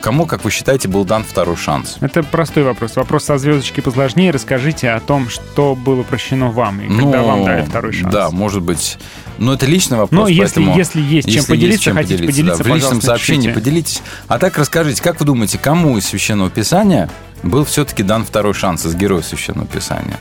кому, 0.00 0.26
как 0.26 0.44
вы 0.44 0.50
считаете, 0.50 0.88
был 0.88 1.04
дан 1.04 1.24
второй 1.24 1.56
шанс. 1.56 1.96
Это 2.00 2.22
простой 2.22 2.62
вопрос. 2.64 2.96
Вопрос 2.96 3.24
со 3.24 3.38
звездочкой 3.38 3.82
посложнее. 3.82 4.30
Расскажите 4.30 4.90
о 4.90 5.00
том, 5.00 5.28
что 5.28 5.74
было 5.74 6.02
прощено 6.02 6.50
вам, 6.50 6.80
и 6.80 6.88
когда 6.88 7.22
вам 7.22 7.44
дали 7.44 7.64
второй 7.64 7.92
шанс. 7.92 8.04
Ну, 8.06 8.10
Да, 8.12 8.30
может 8.30 8.62
быть. 8.62 8.98
Но 9.38 9.54
это 9.54 9.66
личный 9.66 9.98
вопрос. 9.98 10.20
Но 10.20 10.28
если- 10.28 10.60
поэтому- 10.60 10.76
если 10.76 11.00
есть 11.00 11.32
чем 11.32 11.44
поделиться, 11.44 11.92
хотите 11.92 12.24
поделиться, 12.24 12.62
да, 12.62 12.70
в 12.70 12.74
личном 12.76 13.00
сообщении 13.02 13.48
напишите. 13.48 13.60
поделитесь. 13.60 14.02
А 14.28 14.38
так 14.38 14.56
расскажите, 14.58 15.02
как 15.02 15.18
вы 15.18 15.26
думаете, 15.26 15.58
кому 15.58 15.98
из 15.98 16.06
Священного 16.06 16.50
Писания 16.50 17.10
был 17.42 17.64
все-таки 17.64 18.02
дан 18.04 18.24
второй 18.24 18.54
шанс 18.54 18.86
из 18.86 18.94
героя 18.94 19.22
Священного 19.22 19.66
Писания? 19.66 20.18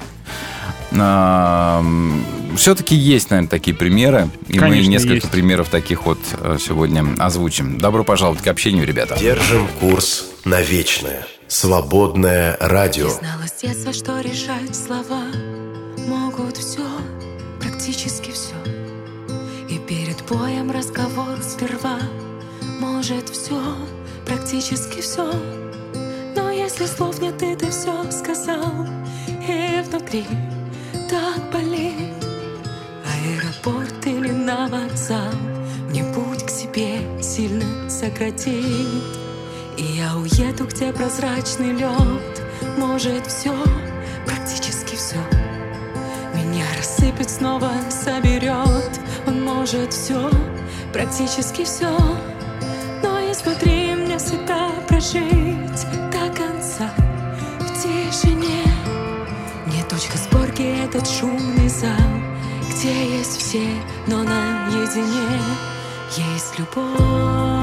Все-таки 2.56 2.96
есть, 2.96 3.30
наверное, 3.32 3.50
такие 3.50 3.76
примеры. 3.76 4.30
И 4.48 4.54
мы 4.54 4.60
Конечно, 4.60 4.90
несколько 4.90 5.14
есть. 5.16 5.30
примеров 5.32 5.70
таких 5.70 6.06
вот 6.06 6.20
э, 6.34 6.58
сегодня 6.60 7.04
озвучим. 7.18 7.80
Добро 7.80 8.04
пожаловать 8.04 8.42
к 8.44 8.48
общению, 8.48 8.86
ребята. 8.86 9.18
Держим 9.20 9.68
курс 9.80 10.26
на 10.46 10.62
вечное. 10.62 11.26
Свободное 11.48 12.58
радио. 12.60 13.10
Знала 13.10 13.48
с 13.48 13.62
детства, 13.62 13.92
что 13.92 14.20
решать 14.22 14.76
слова 14.76 15.24
могут 16.08 16.58
все, 16.58 16.86
практически 17.60 18.32
все. 18.32 18.56
И 19.70 19.80
перед 19.80 20.24
боем 20.28 20.72
разговор 20.72 21.40
сперва 21.42 21.98
может 22.80 23.30
все, 23.30 23.60
практически 24.26 25.02
все. 25.02 25.32
Но 26.36 26.52
если 26.52 26.86
слов 26.86 27.20
нет, 27.20 27.42
и 27.42 27.56
ты 27.56 27.70
все 27.72 28.12
сказал, 28.12 28.88
и 29.48 29.82
внутри 29.90 30.26
так 31.10 31.52
болит. 31.52 32.14
Аэропорт 33.06 34.06
или 34.06 34.32
на 34.32 34.68
вокзал. 34.68 35.34
Мне 35.90 36.04
путь 36.14 36.46
к 36.46 36.50
себе 36.50 37.00
сильно 37.22 37.90
сократит. 37.90 39.04
И 39.78 39.84
я 39.84 40.16
уеду, 40.16 40.66
где 40.66 40.92
прозрачный 40.92 41.74
лед. 41.74 42.42
Может 42.78 43.28
все, 43.28 43.54
практически 44.26 44.96
все 44.96 45.18
Меня 46.34 46.66
рассыпет, 46.78 47.30
снова 47.30 47.72
соберет 47.90 49.00
Он 49.28 49.44
может 49.44 49.92
все, 49.92 50.30
практически 50.94 51.64
все 51.64 51.98
этот 60.94 61.10
шумный 61.10 61.68
зал 61.70 61.90
Где 62.70 63.18
есть 63.18 63.38
все, 63.38 63.68
но 64.08 64.24
наедине 64.24 65.40
Есть 66.16 66.60
любовь 66.60 67.63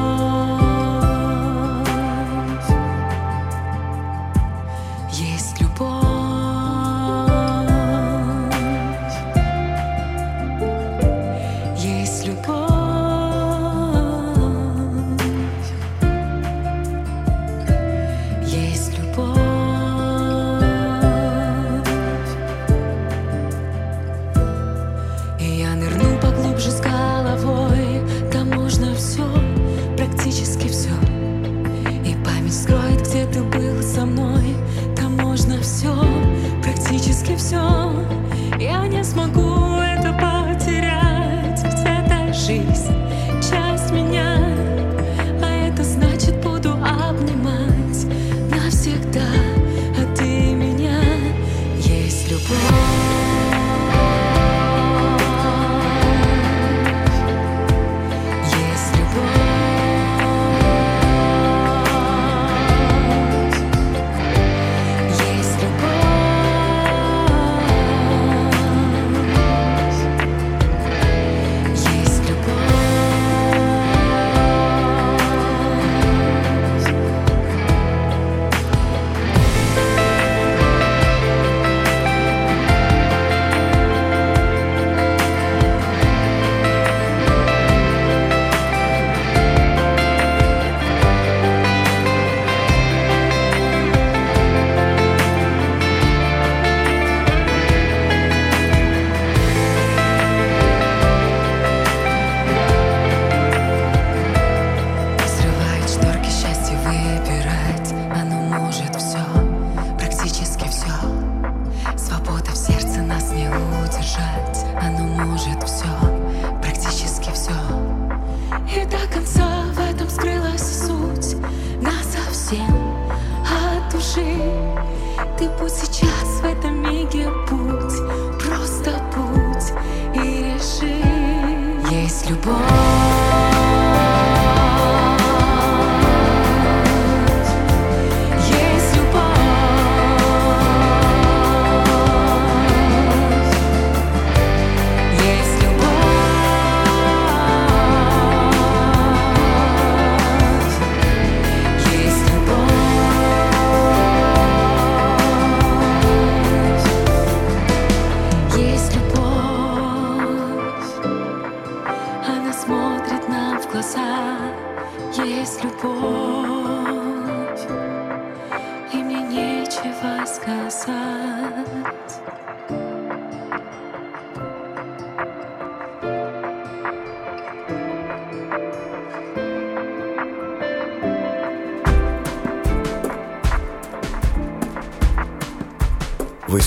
song. 37.51 37.80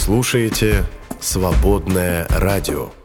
Слушаете 0.04 0.84
«Свободное 1.22 2.28
радио». 2.28 3.03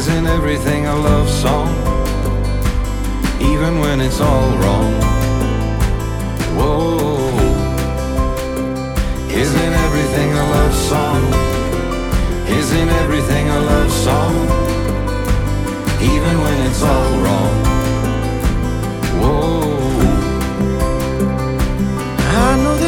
Isn't 0.00 0.26
everything 0.26 0.86
a 0.86 0.96
love 0.96 1.28
song? 1.28 1.68
Even 3.38 3.80
when 3.80 4.00
it's 4.00 4.18
all 4.18 4.48
wrong. 4.60 4.92
Whoa. 6.56 6.96
Isn't 9.28 9.72
everything 9.86 10.30
a 10.32 10.44
love 10.56 10.74
song? 10.90 11.22
Isn't 12.48 12.88
everything 13.02 13.50
a 13.50 13.60
love 13.60 13.92
song? 13.92 14.34
Even 16.12 16.34
when 16.44 16.58
it's 16.66 16.82
all 16.82 17.12
wrong. 17.22 17.54
Whoa. 19.20 19.60
I 22.46 22.56
know 22.62 22.79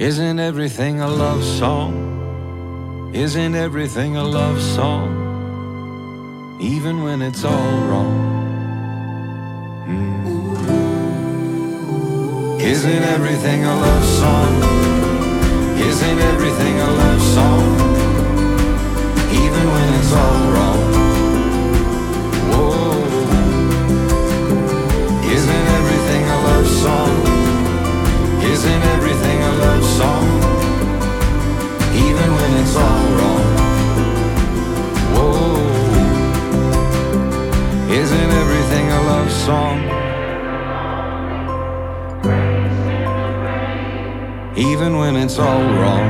Isn't 0.00 0.40
everything 0.40 1.00
a 1.02 1.08
love 1.08 1.44
song? 1.44 3.12
Isn't 3.12 3.54
everything 3.54 4.16
a 4.16 4.24
love 4.24 4.58
song? 4.62 6.58
Even 6.58 7.02
when 7.02 7.20
it's 7.20 7.44
all 7.44 7.80
wrong. 7.82 8.16
Mm. 9.86 10.24
Isn't 12.62 13.02
everything 13.16 13.66
a 13.66 13.74
love 13.74 14.04
song? 14.22 14.62
Isn't 15.78 16.18
everything 16.32 16.80
a 16.80 16.90
love 17.02 17.22
song? 17.36 17.62
Even 19.44 19.66
when 19.74 19.88
it's 19.98 20.12
all 20.14 20.50
wrong. 20.54 20.80
Whoa. 22.48 23.04
Isn't 25.36 25.66
everything 25.78 26.24
a 26.24 26.38
love 26.48 26.66
song? 26.66 27.49
Isn't 28.42 28.82
everything 28.94 29.42
a 29.42 29.52
love 29.52 29.84
song? 29.84 30.26
Even 31.94 32.34
when 32.34 32.52
it's 32.62 32.76
all 32.76 33.06
wrong. 33.18 33.44
Whoa. 35.14 35.56
Isn't 37.92 38.30
everything 38.42 38.86
a 38.90 39.02
love 39.02 39.30
song? 39.30 39.78
Even 44.56 44.96
when 44.96 45.16
it's 45.16 45.38
all 45.38 45.62
wrong. 45.62 46.08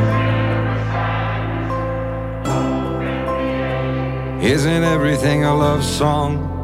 Isn't 4.43 4.85
everything 4.85 5.45
a 5.45 5.55
love 5.55 5.85
song? 5.85 6.60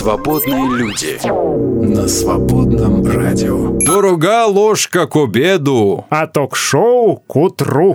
Свободные 0.00 0.66
люди 0.78 1.20
на 1.26 2.08
свободном 2.08 3.06
радио. 3.06 3.76
Дорога 3.80 4.46
ложка 4.46 5.06
к 5.06 5.14
обеду. 5.14 6.06
А 6.08 6.26
ток-шоу 6.26 7.16
к 7.18 7.36
утру. 7.36 7.94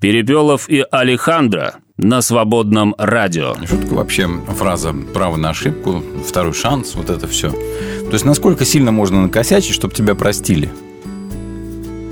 Перепелов 0.00 0.68
и 0.68 0.84
Алехандро 0.90 1.76
на 1.96 2.22
свободном 2.22 2.96
радио. 2.98 3.54
Шутка 3.68 3.94
вообще 3.94 4.28
фраза 4.48 4.92
«право 5.14 5.36
на 5.36 5.50
ошибку», 5.50 6.02
«второй 6.26 6.54
шанс», 6.54 6.96
вот 6.96 7.08
это 7.08 7.28
все. 7.28 7.50
То 7.50 8.14
есть, 8.14 8.24
насколько 8.24 8.64
сильно 8.64 8.90
можно 8.90 9.22
накосячить, 9.22 9.74
чтобы 9.74 9.94
тебя 9.94 10.16
простили? 10.16 10.70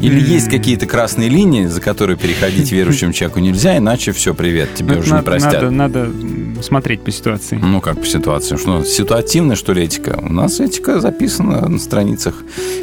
Или 0.00 0.20
М. 0.20 0.24
есть 0.26 0.50
какие-то 0.50 0.86
красные 0.86 1.28
линии, 1.28 1.66
за 1.66 1.80
которые 1.80 2.16
переходить 2.16 2.70
верующему 2.70 3.12
человеку 3.12 3.40
нельзя, 3.40 3.76
иначе 3.78 4.12
все, 4.12 4.34
привет, 4.34 4.74
тебе 4.74 4.94
Ну, 4.94 5.00
уже 5.00 5.10
надо, 5.10 5.22
не 5.22 5.24
простят. 5.26 5.70
надо, 5.70 5.70
надо, 6.04 6.62
смотреть 6.62 7.00
по 7.02 7.10
ситуации. 7.10 7.58
Ну, 7.62 7.80
как 7.80 7.98
по 8.00 8.06
ситуации? 8.06 8.56
Что, 8.56 8.84
ситуативная, 8.84 9.56
что 9.56 9.72
ли, 9.72 9.82
этика? 9.84 10.18
У 10.22 10.32
нас 10.32 10.60
этика 10.60 11.00
записана 11.00 11.66
на 11.68 11.78
страницах 11.78 12.34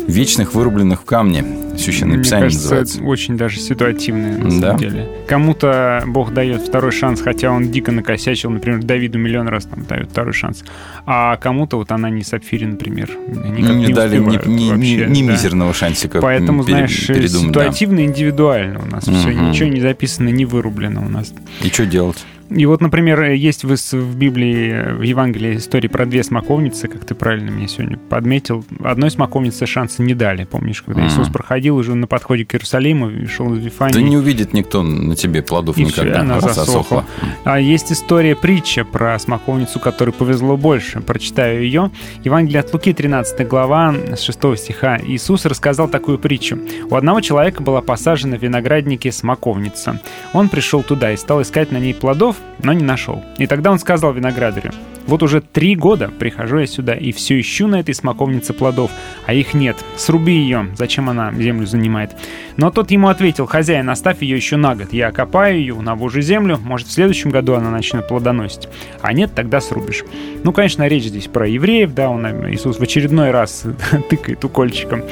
вечных, 0.08 0.54
вырубленных 0.56 1.02
в 1.02 1.06
камне. 1.06 1.46
Священное 1.78 2.16
Мне 2.16 2.24
Писание 2.24 2.46
кажется, 2.46 2.64
называется. 2.66 3.04
очень 3.04 3.38
даже 3.38 3.60
ситуативное, 3.60 4.38
на 4.38 4.50
Да? 4.50 4.68
самом 4.68 4.78
деле. 4.80 5.10
Кому-то 5.28 6.04
Бог 6.08 6.34
дает 6.34 6.62
второй 6.62 6.92
шанс, 6.92 7.20
хотя 7.22 7.52
он 7.52 7.70
дико 7.72 7.92
накосячил, 7.92 8.50
например, 8.52 8.84
Давиду 8.84 9.18
миллион 9.18 9.48
раз 9.48 9.66
там 9.66 9.84
дает 9.86 10.10
второй 10.12 10.34
шанс. 10.34 10.64
А 11.06 11.36
кому-то 11.38 11.78
вот 11.78 11.92
она 11.92 12.10
не 12.12 12.24
сапфире, 12.24 12.68
например, 12.68 13.10
никак 13.28 13.76
не 13.76 13.86
не 13.88 13.94
дали 13.94 14.18
ни, 14.18 14.48
ни- 14.48 14.72
ни- 14.72 15.20
ни 15.22 15.28
да. 15.28 15.34
мизерного 15.34 15.74
шансика 15.74 16.20
Поэтому, 16.22 16.62
знаешь, 16.64 17.03
передумать, 17.08 17.52
да. 17.54 17.62
ситуативно 17.64 18.00
и 18.00 18.04
индивидуально 18.06 18.80
у 18.82 18.86
нас 18.86 19.04
все, 19.04 19.30
Мгм. 19.30 19.52
ничего 19.52 19.70
не 19.70 19.82
записано, 19.82 20.30
не 20.30 20.46
вырублено 20.46 21.02
у 21.06 21.10
нас. 21.10 21.34
И 21.62 21.68
что 21.70 21.86
делать? 21.86 22.18
И 22.56 22.66
вот, 22.66 22.82
например, 22.82 23.24
есть 23.32 23.64
в, 23.64 23.76
в 23.76 24.16
Библии, 24.16 24.94
в 24.94 25.02
Евангелии 25.02 25.58
истории 25.58 25.88
про 25.88 26.06
две 26.06 26.24
смоковницы, 26.24 26.88
как 26.88 27.04
ты 27.06 27.16
правильно 27.16 27.52
мне 27.52 27.68
сегодня 27.68 27.98
подметил. 27.98 28.64
Одной 28.84 29.10
смоковнице 29.12 29.66
шанса 29.66 30.04
не 30.04 30.14
дали, 30.14 30.44
помнишь, 30.46 30.82
когда 30.82 31.02
Мгм. 31.02 31.10
Иисус 31.10 31.30
проходил 31.30 31.76
уже 31.78 31.96
на 31.96 32.08
подходе 32.08 32.46
к 32.46 32.54
Иерусалиму 32.54 33.10
и 33.10 33.26
шел 33.26 33.54
из 33.56 33.64
Вифании. 33.64 33.94
Да 33.96 34.02
не 34.02 34.18
увидит 34.18 34.54
никто 34.54 34.84
на 34.84 35.16
тебе 35.16 35.42
плодов 35.42 35.78
И 35.78 35.84
никогда. 35.84 36.22
она 36.22 36.40
раз 36.40 36.56
засохла. 36.56 37.06
А 37.44 37.60
есть 37.60 37.92
история, 37.92 38.36
притча 38.36 38.86
про 38.86 39.18
смоковницу, 39.18 39.80
которой 39.80 40.12
повезло 40.12 40.56
больше. 40.58 41.02
Прочитаю 41.02 41.64
ее. 41.64 41.92
Евангелие 42.24 42.60
от 42.60 42.72
Луки, 42.74 42.94
13 42.94 43.48
глава, 43.48 43.94
с 44.16 44.22
6 44.22 44.58
стиха. 44.58 45.00
Иисус 45.04 45.46
рассказал 45.46 45.88
такую 45.88 46.20
притчу. 46.20 46.60
У 46.90 46.96
одного 46.96 47.22
человека 47.22 47.64
была 47.64 47.82
посажена 47.82 48.38
в 48.38 48.42
винограднике 48.42 49.12
смоковница. 49.12 50.00
Он 50.34 50.50
пришел 50.50 50.84
туда 50.84 51.12
и 51.12 51.18
стал 51.18 51.42
искать 51.42 51.72
на 51.72 51.78
ней 51.78 51.94
плодов, 51.94 52.38
но 52.60 52.74
не 52.74 52.84
нашел. 52.84 53.24
И 53.38 53.48
тогда 53.48 53.72
он 53.72 53.80
сказал 53.80 54.14
виноградарю, 54.14 54.72
вот 55.08 55.24
уже 55.24 55.42
три 55.42 55.76
года 55.76 56.10
прихожу 56.10 56.60
я 56.60 56.68
сюда 56.68 56.94
и 56.94 57.12
все 57.12 57.40
ищу 57.40 57.68
на 57.68 57.80
этой 57.80 57.94
смоковнице 57.94 58.54
плодов, 58.54 58.92
а 59.26 59.34
их 59.34 59.54
нет. 59.54 59.76
Сруби 59.98 60.34
ее, 60.34 60.68
зачем 60.76 61.10
она 61.10 61.34
землю 61.34 61.66
занимает? 61.66 62.12
Но 62.58 62.72
тот 62.72 62.92
ему 62.92 63.08
ответил, 63.08 63.46
хозяин, 63.46 63.90
оставь 63.90 64.22
ее 64.22 64.36
еще 64.36 64.58
на 64.58 64.76
год. 64.76 64.94
Я 64.94 65.08
окопаю 65.08 65.58
ее, 65.58 65.76
навожу 65.76 66.22
землю, 66.22 66.60
может, 66.64 66.88
в 66.88 66.92
следующем 66.92 67.32
году 67.32 67.54
она 67.54 67.70
начнет 67.70 68.08
плодоносить. 68.08 68.68
А 69.02 69.14
нет, 69.14 69.32
тогда 69.34 69.60
срубишь. 69.60 70.04
Ну, 70.44 70.54
конечно, 70.54 70.88
речь 70.88 71.06
здесь 71.06 71.28
про 71.28 71.48
евреев, 71.48 71.94
да, 71.94 72.10
он, 72.10 72.26
э, 72.26 72.54
Иисус 72.54 72.78
в 72.78 72.82
очередной 72.82 73.32
раз 73.32 73.66
тыкает 74.10 74.44
укольчиком 74.44 75.04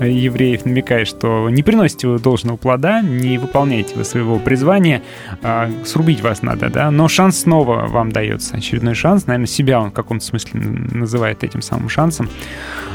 э, 0.00 0.10
евреев, 0.10 0.64
намекая, 0.64 1.04
что 1.04 1.48
не 1.50 1.62
приносите 1.62 2.08
вы 2.08 2.18
должного 2.18 2.56
плода, 2.56 3.00
не 3.00 3.38
выполняете 3.38 3.94
вы 3.94 4.04
своего 4.04 4.38
призвания, 4.38 5.02
а 5.42 5.70
срубить 5.84 6.20
вас 6.20 6.42
надо, 6.42 6.68
да, 6.68 6.90
но 6.90 7.08
шанс 7.08 7.40
снова 7.40 7.86
вам 7.86 8.12
дается, 8.12 8.56
очередной 8.56 8.94
шанс, 8.94 9.26
наверное, 9.38 9.46
себя 9.46 9.80
он 9.80 9.90
в 9.90 9.94
каком-то 9.94 10.24
смысле 10.24 10.60
называет 10.60 11.44
этим 11.44 11.62
самым 11.62 11.88
шансом. 11.88 12.28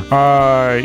А, 0.09 0.79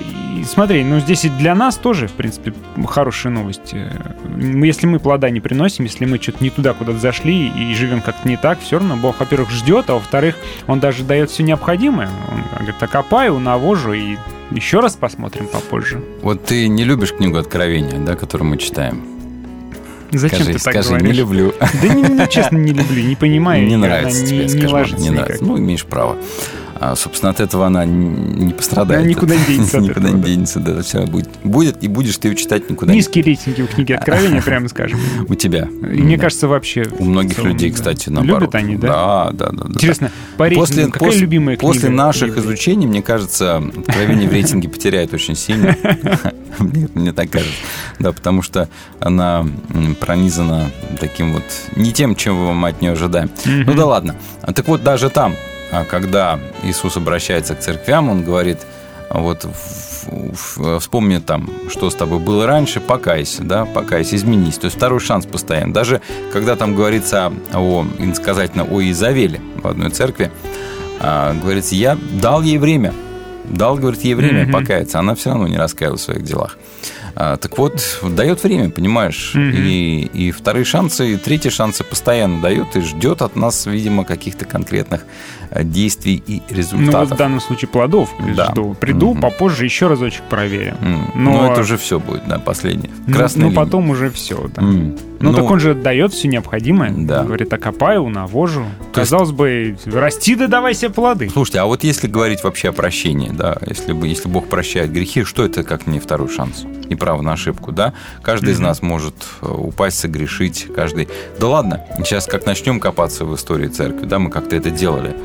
смотри, 0.47 0.85
ну 0.85 1.01
здесь 1.01 1.25
и 1.25 1.29
для 1.29 1.55
нас 1.55 1.77
тоже, 1.77 2.09
в 2.09 2.13
принципе, 2.13 2.55
хорошая 2.87 3.33
новость. 3.33 3.73
Э, 3.73 3.91
Если 4.39 4.87
мы 4.87 4.99
плода 4.99 5.29
не 5.31 5.41
приносим, 5.41 5.85
если 5.85 6.07
мы 6.07 6.19
что-то 6.19 6.43
не 6.43 6.51
туда 6.51 6.73
куда-то 6.73 6.99
зашли 6.99 7.49
и 7.49 7.75
живем 7.75 8.01
как-то 8.01 8.29
не 8.29 8.37
так, 8.37 8.61
все 8.61 8.79
равно 8.79 8.97
Бог, 8.97 9.21
во-первых, 9.21 9.51
ждет, 9.51 9.91
а 9.91 9.95
во-вторых, 9.95 10.37
Он 10.67 10.81
даже 10.81 11.05
дает 11.05 11.31
все 11.31 11.43
необходимое. 11.43 12.09
Он 12.31 12.43
говорит, 12.59 12.83
окопаю, 12.83 13.39
навожу 13.39 13.93
и 13.93 14.17
еще 14.51 14.81
раз 14.81 14.97
посмотрим 14.97 15.47
попозже. 15.47 16.03
Вот 16.23 16.45
ты 16.47 16.69
не 16.69 16.85
любишь 16.85 17.13
книгу 17.13 17.37
Откровения, 17.37 17.99
да, 17.99 18.17
которую 18.17 18.51
мы 18.51 18.57
читаем? 18.57 19.18
Зачем 20.11 20.41
скажи, 20.41 20.59
ты 20.59 20.65
так 20.65 20.73
скажи, 20.73 20.89
говоришь? 20.89 21.09
не 21.09 21.13
люблю. 21.13 21.55
Да 21.61 21.89
не, 21.89 22.03
ну, 22.03 22.27
честно, 22.27 22.57
не 22.57 22.73
люблю, 22.73 23.03
не 23.03 23.17
понимаю. 23.17 23.67
Не 23.67 23.77
нравится 23.77 24.27
тебе, 24.27 24.47
не, 24.47 24.55
не 24.55 25.03
не 25.03 25.11
нравится. 25.11 25.45
Ну, 25.45 25.59
имеешь 25.59 25.85
право. 25.85 26.17
А, 26.81 26.95
собственно, 26.95 27.31
от 27.31 27.41
этого 27.41 27.67
она 27.67 27.85
не 27.85 28.53
пострадает. 28.53 29.03
Она 29.03 29.11
никуда 29.11 29.35
не 29.35 29.45
денется 29.49 29.79
Никуда 29.79 30.11
не 30.11 30.23
денется, 30.23 30.61
да. 30.61 30.83
Все 30.83 31.07
будет. 31.07 31.29
Будет, 31.43 31.83
и 31.83 31.89
будешь 31.89 32.17
ты 32.19 32.29
ее 32.29 32.37
читать 32.37 32.71
никуда 32.71 32.93
Низкие 32.93 33.25
рейтинги 33.25 33.63
у 33.63 33.67
книги 33.67 33.93
Откровения, 33.93 34.43
прямо 34.43 34.69
скажем. 34.69 35.01
У 35.29 35.35
тебя. 35.35 35.67
Мне 35.67 36.19
кажется, 36.19 36.49
вообще... 36.49 36.87
У 36.99 37.05
многих 37.05 37.39
людей, 37.39 37.71
кстати, 37.71 38.09
наоборот. 38.09 38.41
Любят 38.43 38.55
они, 38.55 38.77
да? 38.77 38.89
Да, 38.89 39.31
да, 39.33 39.51
да. 39.51 39.69
Интересно, 39.69 40.11
по 40.37 40.49
рейтингу 40.49 40.93
какая 40.93 41.17
любимая 41.17 41.57
книга? 41.57 41.73
После 41.73 41.89
наших 41.91 42.37
изучений, 42.39 42.87
мне 42.87 43.03
кажется, 43.03 43.63
Откровение 43.87 44.29
в 44.29 44.33
рейтинге 44.33 44.69
потеряет 44.69 45.13
очень 45.15 45.35
сильно. 45.35 45.77
Мне 46.59 47.13
так 47.13 47.31
кажется. 47.31 47.55
Да, 47.99 48.13
потому 48.13 48.43
что 48.43 48.69
она 49.01 49.47
пронизана 50.01 50.71
таким 51.01 51.33
вот 51.33 51.45
не 51.77 51.93
тем, 51.93 52.17
чем 52.17 52.35
мы 52.57 52.69
от 52.69 52.81
нее 52.81 52.93
ожидаем. 52.93 53.31
Ну 53.45 53.75
да 53.75 53.87
ладно. 53.87 54.17
Так 54.43 54.67
вот, 54.67 54.83
даже 54.83 55.09
там, 55.11 55.35
когда 55.91 56.39
Иисус 56.63 56.97
обращается 56.97 57.55
к 57.55 57.61
церквям, 57.61 58.09
он 58.09 58.25
говорит, 58.25 58.59
а, 59.11 59.19
вот 59.21 59.47
вспомни 60.81 61.19
там, 61.19 61.51
что 61.71 61.91
с 61.91 61.95
тобой 61.95 62.19
было 62.19 62.47
раньше, 62.47 62.81
покайся, 62.81 63.43
да, 63.43 63.65
покайся, 63.65 64.17
изменись. 64.17 64.57
То 64.59 64.67
есть 64.67 64.77
второй 64.77 65.01
шанс 65.01 65.27
постоянно. 65.27 65.73
Даже 65.73 66.01
когда 66.33 66.57
там 66.57 66.75
говорится 66.75 67.33
о, 67.53 67.87
иносказательно, 67.99 68.65
о 68.65 68.81
Изавеле 68.83 69.41
в 69.57 69.67
одной 69.67 69.91
церкви, 69.91 70.31
а, 71.01 71.35
говорится, 71.35 71.75
я 71.75 71.97
дал 72.21 72.43
ей 72.43 72.59
время, 72.59 72.93
дал, 73.45 73.77
говорит, 73.77 74.03
ей 74.03 74.15
время 74.15 74.45
Мгм. 74.45 74.53
покаяться, 74.53 74.99
она 74.99 75.15
все 75.15 75.31
равно 75.31 75.49
не 75.49 75.57
раскаялась 75.57 76.01
в 76.01 76.05
своих 76.05 76.23
делах. 76.23 76.57
А, 77.21 77.37
так 77.37 77.59
вот, 77.59 77.99
дает 78.05 78.45
время, 78.45 78.71
понимаешь, 78.71 79.33
Мгм. 79.35 79.51
и, 79.57 80.03
и 80.15 80.31
вторые 80.31 80.65
шансы, 80.65 81.15
и 81.15 81.17
третьи 81.17 81.49
шансы 81.51 81.83
постоянно 81.83 82.41
дает 82.41 82.77
и 82.77 82.81
ждет 82.81 83.23
от 83.23 83.35
нас, 83.35 83.67
видимо, 83.67 84.05
каких-то 84.05 84.45
конкретных 84.45 85.05
э, 85.51 85.65
действий 85.65 86.23
и 86.25 86.37
Ну, 86.37 86.43
вот 86.49 86.57
результатов. 86.57 87.11
в 87.11 87.17
данном 87.17 87.41
случае 87.41 87.71
плодов 87.71 88.11
Да. 88.37 88.51
жду. 88.53 88.77
Приду, 88.79 89.13
Мгм. 89.15 89.21
попозже 89.23 89.65
еще 89.65 89.89
разочек 89.89 90.23
проверим. 90.31 90.77
М, 90.81 91.11
Но- 91.17 91.33
Ну, 91.43 91.51
это 91.51 91.63
уже 91.63 91.77
все 91.77 91.99
будет, 91.99 92.23
да, 92.29 92.39
последнее. 92.39 92.91
Ну, 93.09 93.15
Красная 93.17 93.47
ну, 93.47 93.51
линия. 93.51 93.65
потом 93.65 93.91
уже 93.91 94.11
все, 94.11 94.49
да. 94.55 94.63
М. 94.63 94.97
Ну, 95.21 95.35
так 95.35 95.51
он 95.51 95.59
же 95.59 95.75
дает 95.75 96.13
все 96.13 96.29
необходимое. 96.29 96.93
Да. 96.97 97.25
Говорит, 97.25 97.53
окопаю, 97.53 98.07
навожу. 98.09 98.65
То 98.93 99.01
есть- 99.01 99.11
Казалось 99.11 99.33
бы, 99.33 99.77
расти 99.87 100.37
да 100.37 100.47
давай 100.47 100.75
себе 100.75 100.91
плоды. 100.91 101.29
Слушайте, 101.29 101.59
а 101.61 101.65
вот 101.67 101.83
если 101.83 102.07
говорить 102.07 102.45
вообще 102.45 102.69
о 102.69 102.73
прощении, 102.73 103.31
да, 103.31 103.57
если, 103.67 103.93
бы, 103.93 104.07
если 104.07 104.29
Бог 104.29 104.47
прощает 104.49 104.93
грехи, 104.93 105.25
что 105.25 105.45
это 105.45 105.65
как 105.65 105.87
не 105.89 105.99
второй 105.99 106.29
шанс? 106.29 106.65
И 106.89 106.95
право 106.95 107.21
на 107.23 107.33
ошибку, 107.33 107.73
да? 107.73 107.95
Каждый 108.23 108.51
из 108.53 108.59
Мгм. 108.59 108.67
нас 108.69 108.81
может 108.83 109.15
э, 109.43 109.47
упасть, 109.49 109.99
согрешить, 109.99 110.69
каждый... 110.75 111.09
Да 111.41 111.49
ладно, 111.49 111.85
сейчас 111.99 112.27
как 112.27 112.47
начнем 112.47 112.79
копаться 112.81 113.25
в 113.25 113.35
истории 113.35 113.67
церкви, 113.69 114.07
да, 114.07 114.19
мы 114.21 114.31
как-то 114.31 114.55
это 114.57 114.71
делали, 114.71 115.17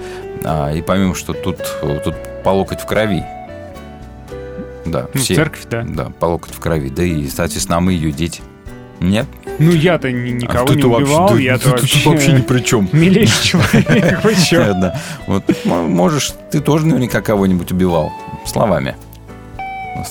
а, 0.44 0.74
и 0.74 0.82
поймем, 0.82 1.14
что 1.16 1.34
тут, 1.34 1.60
э, 1.84 2.00
тут 2.04 2.16
по 2.44 2.50
локоть 2.50 2.82
в 2.82 2.86
крови. 2.88 3.24
Да, 4.86 5.08
Ну, 5.14 5.22
все. 5.22 5.36
церковь, 5.36 5.62
да. 5.70 5.86
Да, 5.88 6.12
по 6.20 6.26
локоть 6.26 6.54
в 6.54 6.60
крови. 6.60 6.90
Да 6.90 7.04
и, 7.04 7.28
соответственно, 7.30 7.80
мы 7.80 7.94
ее 7.94 8.12
дети. 8.12 8.42
Нет? 9.00 9.26
Ну, 9.60 9.72
я-то 9.72 10.12
ни- 10.12 10.32
никого 10.32 10.70
А 10.72 10.76
не 10.76 10.82
вообще- 10.82 11.04
убивал, 11.04 11.30
да, 11.30 11.36
я-то 11.40 11.70
вообще... 11.70 12.10
вообще 12.10 12.32
ни 12.38 12.42
при 12.42 12.60
чем. 12.60 12.90
Милейший 12.92 13.44
человек, 13.44 14.24
вы 14.24 14.36
чё? 14.36 14.74
Да. 14.74 15.00
Вот 15.28 15.44
можешь, 15.66 16.34
ты 16.52 16.60
тоже 16.62 16.86
наверняка 16.88 17.22
кого-нибудь 17.22 17.72
убивал 17.72 18.12
словами. 18.46 18.96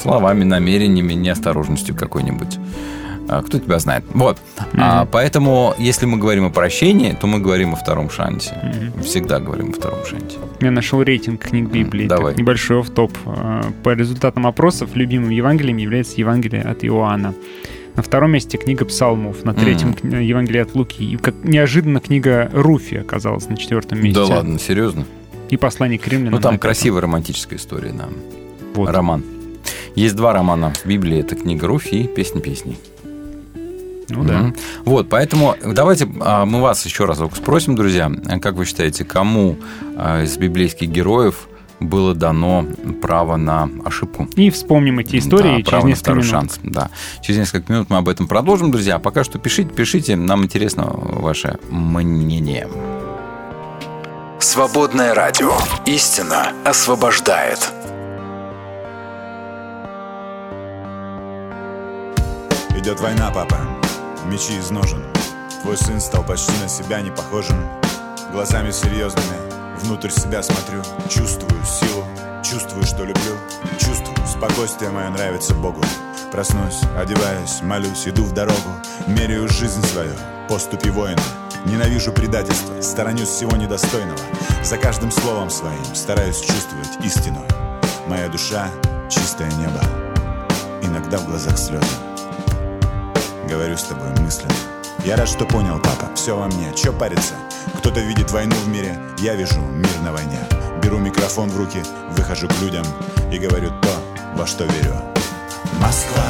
Словами, 0.00 0.44
намерениями, 0.44 1.12
неосторожностью 1.14 1.94
какой-нибудь. 1.94 2.58
А, 3.28 3.42
Кто 3.42 3.58
тебя 3.58 3.78
знает? 3.78 4.04
Вот. 4.14 4.38
А, 4.78 5.06
поэтому, 5.06 5.74
если 5.78 6.06
мы 6.06 6.18
говорим 6.18 6.46
о 6.46 6.50
прощении, 6.50 7.12
то 7.12 7.26
мы 7.26 7.38
говорим 7.40 7.72
о 7.72 7.76
втором 7.76 8.10
шансе. 8.10 8.54
Всегда 9.02 9.38
говорим 9.38 9.70
о 9.70 9.72
втором 9.72 10.04
шансе. 10.06 10.38
Я 10.60 10.70
нашел 10.70 11.02
рейтинг 11.02 11.40
книг 11.42 11.68
Библии. 11.70 12.06
давай. 12.06 12.32
Так, 12.32 12.38
небольшой 12.40 12.80
офф-топ. 12.80 13.12
Э, 13.26 13.62
По 13.82 13.90
результатам 13.90 14.46
опросов 14.46 14.90
любимым 14.94 15.30
Евангелием 15.30 15.76
является 15.76 16.14
Евангелие 16.16 16.62
от 16.62 16.84
Иоанна. 16.84 17.34
На 17.96 18.02
втором 18.02 18.32
месте 18.32 18.56
книга 18.56 18.84
Псалмов, 18.84 19.44
на 19.44 19.52
третьем 19.52 19.92
кни- 19.92 20.24
Евангелие 20.24 20.62
от 20.62 20.74
Луки. 20.74 21.02
И 21.04 21.16
как 21.16 21.34
неожиданно 21.44 22.00
книга 22.00 22.50
Руфи 22.52 22.96
оказалась 22.96 23.48
на 23.48 23.56
четвертом 23.56 24.02
месте. 24.02 24.18
Да 24.20 24.26
ладно, 24.26 24.58
серьезно? 24.58 25.04
И 25.50 25.58
послание 25.58 25.98
к 25.98 26.08
римлянам. 26.08 26.34
Ну, 26.34 26.40
там 26.40 26.58
красивая 26.58 27.02
романтическая 27.02 27.58
история, 27.58 27.92
да. 27.92 28.08
Вот. 28.74 28.88
Роман. 28.88 29.22
Есть 29.94 30.16
два 30.16 30.32
романа 30.32 30.72
в 30.82 30.86
Библии. 30.86 31.20
Это 31.20 31.36
книга 31.36 31.66
Руфи 31.66 31.96
и 31.96 32.06
Песня 32.06 32.40
песней. 32.40 32.78
Ну 34.08 34.24
да. 34.24 34.52
Вот, 34.84 35.08
поэтому 35.08 35.54
давайте 35.64 36.08
а, 36.20 36.44
мы 36.44 36.60
вас 36.60 36.84
еще 36.84 37.04
разок 37.04 37.36
спросим, 37.36 37.76
друзья, 37.76 38.10
как 38.42 38.54
вы 38.54 38.64
считаете, 38.66 39.04
кому 39.04 39.56
а, 39.96 40.22
из 40.22 40.36
библейских 40.36 40.88
героев 40.88 41.48
было 41.82 42.14
дано 42.14 42.66
право 43.00 43.36
на 43.36 43.68
ошибку? 43.84 44.28
И 44.36 44.50
вспомним 44.50 44.98
эти 45.00 45.16
истории 45.18 45.42
Да, 45.50 45.56
через 45.56 45.68
право 45.68 45.86
несколько 45.86 46.10
минут. 46.12 46.26
шанс. 46.26 46.60
Да. 46.62 46.90
Через 47.22 47.40
несколько 47.40 47.72
минут 47.72 47.90
мы 47.90 47.98
об 47.98 48.08
этом 48.08 48.26
продолжим, 48.28 48.70
друзья. 48.70 48.96
А 48.96 48.98
пока 48.98 49.24
что 49.24 49.38
пишите, 49.38 49.70
пишите, 49.70 50.16
нам 50.16 50.44
интересно 50.44 50.84
ваше 50.92 51.58
мнение. 51.70 52.68
Свободное 54.38 55.14
радио. 55.14 55.52
Истина 55.86 56.52
освобождает. 56.64 57.72
Идет 62.76 63.00
война, 63.00 63.30
папа, 63.30 63.58
мечи 64.26 64.58
из 64.58 64.70
ножен 64.70 65.02
Твой 65.62 65.76
сын 65.76 66.00
стал 66.00 66.24
почти 66.24 66.52
на 66.60 66.68
себя 66.68 67.00
не 67.00 67.10
похожим 67.10 67.56
Глазами 68.32 68.70
серьезными, 68.70 69.51
внутрь 69.82 70.10
себя 70.10 70.42
смотрю. 70.42 70.82
Чувствую 71.08 71.62
силу, 71.64 72.04
чувствую, 72.42 72.84
что 72.84 73.04
люблю. 73.04 73.36
Чувствую, 73.78 74.16
спокойствие 74.26 74.90
мое 74.90 75.10
нравится 75.10 75.54
Богу. 75.54 75.80
Проснусь, 76.30 76.80
одеваюсь, 76.96 77.62
молюсь, 77.62 78.06
иду 78.06 78.22
в 78.24 78.32
дорогу. 78.32 78.70
Меряю 79.06 79.48
жизнь 79.48 79.84
свою, 79.86 80.12
поступи 80.48 80.90
воина. 80.90 81.22
Ненавижу 81.66 82.12
предательство, 82.12 82.80
сторонюсь 82.80 83.28
всего 83.28 83.56
недостойного. 83.56 84.18
За 84.64 84.78
каждым 84.78 85.10
словом 85.10 85.50
своим 85.50 85.94
стараюсь 85.94 86.40
чувствовать 86.40 87.04
истину. 87.04 87.44
Моя 88.08 88.28
душа— 88.28 88.68
чистое 89.10 89.50
небо 89.52 89.80
Иногда 90.82 91.18
в 91.18 91.26
глазах 91.26 91.56
слезы. 91.56 91.86
Говорю 93.48 93.76
с 93.76 93.84
тобой 93.84 94.08
мысленно 94.20 94.71
Я 95.04 95.16
рад, 95.16 95.28
что 95.28 95.44
понял, 95.44 95.80
папа, 95.80 96.14
все 96.14 96.36
во 96.36 96.46
мне. 96.46 96.72
Че 96.76 96.92
париться? 96.92 97.34
Кто-то 97.78 97.98
видит 97.98 98.30
войну 98.30 98.54
в 98.54 98.68
мире 98.68 98.96
Я 99.18 99.34
вижу 99.34 99.58
мир 99.58 99.90
на 100.04 100.12
войне. 100.12 100.38
Беру 100.80 100.98
микрофон 100.98 101.48
в 101.48 101.56
руки, 101.56 101.82
выхожу 102.16 102.46
к 102.46 102.52
людям 102.60 102.84
И 103.32 103.38
говорю 103.38 103.70
то, 103.82 103.90
во 104.36 104.46
что 104.46 104.64
верю. 104.64 104.94
Москва, 105.80 106.22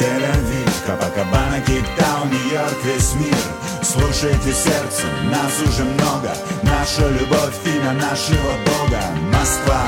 Тель-Авив, 0.00 0.84
Капакабана, 0.84 1.60
Кейптаун, 1.60 2.28
Нью-Йорк, 2.28 2.76
весь 2.82 3.14
мир. 3.14 3.36
Слушайте 3.82 4.52
сердцем, 4.52 5.30
нас 5.30 5.52
уже 5.64 5.84
много. 5.84 6.34
Наша 6.64 7.08
любовь, 7.08 7.54
имя 7.66 7.92
нашего 7.92 8.50
Бога. 8.66 9.00
Москва, 9.32 9.84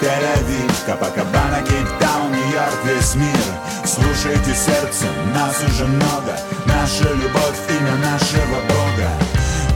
Тель-Авив, 0.00 0.86
Капакабана, 0.86 1.62
Кейптаун, 1.62 2.32
Нью-Йорк, 2.32 2.84
весь 2.84 3.14
мир. 3.14 3.44
Слушайте 3.84 4.54
сердцем, 4.54 5.32
нас 5.32 5.62
уже 5.68 5.84
много 5.86 6.36
Наша 6.82 7.14
любовь, 7.14 7.60
имя 7.68 7.94
нашего 7.94 8.56
Бога. 8.68 9.08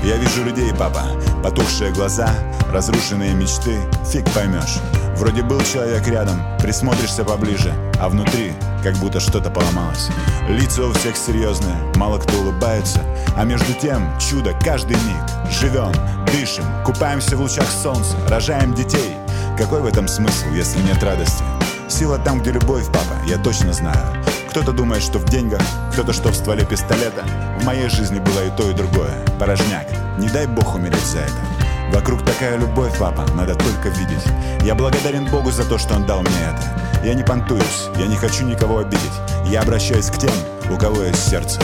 Я 0.02 0.16
вижу 0.16 0.42
людей, 0.42 0.72
папа, 0.76 1.04
потухшие 1.40 1.92
глаза 1.92 2.28
Разрушенные 2.72 3.32
мечты, 3.32 3.78
фиг 4.10 4.28
поймешь. 4.32 4.80
Вроде 5.14 5.44
был 5.44 5.60
человек 5.60 6.04
рядом, 6.08 6.42
присмотришься 6.58 7.24
поближе 7.24 7.72
А 8.00 8.08
внутри 8.08 8.54
как 8.82 8.96
будто 8.96 9.20
что-то 9.20 9.50
поломалось. 9.50 10.08
Лица 10.48 10.82
у 10.82 10.92
всех 10.94 11.16
серьезные, 11.16 11.76
мало 11.94 12.18
кто 12.18 12.38
улыбается. 12.38 13.00
А 13.36 13.44
между 13.44 13.72
тем 13.74 14.02
чудо 14.18 14.52
каждый 14.64 14.96
миг. 14.96 15.52
Живем, 15.60 15.92
дышим, 16.32 16.64
купаемся 16.84 17.36
в 17.36 17.40
лучах 17.40 17.70
солнца 17.70 18.16
Рожаем 18.28 18.74
детей. 18.74 19.14
Какой 19.56 19.80
в 19.80 19.86
этом 19.86 20.08
смысл, 20.08 20.46
если 20.52 20.80
нет 20.80 21.00
радости? 21.04 21.44
Сила 21.86 22.18
там, 22.18 22.40
где 22.40 22.50
любовь, 22.50 22.86
папа, 22.86 23.14
я 23.28 23.38
точно 23.38 23.72
знаю 23.72 24.24
кто-то 24.56 24.72
думает, 24.72 25.02
что 25.02 25.18
в 25.18 25.26
деньгах, 25.26 25.60
кто-то, 25.92 26.14
что 26.14 26.30
в 26.30 26.34
стволе 26.34 26.64
пистолета. 26.64 27.26
В 27.60 27.64
моей 27.66 27.90
жизни 27.90 28.20
было 28.20 28.46
и 28.46 28.50
то, 28.56 28.70
и 28.70 28.72
другое. 28.72 29.12
Порожняк. 29.38 29.86
Не 30.18 30.30
дай 30.30 30.46
бог 30.46 30.74
умереть 30.74 31.04
за 31.04 31.18
это. 31.18 31.92
Вокруг 31.92 32.24
такая 32.24 32.56
любовь, 32.56 32.98
папа, 32.98 33.26
надо 33.34 33.54
только 33.54 33.90
видеть. 33.90 34.24
Я 34.62 34.74
благодарен 34.74 35.26
Богу 35.26 35.50
за 35.50 35.66
то, 35.66 35.76
что 35.76 35.96
Он 35.96 36.06
дал 36.06 36.22
мне 36.22 36.40
это. 36.40 37.04
Я 37.04 37.12
не 37.12 37.22
понтуюсь, 37.22 37.88
я 37.98 38.06
не 38.06 38.16
хочу 38.16 38.46
никого 38.46 38.78
обидеть. 38.78 39.12
Я 39.44 39.60
обращаюсь 39.60 40.06
к 40.06 40.16
тем, 40.16 40.32
у 40.70 40.78
кого 40.78 41.02
есть 41.02 41.28
сердце. 41.28 41.60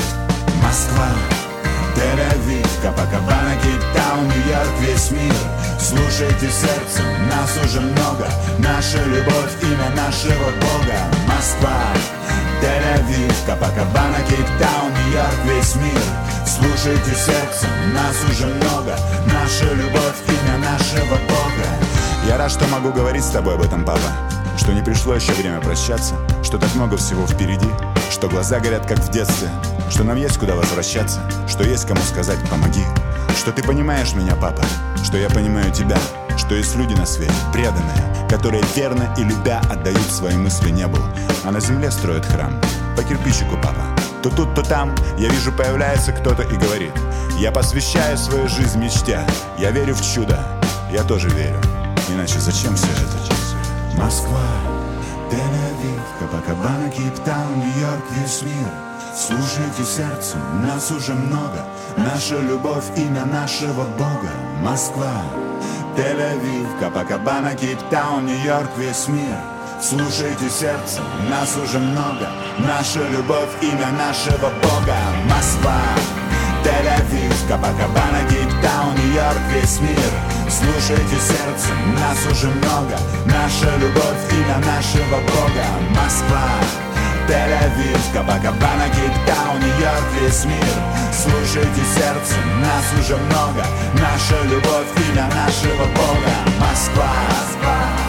Москва, 0.63 1.09
Тель-Авив, 1.97 2.69
Капакабана, 2.83 3.55
Кейптаун, 3.63 4.29
Нью-Йорк, 4.29 4.71
весь 4.81 5.11
мир 5.13 5.35
Слушайте 5.79 6.49
сердцем, 6.51 7.05
нас 7.29 7.59
уже 7.65 7.81
много 7.81 8.29
Наша 8.59 9.03
любовь, 9.05 9.53
имя 9.63 9.91
нашего 9.97 10.51
Бога 10.61 10.99
Москва, 11.27 11.93
Тель-Авив, 12.93 13.47
Капакабана, 13.47 14.19
Кейптаун, 14.29 14.93
Нью-Йорк, 14.93 15.45
весь 15.45 15.75
мир. 15.77 16.03
Слушайте 16.47 17.15
сердцем, 17.15 17.71
нас 17.95 18.17
уже 18.31 18.47
много. 18.47 18.97
Наша 19.27 19.73
любовь, 19.75 20.17
имя 20.29 20.59
нашего 20.59 21.17
Бога. 21.29 21.69
Я 22.29 22.37
рад, 22.37 22.51
что 22.51 22.67
могу 22.69 22.93
говорить 22.93 23.25
с 23.25 23.31
тобой 23.31 23.55
об 23.55 23.63
этом, 23.63 23.85
папа. 23.85 24.01
Что 24.59 24.73
не 24.73 24.83
пришло 24.83 25.15
еще 25.15 25.33
время 25.33 25.61
прощаться. 25.61 26.15
Что 26.43 26.59
так 26.59 26.75
много 26.75 26.97
всего 26.97 27.27
впереди. 27.27 27.69
Что 28.11 28.29
глаза 28.29 28.61
горят, 28.61 28.87
как 28.87 28.99
в 28.99 29.11
детстве. 29.11 29.49
Что 29.91 30.05
нам 30.05 30.17
есть 30.17 30.39
куда 30.39 30.55
возвращаться. 30.55 31.21
Что 31.49 31.65
есть 31.65 31.87
кому 31.87 32.01
сказать 32.03 32.39
«помоги» 32.51 32.85
Что 33.39 33.53
ты 33.53 33.63
понимаешь 33.63 34.13
меня, 34.13 34.37
папа. 34.37 34.63
Что 35.03 35.17
я 35.17 35.31
понимаю 35.31 35.73
тебя. 35.73 35.97
Что 36.37 36.55
есть 36.55 36.77
люди 36.77 36.95
на 36.95 37.05
свете, 37.05 37.33
преданные 37.53 38.27
Которые 38.29 38.63
верно 38.75 39.15
и 39.19 39.23
любя 39.23 39.61
отдают 39.71 40.11
свои 40.11 40.37
мысли 40.37 40.71
небу. 40.71 40.99
А 41.45 41.51
на 41.51 41.61
земле 41.61 41.91
строят 41.91 42.27
храм 42.27 42.61
По 42.97 43.03
кирпичику, 43.03 43.57
папа. 43.57 44.03
То 44.23 44.31
тут, 44.31 44.55
то 44.55 44.63
там 44.63 44.95
я 45.19 45.29
вижу 45.29 45.51
появляется 45.51 46.13
кто-то 46.13 46.43
и 46.43 46.57
говорит 46.57 46.93
Я 47.39 47.51
посвящаю 47.51 48.17
свою 48.17 48.49
жизнь 48.49 48.79
мечте. 48.79 49.21
Я 49.59 49.71
верю 49.71 49.95
в 49.95 50.03
чудо, 50.03 50.39
я 50.93 51.03
тоже 51.03 51.29
верю. 51.31 51.59
Иначе 52.09 52.39
зачем 52.39 52.77
все 52.77 52.87
это? 52.87 54.01
Москва, 54.01 54.45
Тель-Авив, 55.31 56.03
Капакабана, 56.19 56.91
Кейптаун, 56.91 57.59
Нью-Йорк, 57.59 58.05
весь 58.11 58.43
мир. 58.43 58.69
Слушайте 59.17 59.85
сердцем, 59.85 60.41
нас 60.67 60.91
уже 60.91 61.15
много. 61.15 61.65
Наша 61.97 62.39
любовь, 62.39 62.85
имя 62.97 63.25
нашего 63.25 63.85
Бога. 63.99 64.31
Москва, 64.61 65.23
Тель-Авив, 65.97 66.79
Капакабана, 66.79 67.55
Кейптаун, 67.55 68.27
Нью-Йорк, 68.27 68.71
весь 68.77 69.09
мир 69.09 69.37
Слушайте 69.83 70.49
сердцем, 70.49 71.03
нас 71.29 71.57
уже 71.57 71.81
много. 71.81 72.29
Наша 72.61 73.01
любовь, 73.09 73.51
имя 73.63 73.89
нашего 73.99 74.53
Бога. 74.63 74.95
Москва, 75.29 75.75
Тель-Авив, 76.63 77.35
Капакабана, 77.49 78.23
Кейптаун, 78.31 78.95
Нью-Йорк, 78.95 79.43
весь 79.53 79.81
мир. 79.81 80.13
Слушайте 80.49 81.17
сердцем, 81.19 81.77
нас 81.99 82.17
уже 82.31 82.47
много. 82.47 82.97
Наша 83.27 83.77
любовь, 83.79 84.23
имя 84.31 84.59
нашего 84.65 85.19
Бога. 85.19 85.67
Москва, 85.91 86.47
Тель-Авив, 87.27 88.13
Капакабана, 88.13 88.87
Кейптаун, 88.87 89.59
Нью-Йорк, 89.59 90.07
весь 90.21 90.45
мир. 90.45 90.77
Слушайте 91.13 91.83
сердцем, 91.93 92.61
нас 92.61 92.87
уже 93.01 93.17
много. 93.17 93.67
Наша 93.95 94.41
любовь, 94.45 94.87
имя 95.11 95.27
нашего 95.35 95.87
Бога. 95.87 96.35
Москва, 96.61 97.11
Москва 97.31 98.02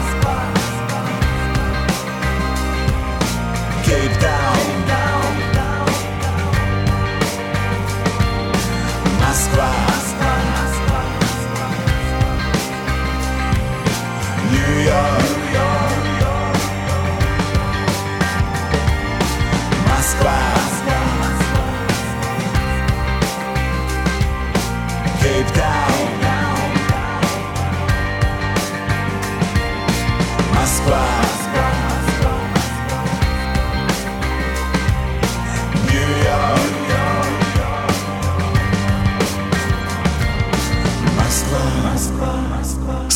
Нью-Йорк 14.94 15.23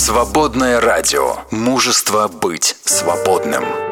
Свободное 0.09 0.81
радио. 0.81 1.37
Мужество 1.51 2.29
быть 2.29 2.77
свободным. 2.83 3.88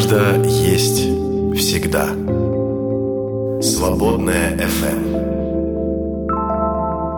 Надежда 0.00 0.42
есть 0.48 1.00
всегда. 1.58 2.06
Свободная 3.60 4.56
FM. 4.56 5.20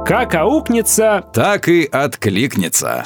Как 0.04 0.34
аукнется, 0.34 1.24
так 1.32 1.68
и 1.68 1.84
откликнется. 1.84 3.04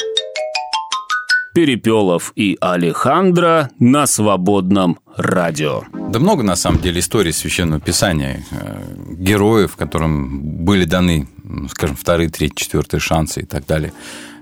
Перепелов 1.52 2.32
и 2.36 2.56
Алехандро 2.58 3.68
на 3.78 4.06
свободном 4.06 4.98
радио. 5.14 5.82
Да 6.08 6.20
много, 6.20 6.42
на 6.42 6.56
самом 6.56 6.80
деле, 6.80 7.00
историй 7.00 7.34
Священного 7.34 7.80
Писания, 7.80 8.46
э, 8.50 8.82
героев, 9.10 9.76
которым 9.76 10.64
были 10.64 10.86
даны, 10.86 11.28
скажем, 11.68 11.96
вторые, 11.96 12.30
третьи, 12.30 12.56
четвертые 12.56 13.00
шансы 13.00 13.42
и 13.42 13.44
так 13.44 13.66
далее. 13.66 13.92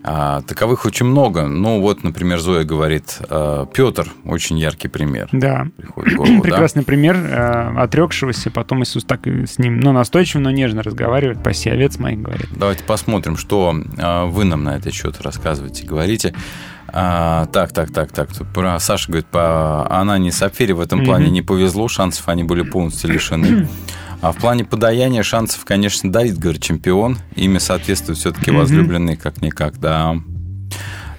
А, 0.07 0.43
таковых 0.43 0.85
очень 0.85 1.07
много. 1.07 1.47
Ну, 1.47 1.81
вот, 1.81 2.05
например, 2.05 2.39
Зоя 2.39 2.65
говорит, 2.65 3.17
э, 3.27 3.67
Петр 3.73 4.07
очень 4.27 4.59
яркий 4.59 4.89
пример. 4.89 5.29
Да. 5.33 5.67
Приходит 5.79 6.17
голову, 6.17 6.35
да? 6.37 6.41
Прекрасный 6.43 6.83
пример 6.83 7.17
э, 7.17 7.75
отрекшегося, 7.79 8.51
потом 8.51 8.83
Иисус 8.83 9.05
так 9.05 9.27
с 9.27 9.59
ним, 9.59 9.81
ну, 9.81 9.93
настойчиво, 9.93 10.43
но 10.43 10.51
нежно 10.51 10.83
разговаривает, 10.83 11.43
паси 11.43 11.71
овец 11.71 11.99
моих, 11.99 12.21
говорит. 12.21 12.49
Давайте 12.55 12.85
посмотрим, 12.85 13.39
что 13.39 13.75
вы 14.27 14.45
нам 14.45 14.63
на 14.65 14.77
этот 14.77 14.93
счет 14.93 15.23
рассказываете, 15.23 15.87
говорите. 15.87 16.35
А, 16.89 17.47
так, 17.47 17.73
так, 17.73 17.91
так, 17.91 18.13
так. 18.13 18.29
Про 18.53 18.79
Саша 18.79 19.09
говорит, 19.09 19.27
по 19.27 19.87
Анане 19.91 20.29
и 20.29 20.33
Сапфире 20.33 20.75
в 20.75 20.81
этом 20.81 20.99
Мгм. 21.01 21.07
плане 21.07 21.31
не 21.31 21.41
повезло, 21.43 21.89
шансов 21.89 22.29
они 22.29 22.45
были 22.45 22.63
полностью 22.63 23.11
лишены. 23.11 23.69
А 24.25 24.33
в 24.33 24.37
плане 24.37 24.65
подаяния 24.65 25.23
шансов, 25.23 25.67
конечно, 25.67 26.11
Давид, 26.11 26.39
говорит, 26.39 26.63
чемпион. 26.63 27.19
Имя 27.37 27.61
соответствует 27.61 28.19
все-таки 28.19 28.51
Мгм. 28.53 28.61
возлюбленный, 28.61 29.17
как-никак, 29.17 29.79
да. 29.79 30.17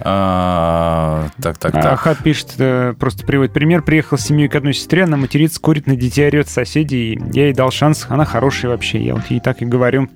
А, 0.00 1.28
так, 1.40 1.56
так, 1.56 1.72
так. 1.72 1.84
Ахат 1.86 2.18
пишет, 2.18 2.54
э, 2.58 2.94
просто 2.98 3.24
приводит 3.24 3.52
пример. 3.52 3.82
Приехал 3.82 4.18
с 4.18 4.22
семьей 4.22 4.48
к 4.48 4.56
одной 4.56 4.74
сестре, 4.74 5.04
она 5.04 5.16
матерится, 5.16 5.60
курит, 5.60 5.86
на 5.86 5.94
детей 5.94 6.26
орет 6.26 6.48
соседей. 6.48 7.16
Я 7.32 7.44
ей 7.44 7.54
дал 7.54 7.70
шанс, 7.70 8.06
она 8.08 8.24
хорошая 8.24 8.72
вообще. 8.72 9.00
Я 9.00 9.14
вот 9.14 9.26
ей 9.30 9.38
так 9.38 9.62
и 9.62 9.66
говорю. 9.66 10.08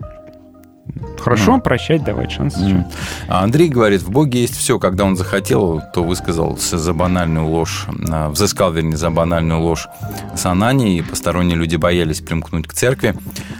Хорошо, 1.18 1.56
Ну. 1.56 1.60
прощать, 1.60 2.04
давать 2.04 2.32
шанс. 2.32 2.56
М. 2.56 2.86
А 3.28 3.42
Андрей 3.42 3.68
говорит, 3.68 4.02
в 4.02 4.10
Боге 4.10 4.40
есть 4.42 4.56
все. 4.56 4.78
Когда 4.78 5.04
он 5.04 5.16
захотел, 5.16 5.82
то 5.94 6.02
высказался 6.02 6.78
за 6.78 6.92
банальную 6.94 7.46
ложь, 7.46 7.86
а, 8.10 8.30
взыскал, 8.30 8.72
вернее, 8.72 8.96
за 8.96 9.10
банальную 9.10 9.60
ложь 9.60 9.86
с 10.34 10.46
Ананией, 10.46 10.98
и 10.98 11.02
посторонние 11.02 11.56
люди 11.56 11.76
боялись 11.76 12.20
примкнуть 12.20 12.66
к 12.66 12.72
церкви. 12.72 13.14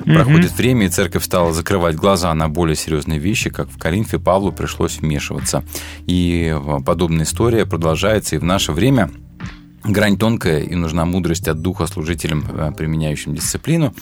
Мгм. 0.05 0.15
Проходит 0.15 0.53
время, 0.53 0.87
и 0.87 0.89
церковь 0.89 1.25
стала 1.25 1.53
закрывать 1.53 1.97
глаза 1.97 2.33
на 2.35 2.49
более 2.49 2.77
серьезные 2.77 3.19
вещи, 3.19 3.51
как 3.51 3.69
в 3.69 3.79
Коринфе 3.79 4.19
Павлу 4.19 4.53
пришлось 4.53 4.99
вмешиваться. 5.01 5.63
И 6.07 6.55
а, 6.55 6.81
подобная 6.81 7.25
история 7.25 7.67
продолжается 7.67 8.37
и 8.37 8.39
в 8.39 8.45
наше 8.45 8.73
время. 8.73 9.11
Грань 9.85 10.17
тонкая, 10.19 10.61
и 10.61 10.75
нужна 10.75 11.05
мудрость 11.05 11.49
от 11.49 11.63
духа 11.63 11.87
служителям, 11.87 12.45
э, 12.49 12.73
применяющим 12.77 13.35
дисциплину. 13.35 13.95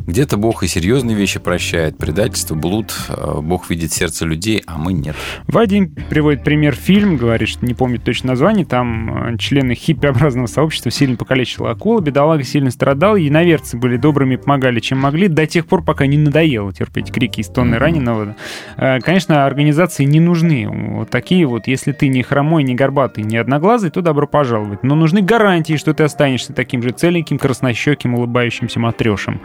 Где-то 0.00 0.36
Бог 0.36 0.62
и 0.62 0.66
серьезные 0.68 1.16
вещи 1.16 1.38
прощает, 1.38 1.98
предательство, 1.98 2.54
блуд. 2.54 2.94
э, 3.08 3.40
Бог 3.42 3.68
видит 3.68 3.92
сердце 3.92 4.24
людей, 4.24 4.62
а 4.66 4.78
мы 4.78 4.92
нет. 4.92 5.14
Вадим 5.46 5.94
приводит 6.08 6.44
пример 6.44 6.74
фильм, 6.74 7.16
говорит, 7.16 7.48
что 7.48 7.66
не 7.66 7.74
помнит 7.74 8.04
точно 8.04 8.28
название, 8.28 8.64
там 8.64 9.34
э, 9.34 9.38
члены 9.38 9.74
хиппиобразного 9.74 10.46
сообщества 10.46 10.90
сильно 10.90 11.16
покалечила 11.16 11.70
акула, 11.70 12.00
бедолага 12.00 12.42
сильно 12.44 12.70
страдал, 12.70 13.16
иноверцы 13.16 13.76
были 13.76 13.96
добрыми, 13.96 14.36
помогали 14.36 14.80
чем 14.80 14.98
могли, 14.98 15.28
до 15.28 15.46
тех 15.46 15.66
пор, 15.66 15.82
пока 15.84 16.06
не 16.06 16.16
надоело 16.18 16.72
терпеть 16.72 17.12
крики 17.12 17.40
из 17.40 17.48
тонны 17.48 17.78
раненого. 17.78 18.36
Э, 18.76 19.00
Конечно, 19.00 19.44
организации 19.44 20.04
не 20.04 20.20
нужны. 20.20 20.68
Вот 20.68 21.10
такие 21.10 21.46
вот, 21.46 21.66
если 21.66 21.92
ты 21.92 22.08
не 22.08 22.22
хромой, 22.22 22.62
не 22.62 22.74
горбатый, 22.74 23.24
не 23.24 23.36
одноглазый, 23.36 23.90
то 23.90 24.00
добро 24.00 24.26
пожаловать. 24.26 24.82
Но 24.82 24.94
нужны 24.94 25.20
гарантии, 25.26 25.76
что 25.76 25.92
ты 25.92 26.04
останешься 26.04 26.52
таким 26.54 26.82
же 26.82 26.90
целеньким, 26.90 27.38
краснощеким, 27.38 28.14
улыбающимся 28.14 28.80
матрешем. 28.80 29.40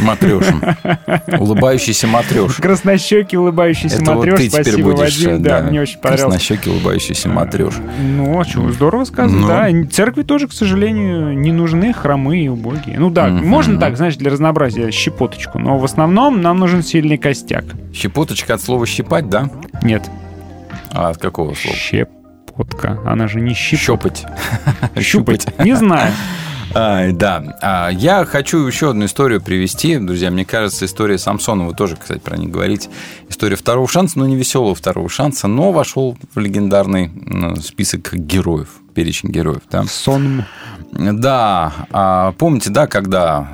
Матрешем. 0.00 0.60
Улыбающийся 1.38 2.06
матреш. 2.06 2.56
Краснощекий, 2.56 3.38
улыбающийся 3.38 3.96
Это 4.02 4.12
вот 4.12 4.26
матреш. 4.26 4.38
ты 4.40 4.48
теперь 4.48 4.62
Спасибо, 4.64 4.90
будешь, 4.90 5.16
Вадим. 5.16 5.30
э, 5.30 5.38
Да, 5.38 5.62
мне 5.62 5.80
очень 5.80 5.98
понравилось. 6.00 6.22
Краснощекий, 6.34 6.72
улыбающийся 6.72 7.28
матреш. 7.28 7.74
Ну, 7.98 8.38
а 8.40 8.44
что, 8.44 8.70
здорово 8.72 9.04
сказано, 9.04 9.40
Ну. 9.40 9.48
да. 9.48 9.88
Церкви 9.90 10.22
тоже, 10.22 10.48
к 10.48 10.52
сожалению, 10.52 11.38
не 11.38 11.52
нужны 11.52 11.92
хромые 11.94 12.44
и 12.46 12.48
убогие. 12.48 12.98
Ну 12.98 13.10
да, 13.10 13.28
Мгм. 13.28 13.46
можно 13.46 13.78
так, 13.80 13.96
знаешь, 13.96 14.16
для 14.16 14.30
разнообразия 14.30 14.90
щепоточку, 14.90 15.58
но 15.58 15.78
в 15.78 15.84
основном 15.84 16.42
нам 16.42 16.58
нужен 16.58 16.82
сильный 16.82 17.16
костяк. 17.16 17.64
Щепоточка 17.94 18.54
от 18.54 18.60
слова 18.62 18.84
щипать, 18.86 19.28
да? 19.30 19.48
Нет. 19.82 20.10
А 20.92 21.08
от 21.10 21.16
какого 21.18 21.54
слова? 21.54 21.76
Щепотка. 22.60 22.98
Она 23.04 23.28
же 23.28 23.40
не 23.40 23.54
щипать. 23.54 24.26
Щупать. 24.98 25.42
Щупать. 25.42 25.58
Не 25.64 25.76
знаю. 25.76 26.12
А, 26.72 27.10
да. 27.10 27.58
А, 27.62 27.88
я 27.88 28.24
хочу 28.24 28.64
еще 28.64 28.90
одну 28.90 29.06
историю 29.06 29.40
привести. 29.40 29.98
Друзья, 29.98 30.30
мне 30.30 30.44
кажется, 30.44 30.84
история 30.84 31.18
Самсона, 31.18 31.64
вы 31.64 31.74
тоже, 31.74 31.96
кстати, 31.96 32.20
про 32.20 32.36
них 32.36 32.50
говорите. 32.50 32.90
История 33.28 33.56
второго 33.56 33.88
шанса, 33.88 34.20
но 34.20 34.26
не 34.28 34.36
веселого 34.36 34.76
второго 34.76 35.08
шанса, 35.08 35.48
но 35.48 35.72
вошел 35.72 36.16
в 36.32 36.38
легендарный 36.38 37.10
список 37.60 38.14
героев, 38.14 38.68
перечень 38.94 39.30
героев. 39.30 39.62
Да? 39.68 39.82
Сон. 39.82 40.44
Да, 40.92 41.72
а 41.90 42.32
помните, 42.32 42.70
да, 42.70 42.86
когда 42.86 43.48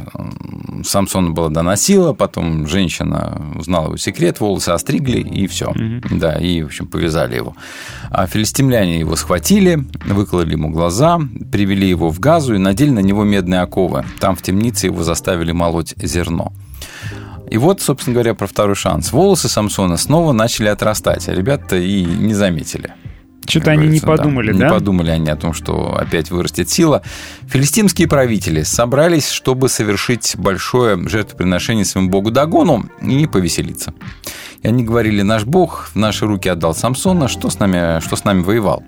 Самсона 0.84 1.30
было 1.30 1.50
доносило, 1.50 2.12
потом 2.12 2.66
женщина 2.66 3.40
узнала 3.56 3.86
его 3.86 3.96
секрет, 3.96 4.40
волосы 4.40 4.70
остригли, 4.70 5.20
и 5.20 5.46
все. 5.46 5.72
Да, 6.10 6.34
и, 6.34 6.62
в 6.62 6.66
общем, 6.66 6.86
повязали 6.86 7.36
его. 7.36 7.54
А 8.10 8.26
филистимляне 8.26 8.98
его 8.98 9.16
схватили, 9.16 9.84
выкололи 10.06 10.52
ему 10.52 10.70
глаза, 10.70 11.20
привели 11.52 11.88
его 11.88 12.10
в 12.10 12.20
газу 12.20 12.54
и 12.54 12.58
надели 12.58 12.90
на 12.90 13.00
него 13.00 13.24
медные 13.24 13.60
оковы. 13.60 14.04
Там 14.20 14.34
в 14.34 14.42
темнице 14.42 14.86
его 14.86 15.02
заставили 15.02 15.52
молоть 15.52 15.94
зерно. 15.98 16.52
И 17.50 17.58
вот, 17.58 17.80
собственно 17.80 18.14
говоря, 18.14 18.34
про 18.34 18.46
второй 18.46 18.74
шанс. 18.74 19.12
Волосы 19.12 19.48
Самсона 19.48 19.96
снова 19.96 20.32
начали 20.32 20.66
отрастать, 20.68 21.28
а 21.28 21.34
ребята 21.34 21.76
и 21.76 22.04
не 22.04 22.34
заметили. 22.34 22.92
Что-то 23.48 23.70
они 23.72 23.88
не 23.88 24.00
подумали, 24.00 24.52
Не 24.52 24.60
да? 24.60 24.70
подумали 24.70 25.10
они 25.10 25.30
о 25.30 25.36
том, 25.36 25.52
что 25.52 25.96
опять 25.96 26.30
вырастет 26.30 26.68
сила. 26.68 27.02
Филистимские 27.48 28.08
правители 28.08 28.62
собрались, 28.62 29.30
чтобы 29.30 29.68
совершить 29.68 30.34
большое 30.36 30.96
жертвоприношение 31.08 31.84
своему 31.84 32.10
богу 32.10 32.30
Дагону 32.30 32.86
и 33.00 33.26
повеселиться. 33.26 33.94
И 34.62 34.68
они 34.68 34.84
говорили, 34.84 35.22
наш 35.22 35.44
бог 35.44 35.90
в 35.92 35.96
наши 35.96 36.26
руки 36.26 36.48
отдал 36.48 36.74
Самсона, 36.74 37.28
что 37.28 37.50
с 37.50 37.58
нами, 37.58 38.00
что 38.00 38.16
с 38.16 38.24
нами 38.24 38.42
воевал. 38.42 38.82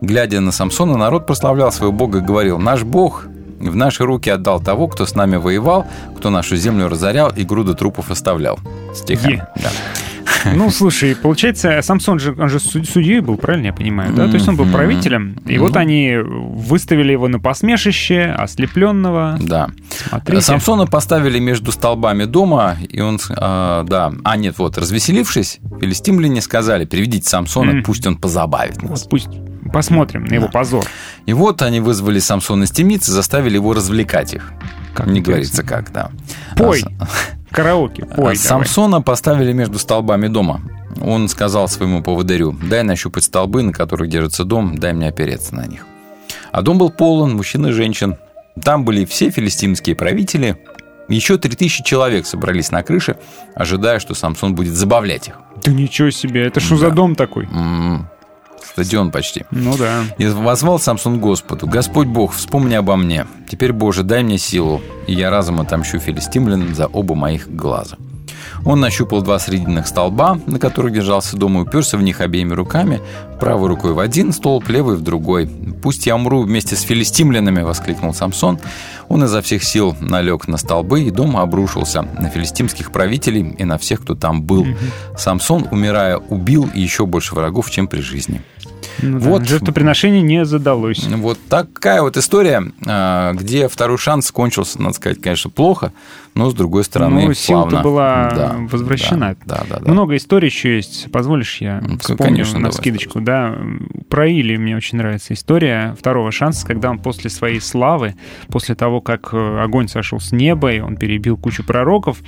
Глядя 0.00 0.40
на 0.40 0.52
Самсона, 0.52 0.96
народ 0.96 1.26
прославлял 1.26 1.72
своего 1.72 1.92
бога 1.92 2.18
и 2.18 2.20
говорил, 2.20 2.58
наш 2.58 2.82
бог 2.82 3.26
в 3.58 3.74
наши 3.74 4.04
руки 4.04 4.28
отдал 4.28 4.60
того, 4.60 4.88
кто 4.88 5.06
с 5.06 5.14
нами 5.14 5.36
воевал, 5.36 5.86
кто 6.16 6.30
нашу 6.30 6.56
землю 6.56 6.88
разорял 6.88 7.30
и 7.30 7.44
груды 7.44 7.74
трупов 7.74 8.10
оставлял. 8.10 8.58
Стихами. 8.94 9.34
Е. 9.34 9.48
Да. 9.56 9.70
Ну, 10.54 10.70
слушай, 10.70 11.14
получается, 11.16 11.80
Самсон 11.82 12.18
же, 12.18 12.34
он 12.38 12.48
же 12.48 12.60
суд- 12.60 12.88
судьей 12.88 13.20
был, 13.20 13.36
правильно 13.36 13.66
я 13.66 13.72
понимаю, 13.72 14.12
да? 14.14 14.26
То 14.28 14.34
есть 14.34 14.48
он 14.48 14.56
был 14.56 14.66
правителем, 14.66 15.36
и 15.46 15.58
вот 15.58 15.76
они 15.76 16.16
выставили 16.16 17.12
его 17.12 17.28
на 17.28 17.38
посмешище, 17.40 18.34
ослепленного. 18.36 19.38
Да. 19.40 19.70
Смотрите. 20.08 20.42
Самсона 20.42 20.86
поставили 20.86 21.38
между 21.38 21.72
столбами 21.72 22.24
дома, 22.24 22.76
и 22.88 23.00
он, 23.00 23.16
э, 23.16 23.84
да, 23.86 24.12
а 24.24 24.36
нет, 24.36 24.58
вот, 24.58 24.78
развеселившись, 24.78 25.58
филистимляне 25.80 26.40
сказали, 26.40 26.84
приведите 26.84 27.28
Самсона, 27.28 27.82
пусть 27.82 28.06
он 28.06 28.16
позабавит 28.16 28.82
нас. 28.82 29.02
Вот 29.02 29.10
пусть 29.10 29.28
посмотрим 29.72 30.24
на 30.24 30.34
его 30.34 30.48
позор. 30.48 30.84
И 31.26 31.32
вот 31.32 31.62
они 31.62 31.80
вызвали 31.80 32.18
Самсона 32.18 32.64
из 32.64 32.70
темницы, 32.70 33.10
заставили 33.12 33.54
его 33.54 33.72
развлекать 33.74 34.34
их. 34.34 34.52
Как 34.94 35.06
Не 35.06 35.18
интересно. 35.20 35.32
говорится 35.32 35.62
как, 35.62 35.92
да. 35.92 36.10
Пой. 36.56 36.82
А, 36.98 37.06
Караоке, 37.56 38.02
а 38.02 38.06
пой 38.06 38.16
давай. 38.16 38.36
Самсона 38.36 39.00
поставили 39.00 39.52
между 39.52 39.78
столбами 39.78 40.28
дома. 40.28 40.60
Он 41.00 41.28
сказал 41.28 41.68
своему 41.68 42.02
поводырю, 42.02 42.54
дай 42.62 42.82
нащупать 42.82 43.24
столбы, 43.24 43.62
на 43.62 43.72
которых 43.72 44.08
держится 44.10 44.44
дом, 44.44 44.76
дай 44.76 44.92
мне 44.92 45.08
опереться 45.08 45.54
на 45.54 45.66
них. 45.66 45.86
А 46.52 46.60
дом 46.62 46.76
был 46.78 46.90
полон 46.90 47.34
мужчин 47.34 47.66
и 47.66 47.72
женщин. 47.72 48.16
Там 48.62 48.84
были 48.84 49.04
все 49.06 49.30
филистимские 49.30 49.96
правители. 49.96 50.56
Еще 51.08 51.38
три 51.38 51.54
тысячи 51.54 51.82
человек 51.82 52.26
собрались 52.26 52.70
на 52.70 52.82
крыше, 52.82 53.16
ожидая, 53.54 54.00
что 54.00 54.14
Самсон 54.14 54.54
будет 54.54 54.74
забавлять 54.74 55.28
их. 55.28 55.38
Да 55.64 55.70
ничего 55.72 56.10
себе, 56.10 56.46
это 56.46 56.60
что 56.60 56.76
за 56.76 56.90
дом 56.90 57.14
такой? 57.14 57.44
М, 57.46 58.08
Стадион 58.62 59.10
почти. 59.10 59.44
Ну 59.50 59.76
да. 59.76 60.04
И 60.18 60.26
возвал 60.26 60.78
Самсон 60.78 61.20
Господу, 61.20 61.66
«Господь 61.66 62.08
Бог, 62.08 62.32
вспомни 62.34 62.74
обо 62.74 62.96
мне. 62.96 63.26
Теперь, 63.48 63.72
Боже, 63.72 64.02
дай 64.02 64.22
мне 64.22 64.38
силу, 64.38 64.82
и 65.06 65.14
я 65.14 65.30
разом 65.30 65.60
отомщу 65.60 65.98
филистимлянам 65.98 66.74
за 66.74 66.86
оба 66.86 67.14
моих 67.14 67.48
глаза». 67.48 67.96
Он 68.64 68.80
нащупал 68.80 69.22
два 69.22 69.38
срединных 69.38 69.86
столба, 69.86 70.38
на 70.46 70.58
которых 70.58 70.92
держался 70.92 71.36
дом, 71.36 71.58
и 71.58 71.62
уперся 71.62 71.96
в 71.96 72.02
них 72.02 72.20
обеими 72.20 72.52
руками, 72.52 73.00
правой 73.40 73.68
рукой 73.68 73.92
в 73.92 73.98
один 73.98 74.32
столб, 74.32 74.68
левой 74.68 74.96
в 74.96 75.02
другой. 75.02 75.48
«Пусть 75.82 76.06
я 76.06 76.16
умру 76.16 76.42
вместе 76.42 76.76
с 76.76 76.82
филистимлянами!»— 76.82 77.60
воскликнул 77.62 78.14
Самсон. 78.14 78.58
Он 79.08 79.24
изо 79.24 79.40
всех 79.40 79.62
сил 79.62 79.96
налег 80.00 80.48
на 80.48 80.56
столбы, 80.56 81.02
и 81.02 81.10
дом 81.10 81.36
обрушился 81.36 82.02
на 82.02 82.28
филистимских 82.28 82.92
правителей 82.92 83.54
и 83.58 83.64
на 83.64 83.78
всех, 83.78 84.02
кто 84.02 84.14
там 84.14 84.42
был. 84.42 84.66
Самсон, 85.16 85.68
умирая, 85.70 86.16
убил 86.16 86.68
еще 86.74 87.06
больше 87.06 87.34
врагов, 87.34 87.70
чем 87.70 87.86
при 87.86 88.00
жизни. 88.00 88.42
Ну 89.02 89.18
да, 89.20 89.28
Вот. 89.28 89.46
Жертвоприношение 89.46 90.22
не 90.22 90.44
задалось. 90.44 91.06
Вот 91.06 91.38
такая 91.48 92.02
вот 92.02 92.16
история, 92.16 92.62
а, 92.86 93.32
где 93.34 93.68
второй 93.68 93.98
шанс 93.98 94.30
кончился, 94.30 94.80
надо 94.80 94.94
сказать, 94.94 95.20
конечно, 95.20 95.50
плохо, 95.50 95.92
но 96.34 96.50
с 96.50 96.54
другой 96.54 96.84
стороны, 96.84 97.26
Ну, 97.26 97.34
сила-то 97.34 97.80
была 97.80 98.30
Да, 98.34 98.56
возвращена. 98.70 99.36
Да, 99.46 99.64
да, 99.68 99.80
да. 99.80 99.90
Много 99.92 100.16
историй 100.16 100.48
еще 100.48 100.76
есть. 100.76 101.10
Позволишь, 101.10 101.60
я 101.60 101.80
Ну, 101.80 101.98
вспомню 101.98 102.22
конечно, 102.22 102.58
на 102.58 102.72
скидочку. 102.72 103.20
Да, 103.20 103.56
про 104.10 104.26
Или 104.28 104.56
мне 104.56 104.76
очень 104.76 104.98
нравится 104.98 105.32
история 105.34 105.94
второго 105.98 106.30
шанса, 106.32 106.66
когда 106.66 106.90
он 106.90 106.98
после 106.98 107.30
своей 107.30 107.60
славы, 107.60 108.14
после 108.48 108.74
того, 108.74 109.00
как 109.00 109.30
э, 109.32 109.60
огонь 109.62 109.88
сошел 109.88 110.20
с 110.20 110.32
неба, 110.32 110.72
и 110.72 110.80
он 110.80 110.96
перебил 110.96 111.36
кучу 111.36 111.64
пророков, 111.64 112.18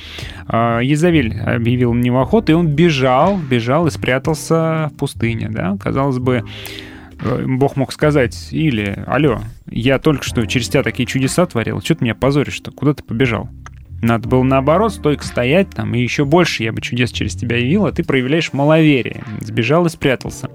а, 0.46 0.80
Езавель 0.80 1.38
объявил 1.40 1.92
на 1.92 2.00
него 2.00 2.20
охоту, 2.22 2.52
и 2.52 2.54
он 2.54 2.66
бежал, 2.68 3.36
бежал 3.36 3.86
и 3.86 3.90
спрятался 3.90 4.90
в 4.92 4.96
пустыне. 4.96 5.48
Да? 5.50 5.76
Казалось 5.78 6.18
бы, 6.18 6.44
Бог 7.20 7.76
мог 7.76 7.92
сказать, 7.92 8.48
или, 8.52 9.02
алло, 9.06 9.40
я 9.66 9.98
только 9.98 10.22
что 10.22 10.46
через 10.46 10.68
тебя 10.68 10.82
такие 10.82 11.06
чудеса 11.06 11.46
творил, 11.46 11.80
что 11.80 11.96
ты 11.96 12.04
меня 12.04 12.14
позоришь-то, 12.14 12.70
куда 12.70 12.94
ты 12.94 13.02
побежал? 13.02 13.48
Надо 14.00 14.28
было 14.28 14.42
наоборот, 14.42 14.92
стойко 14.92 15.24
стоять 15.24 15.70
там, 15.70 15.94
и 15.94 16.00
еще 16.00 16.24
больше 16.24 16.62
я 16.62 16.72
бы 16.72 16.80
чудес 16.80 17.10
через 17.10 17.34
тебя 17.34 17.56
явил, 17.56 17.86
а 17.86 17.92
ты 17.92 18.04
проявляешь 18.04 18.52
маловерие. 18.52 19.24
Сбежал 19.40 19.86
и 19.86 19.88
спрятался. 19.88 20.50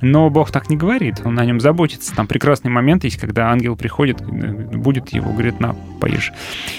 Но 0.00 0.30
Бог 0.30 0.50
так 0.50 0.68
не 0.68 0.76
говорит, 0.76 1.22
он 1.24 1.38
о 1.38 1.44
нем 1.44 1.60
заботится. 1.60 2.14
Там 2.14 2.26
прекрасный 2.26 2.70
момент 2.70 3.04
есть, 3.04 3.16
когда 3.16 3.50
ангел 3.50 3.76
приходит, 3.76 4.20
э, 4.20 4.26
будет 4.26 5.08
его, 5.10 5.32
говорит, 5.32 5.58
на, 5.58 5.74
поешь. 6.00 6.32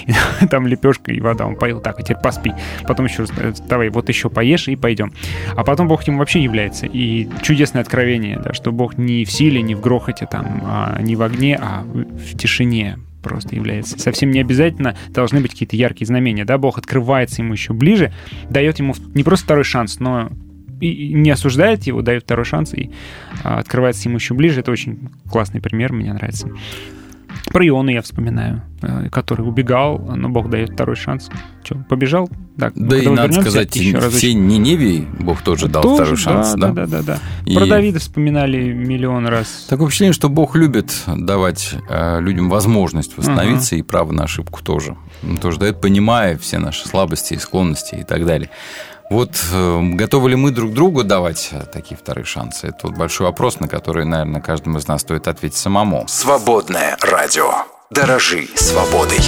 Там 0.50 0.66
лепешка 0.66 1.12
и 1.12 1.20
вода, 1.20 1.46
он 1.46 1.56
поел, 1.56 1.80
так, 1.80 1.98
а 1.98 2.02
теперь 2.02 2.22
поспи. 2.22 2.52
Потом 2.86 3.06
еще 3.06 3.22
раз, 3.22 3.32
э, 3.36 3.52
давай, 3.68 3.88
вот 3.90 4.08
еще 4.08 4.30
поешь 4.30 4.68
и 4.68 4.76
пойдем. 4.76 5.12
А 5.56 5.64
потом 5.64 5.88
Бог 5.88 6.04
ему 6.04 6.18
вообще 6.18 6.42
является. 6.42 6.86
И 6.86 7.28
чудесное 7.42 7.82
откровение, 7.82 8.38
да, 8.38 8.52
что 8.54 8.72
Бог 8.72 8.96
не 8.96 9.24
в 9.24 9.30
силе, 9.30 9.62
не 9.62 9.74
в 9.74 9.80
грохоте, 9.80 10.26
там, 10.30 10.62
а 10.64 10.98
не 11.02 11.16
в 11.16 11.22
огне, 11.22 11.58
а 11.60 11.82
в 11.82 12.36
тишине, 12.36 12.98
просто 13.28 13.54
является. 13.54 13.98
Совсем 13.98 14.30
не 14.30 14.40
обязательно 14.40 14.96
должны 15.10 15.40
быть 15.40 15.52
какие-то 15.52 15.76
яркие 15.76 16.06
знамения, 16.06 16.44
да, 16.44 16.58
Бог 16.58 16.78
открывается 16.78 17.42
ему 17.42 17.52
еще 17.52 17.72
ближе, 17.72 18.12
дает 18.48 18.78
ему 18.78 18.94
не 19.14 19.22
просто 19.22 19.44
второй 19.44 19.64
шанс, 19.64 20.00
но 20.00 20.30
и 20.80 21.12
не 21.12 21.30
осуждает 21.30 21.84
его, 21.84 22.02
дает 22.02 22.22
второй 22.22 22.44
шанс 22.44 22.72
и 22.72 22.90
а, 23.42 23.58
открывается 23.58 24.08
ему 24.08 24.18
еще 24.18 24.34
ближе. 24.34 24.60
Это 24.60 24.70
очень 24.70 25.10
классный 25.30 25.60
пример, 25.60 25.92
мне 25.92 26.12
нравится. 26.12 26.50
Про 27.52 27.66
Иону 27.66 27.90
я 27.90 28.02
вспоминаю, 28.02 28.62
э, 28.82 29.08
который 29.10 29.42
убегал, 29.42 29.98
но 29.98 30.28
Бог 30.28 30.50
дает 30.50 30.70
второй 30.70 30.96
шанс. 30.96 31.30
Че, 31.62 31.76
побежал? 31.88 32.28
Так, 32.58 32.72
Да 32.74 32.96
и 32.96 33.06
надо 33.08 33.40
сказать, 33.40 33.74
еще 33.76 33.96
разочек. 33.96 34.18
все 34.18 34.34
Ниневии 34.34 35.06
Бог 35.20 35.42
тоже 35.42 35.68
дал 35.68 35.82
Тоже, 35.82 36.02
второй 36.02 36.16
шанс. 36.16 36.54
Да, 36.54 36.72
да, 36.72 36.86
да, 36.86 37.02
да. 37.02 37.18
И 37.46 37.54
Про 37.54 37.66
Давида 37.66 37.98
вспоминали 38.00 38.72
миллион 38.72 39.26
раз. 39.26 39.66
Такое 39.68 39.86
впечатление, 39.88 40.12
что 40.12 40.28
Бог 40.28 40.56
любит 40.56 40.92
давать 41.06 41.74
э, 41.88 42.20
людям 42.20 42.48
возможность 42.50 43.16
восстановиться 43.16 43.76
и 43.76 43.82
право 43.82 44.12
на 44.12 44.24
ошибку 44.24 44.62
тоже. 44.62 44.96
Он 45.22 45.38
тоже 45.38 45.58
дает, 45.58 45.80
понимая 45.80 46.36
все 46.38 46.58
наши 46.58 46.86
слабости 46.88 47.34
и 47.34 47.38
склонности 47.38 47.96
и 47.96 48.04
так 48.04 48.26
далее. 48.26 48.50
Вот 49.10 49.30
э, 49.52 49.80
готовы 49.94 50.30
ли 50.30 50.36
мы 50.36 50.50
друг 50.50 50.74
другу 50.74 51.02
давать 51.02 51.48
э, 51.52 51.62
такие 51.72 51.96
вторые 51.96 52.24
шансы? 52.24 52.68
Это 52.68 52.88
вот 52.88 52.96
большой 52.96 53.26
вопрос, 53.26 53.58
на 53.58 53.68
который, 53.68 54.04
наверное, 54.04 54.42
каждому 54.42 54.78
из 54.78 54.86
нас 54.86 55.00
стоит 55.00 55.28
ответить 55.28 55.56
самому. 55.56 56.04
Свободное 56.08 56.96
радио. 57.00 57.50
Дорожи 57.90 58.48
свободой. 58.54 59.20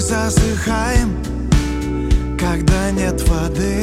Засыхаем 0.00 1.16
Когда 2.38 2.90
нет 2.92 3.20
воды 3.28 3.82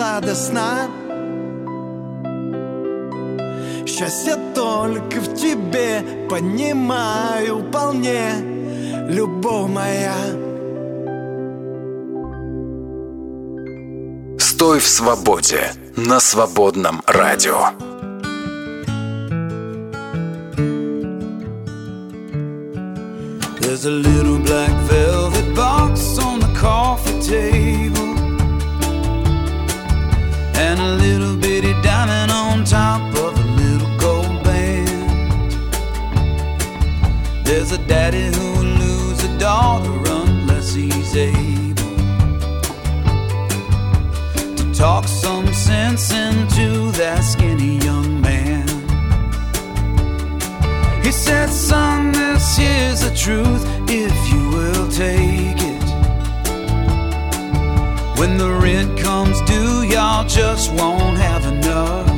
Сладостно 0.00 0.88
Счастье 3.86 4.34
только 4.54 5.20
в 5.20 5.34
тебе 5.34 6.26
Понимаю 6.30 7.68
вполне 7.68 8.32
Любовь 9.10 9.68
моя 9.68 10.14
Стой 14.38 14.78
в 14.78 14.88
свободе. 14.88 15.70
На 15.96 16.18
свободном 16.18 17.02
радио. 17.06 17.89
Truth 53.14 53.64
if 53.88 54.14
you 54.32 54.48
will 54.50 54.88
take 54.88 55.56
it. 55.56 55.80
When 58.18 58.36
the 58.36 58.50
rent 58.50 58.98
comes 58.98 59.40
due, 59.42 59.82
y'all 59.82 60.26
just 60.26 60.72
won't 60.72 61.16
have 61.16 61.44
enough. 61.46 62.08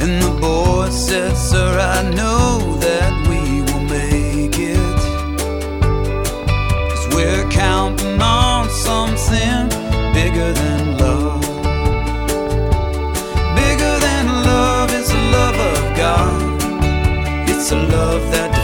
And 0.00 0.22
the 0.22 0.36
boy 0.40 0.90
said, 0.90 1.36
Sir, 1.36 1.78
I 1.78 2.02
know 2.10 2.76
that 2.80 3.12
we 3.28 3.62
will 3.62 3.84
make 3.84 4.58
it. 4.58 5.00
Cause 6.90 7.14
we're 7.14 7.48
counting 7.50 8.20
on 8.20 8.68
something 8.68 9.68
bigger 10.12 10.52
than 10.52 10.91
a 17.72 17.74
love 17.74 18.30
that 18.32 18.61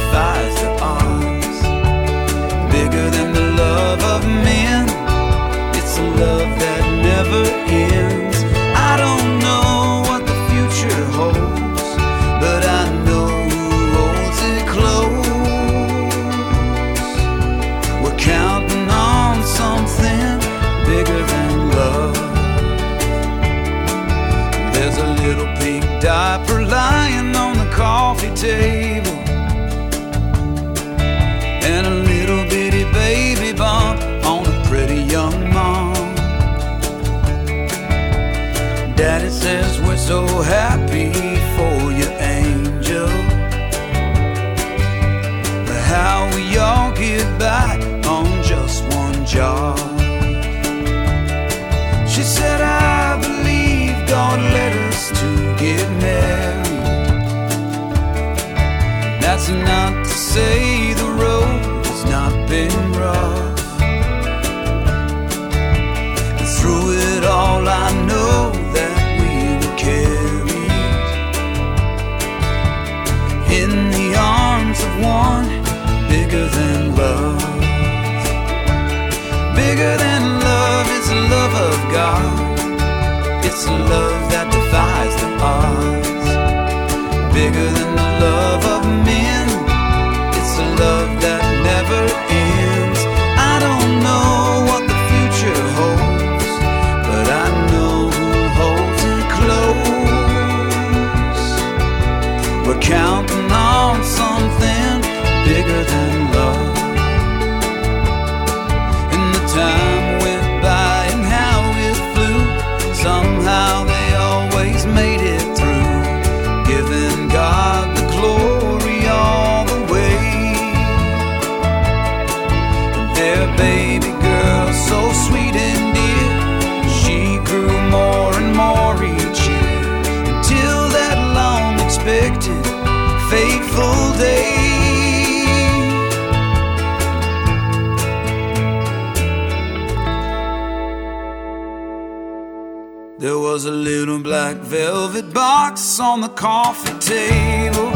velvet 144.68 145.32
box 145.32 145.98
on 145.98 146.20
the 146.20 146.28
coffee 146.28 146.92
table. 146.98 147.88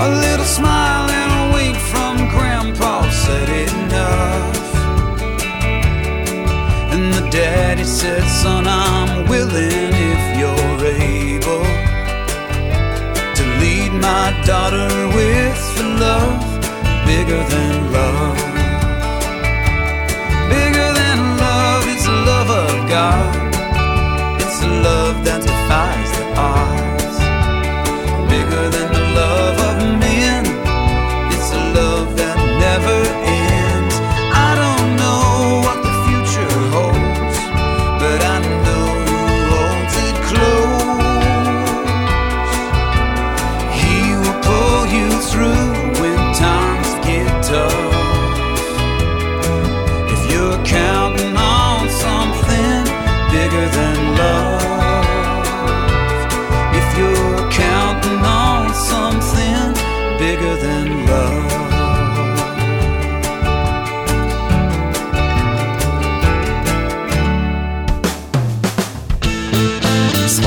A 0.00 0.08
little 0.24 0.46
smile 0.46 1.10
and 1.10 1.30
a 1.42 1.54
wink 1.54 1.76
from 1.76 2.16
Grandpa 2.30 3.02
said 3.10 3.48
enough. 3.68 4.74
And 6.90 7.12
the 7.12 7.28
daddy 7.28 7.84
said, 7.84 8.24
Son, 8.28 8.66
I'm 8.66 9.28
willing 9.28 9.92
if 10.12 10.22
you're 10.40 10.86
able 10.88 11.66
to 13.38 13.44
lead 13.60 13.92
my 13.92 14.26
daughter 14.46 14.88
with 15.18 15.60
the 15.76 15.86
love 16.00 16.42
bigger 17.04 17.42
than 17.52 17.92
love. 17.92 18.38
Bigger 20.48 20.88
than 21.00 21.18
love, 21.44 21.84
it's 21.88 22.06
the 22.06 22.18
love 22.30 22.50
of 22.50 22.88
God 22.88 23.45
identifies 25.26 26.10
the 26.12 26.24
odds. 26.38 27.18
Bigger 28.30 28.70
than 28.70 28.85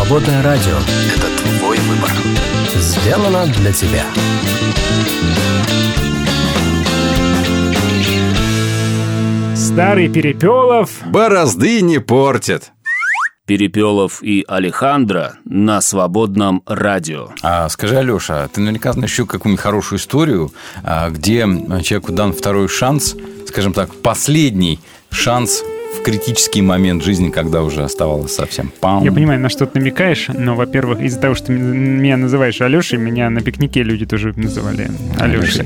Свободное 0.10 0.42
радио. 0.42 0.76
Это 1.16 1.60
твой 1.60 1.78
выбор. 1.78 2.10
Сделано 2.74 3.46
для 3.46 3.72
тебя. 3.72 4.04
Старый 9.56 10.10
Перепелов. 10.10 10.90
Борозды 11.06 11.82
не 11.82 12.00
портит. 12.00 12.72
Перепелов 13.46 14.24
и 14.24 14.44
Алехандро 14.48 15.34
на 15.46 15.80
свободном 15.80 16.64
радио. 16.66 17.30
А 17.44 17.70
скажи, 17.70 17.96
Алеша, 17.96 18.48
ты 18.48 18.62
наверняка 18.62 18.94
знаешь 18.94 19.12
еще 19.12 19.28
какую-нибудь 19.28 19.62
хорошую 19.62 20.00
историю, 20.00 20.52
а, 20.84 21.12
где 21.12 21.42
человеку 21.84 22.14
дан 22.14 22.34
второй 22.34 22.68
шанс, 22.68 23.16
скажем 23.48 23.74
так, 23.74 23.94
последний 23.94 24.80
шанс 25.12 25.64
в 25.98 26.02
критический 26.04 26.62
момент 26.62 27.04
жизни, 27.04 27.30
когда 27.30 27.64
уже 27.64 27.84
оставалось 27.84 28.34
совсем 28.34 28.72
пам. 28.80 29.04
Я 29.04 29.12
понимаю, 29.12 29.40
на 29.40 29.50
что 29.50 29.66
ты 29.66 29.80
намекаешь, 29.80 30.28
но, 30.30 30.56
во-первых, 30.56 31.02
из-за 31.02 31.20
того, 31.20 31.36
что 31.36 31.52
меня 31.52 32.18
называешь 32.18 32.62
Алешей, 32.62 33.00
меня 33.00 33.30
на 33.30 33.42
пикнике 33.42 33.84
люди 33.84 34.06
тоже 34.06 34.34
называли 34.36 34.90
Алешей. 35.18 35.66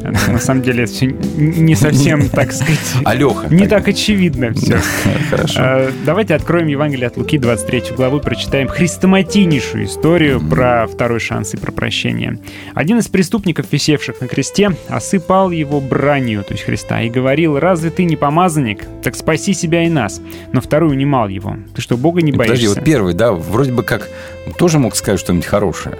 На 0.00 0.38
самом 0.38 0.62
деле, 0.62 0.84
это 0.84 0.92
все 0.92 1.06
не 1.06 1.74
совсем, 1.74 2.28
так 2.30 2.52
сказать... 2.52 2.78
Алеха. 3.04 3.48
Не 3.52 3.66
так 3.66 3.88
очевидно 3.88 4.52
все. 4.54 4.80
Хорошо. 5.30 5.60
А, 5.60 5.90
Давайте 6.04 6.34
откроем 6.34 6.68
Евангелие 6.68 7.08
от 7.08 7.16
Луки, 7.16 7.38
23 7.38 7.94
главу, 7.96 8.20
прочитаем 8.20 8.68
хрестоматийнейшую 8.68 9.86
историю 9.86 10.40
про 10.40 10.86
второй 10.86 11.20
шанс 11.20 11.54
и 11.54 11.56
про 11.56 11.72
прощение. 11.72 12.38
Один 12.74 12.98
из 12.98 13.08
преступников, 13.08 13.66
висевших 13.72 14.20
на 14.20 14.28
кресте, 14.28 14.70
осыпал 14.88 15.50
его 15.50 15.80
бранью, 15.80 16.44
то 16.44 16.54
есть 16.54 16.64
Христа, 16.64 17.02
и 17.02 17.10
говорил, 17.10 17.58
«Разве 17.58 17.90
ты 17.90 18.04
не 18.04 18.16
помазанник? 18.16 18.84
Так 19.02 19.16
спасись 19.48 19.60
себя 19.60 19.84
и 19.84 19.88
нас. 19.88 20.20
Но 20.52 20.60
второй 20.60 20.90
унимал 20.90 21.28
его. 21.28 21.56
Ты 21.74 21.80
что, 21.80 21.96
Бога 21.96 22.20
не 22.22 22.32
боишься? 22.32 22.54
Подожди, 22.54 22.68
вот 22.68 22.84
первый, 22.84 23.14
да, 23.14 23.32
вроде 23.32 23.72
бы 23.72 23.82
как 23.82 24.08
тоже 24.58 24.78
мог 24.78 24.94
сказать 24.94 25.20
что-нибудь 25.20 25.46
хорошее. 25.46 25.96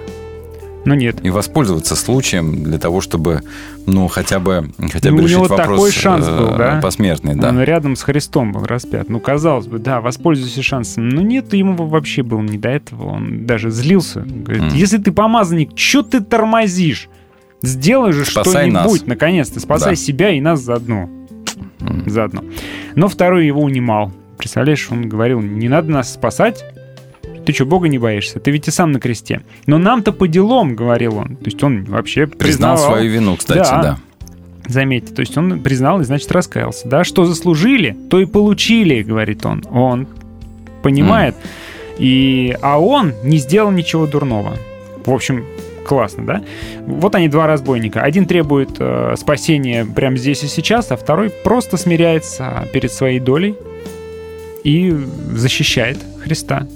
Но 0.85 0.95
нет. 0.95 1.17
И 1.23 1.29
воспользоваться 1.29 1.95
случаем 1.95 2.63
для 2.63 2.77
того, 2.77 3.01
чтобы, 3.01 3.41
ну, 3.85 4.07
хотя 4.07 4.39
бы, 4.39 4.69
хотя 4.91 5.09
Ну, 5.09 5.17
бы 5.17 5.23
у 5.23 5.25
решить 5.25 5.37
него 5.37 5.47
вопрос 5.47 5.67
такой 5.67 5.91
шанс 5.91 6.25
был, 6.27 6.53
э, 6.53 6.57
да? 6.57 6.79
посмертный, 6.81 7.35
да. 7.35 7.49
Он 7.49 7.61
рядом 7.61 7.95
с 7.97 8.03
Христом 8.03 8.53
был 8.53 8.63
распят. 8.65 9.09
Ну, 9.09 9.19
казалось 9.19 9.67
бы, 9.67 9.79
да, 9.79 9.99
воспользуйся 9.99 10.63
шансом. 10.63 11.09
Но 11.09 11.21
нет, 11.21 11.53
ему 11.53 11.73
вообще 11.85 12.23
было 12.23 12.41
не 12.41 12.57
до 12.57 12.69
этого. 12.69 13.09
Он 13.09 13.45
даже 13.45 13.71
злился. 13.71 14.21
Говорит, 14.21 14.63
Мгм. 14.63 14.73
если 14.75 14.99
ты 14.99 15.11
помазанник, 15.11 15.71
что 15.75 16.01
ты 16.01 16.21
тормозишь? 16.21 17.09
Сделай 17.61 18.13
же 18.13 18.23
что-нибудь, 18.23 19.05
наконец-то. 19.05 19.59
Спасай 19.59 19.91
Да. 19.91 19.95
себя 19.97 20.29
и 20.29 20.39
нас 20.39 20.61
заодно. 20.61 21.09
Заодно. 22.05 22.43
Но 22.95 23.07
второй 23.07 23.45
его 23.47 23.61
унимал. 23.61 24.11
Представляешь, 24.37 24.87
он 24.91 25.09
говорил, 25.09 25.41
не 25.41 25.67
надо 25.67 25.91
нас 25.91 26.13
спасать, 26.13 26.63
ты 27.45 27.53
что, 27.53 27.65
Бога 27.65 27.87
не 27.87 27.97
боишься? 27.97 28.39
Ты 28.39 28.51
ведь 28.51 28.67
и 28.67 28.71
сам 28.71 28.91
на 28.91 28.99
кресте. 28.99 29.41
Но 29.65 29.77
нам-то 29.77 30.11
по 30.11 30.27
делам, 30.27 30.75
говорил 30.75 31.17
он. 31.17 31.35
То 31.37 31.45
есть 31.45 31.63
он 31.63 31.83
вообще 31.85 32.27
Признал 32.27 32.75
признавал- 32.75 32.93
свою 32.93 33.11
вину, 33.11 33.35
кстати, 33.37 33.69
да. 33.69 33.97
Заметьте, 34.67 35.15
то 35.15 35.21
есть 35.21 35.35
он 35.35 35.61
признал 35.61 35.99
и, 35.99 36.03
значит, 36.03 36.31
раскаялся. 36.31 36.87
Да, 36.87 37.03
что 37.03 37.25
заслужили, 37.25 37.97
то 38.09 38.19
и 38.19 38.25
получили, 38.25 39.01
говорит 39.01 39.43
он. 39.45 39.63
Он 39.71 40.07
понимает. 40.83 41.35
И, 41.97 42.55
а 42.61 42.79
он 42.79 43.13
не 43.23 43.37
сделал 43.37 43.71
ничего 43.71 44.05
дурного. 44.05 44.53
В 45.05 45.11
общем, 45.11 45.43
классно, 45.85 46.25
да? 46.25 46.43
Вот 46.85 47.15
они 47.15 47.27
два 47.27 47.47
разбойника. 47.47 48.01
Один 48.01 48.25
требует 48.25 48.69
э, 48.79 49.15
спасения 49.17 49.85
прямо 49.85 50.17
здесь 50.17 50.43
и 50.43 50.47
сейчас, 50.47 50.91
а 50.91 50.97
второй 50.97 51.29
просто 51.29 51.77
смиряется 51.77 52.67
перед 52.73 52.91
своей 52.91 53.19
долей 53.19 53.55
и 54.63 54.95
защищает 55.31 55.97
Христа. 56.21 56.67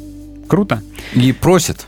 Круто. 0.48 0.82
И 1.14 1.32
просит. 1.32 1.86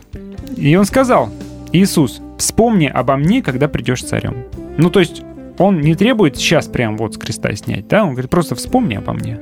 И 0.55 0.75
он 0.75 0.85
сказал, 0.85 1.29
Иисус, 1.73 2.21
вспомни 2.37 2.87
обо 2.87 3.15
мне, 3.17 3.41
когда 3.41 3.67
придешь 3.67 4.03
царем. 4.03 4.45
Ну, 4.77 4.89
то 4.89 4.99
есть 4.99 5.23
он 5.57 5.81
не 5.81 5.95
требует 5.95 6.37
сейчас 6.37 6.67
прям 6.67 6.97
вот 6.97 7.15
с 7.15 7.17
креста 7.17 7.53
снять, 7.55 7.87
да? 7.87 8.03
Он 8.03 8.11
говорит, 8.11 8.29
просто 8.29 8.55
вспомни 8.55 8.95
обо 8.95 9.13
мне, 9.13 9.39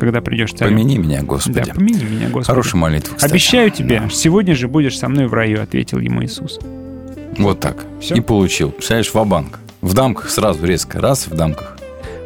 когда 0.00 0.20
придешь 0.20 0.52
царем. 0.52 0.74
Помяни 0.74 0.98
меня, 0.98 1.22
Господи. 1.22 1.62
Да, 1.66 1.74
помяни 1.74 2.02
меня, 2.04 2.26
Господи. 2.28 2.46
Хорошая 2.46 2.80
молитва, 2.80 3.14
кстати. 3.14 3.30
Обещаю 3.30 3.70
тебе, 3.70 4.02
сегодня 4.12 4.54
же 4.54 4.66
будешь 4.66 4.98
со 4.98 5.08
мной 5.08 5.26
в 5.26 5.34
раю, 5.34 5.62
ответил 5.62 5.98
ему 6.00 6.24
Иисус. 6.24 6.58
Вот 7.38 7.60
так. 7.60 7.84
Всё? 8.00 8.16
И 8.16 8.20
получил. 8.20 8.70
Представляешь, 8.70 9.12
в 9.14 9.24
банк 9.24 9.60
В 9.80 9.94
дамках 9.94 10.30
сразу 10.30 10.66
резко. 10.66 11.00
Раз 11.00 11.26
в 11.26 11.34
дамках. 11.34 11.78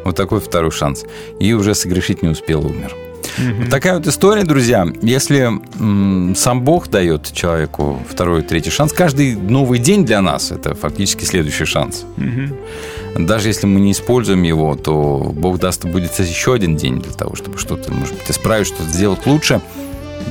Вот 0.03 0.15
такой 0.15 0.39
второй 0.39 0.71
шанс. 0.71 1.03
И 1.39 1.53
уже 1.53 1.75
согрешить 1.75 2.21
не 2.23 2.29
успел, 2.29 2.65
умер. 2.65 2.93
Вот 3.37 3.69
такая 3.69 3.95
вот 3.97 4.07
история, 4.07 4.43
друзья. 4.43 4.87
Если 5.01 5.49
м, 5.79 6.35
сам 6.35 6.61
Бог 6.61 6.89
дает 6.89 7.31
человеку 7.33 7.99
второй, 8.09 8.43
третий 8.43 8.69
шанс, 8.69 8.93
каждый 8.93 9.35
новый 9.35 9.79
день 9.79 10.05
для 10.05 10.21
нас 10.21 10.51
это 10.51 10.73
фактически 10.75 11.25
следующий 11.25 11.65
шанс. 11.65 12.05
Даже 13.15 13.47
если 13.47 13.65
мы 13.65 13.79
не 13.79 13.93
используем 13.93 14.43
его, 14.43 14.75
то 14.75 15.31
Бог 15.33 15.57
даст 15.57 15.85
будет 15.85 16.17
еще 16.19 16.53
один 16.53 16.75
день 16.75 17.01
для 17.01 17.13
того, 17.13 17.35
чтобы 17.35 17.57
что-то, 17.57 17.91
может 17.93 18.13
быть, 18.15 18.29
исправить, 18.29 18.67
что-то 18.67 18.89
сделать 18.89 19.25
лучше. 19.25 19.61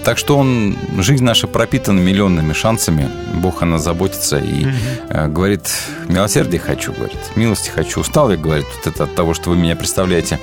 Так 0.05 0.19
что 0.19 0.36
он, 0.36 0.77
жизнь 0.98 1.24
наша 1.24 1.47
пропитана 1.47 1.98
миллионными 1.98 2.52
шансами. 2.52 3.09
Бог 3.35 3.62
о 3.62 3.66
нас 3.66 3.82
заботится 3.82 4.39
и 4.39 4.66
э, 5.09 5.28
говорит, 5.28 5.70
милосердие 6.09 6.61
хочу, 6.61 6.93
говорит, 6.93 7.16
милости 7.36 7.70
хочу. 7.70 8.01
Устал 8.01 8.31
я, 8.31 8.36
говорит, 8.36 8.66
вот 8.77 8.93
это 8.93 9.05
от 9.05 9.15
того, 9.15 9.32
что 9.32 9.51
вы 9.51 9.56
меня 9.56 9.77
представляете 9.77 10.39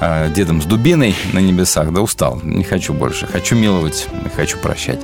э, 0.00 0.30
дедом 0.30 0.62
с 0.62 0.64
дубиной 0.64 1.14
на 1.32 1.38
небесах, 1.38 1.92
да 1.92 2.00
устал, 2.00 2.40
не 2.42 2.64
хочу 2.64 2.92
больше, 2.92 3.26
хочу 3.26 3.56
миловать, 3.56 4.08
хочу 4.34 4.58
прощать. 4.58 5.00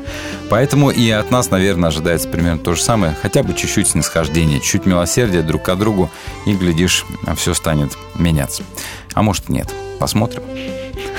Поэтому 0.49 0.91
и 0.91 1.11
от 1.11 1.31
нас, 1.31 1.51
наверное, 1.51 1.89
ожидается 1.89 2.29
примерно 2.29 2.59
то 2.59 2.75
же 2.75 2.83
самое, 2.83 3.15
хотя 3.21 3.43
бы 3.43 3.55
чуть-чуть 3.55 3.89
снисхождения, 3.89 4.61
чуть 4.61 4.87
милосердия 4.87 5.43
друг 5.43 5.63
к 5.63 5.75
другу, 5.77 6.11
и, 6.47 6.53
глядишь, 6.55 7.05
все 7.37 7.55
станет 7.55 7.97
меняться. 8.17 8.63
А 9.15 9.23
может, 9.23 9.49
нет. 9.49 9.73
Посмотрим. 9.99 10.43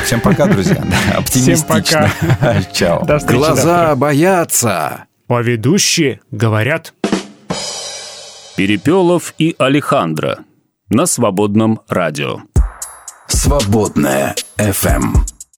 Всем 0.04 0.20
пока, 0.20 0.46
друзья. 0.48 0.84
Оптимистично. 1.16 2.12
Чао. 2.74 3.06
До 3.06 3.20
встречи 3.20 3.38
Глаза 3.38 3.62
завтра. 3.62 3.96
боятся. 3.96 5.06
А 5.28 5.42
ведущие 5.42 6.20
говорят. 6.32 6.94
Перепелов 8.56 9.34
и 9.40 9.56
Алехандро 9.58 10.40
на 10.90 11.06
свободном 11.06 11.80
радио. 11.88 12.42
Свободная 13.34 14.36
FM. 14.58 15.33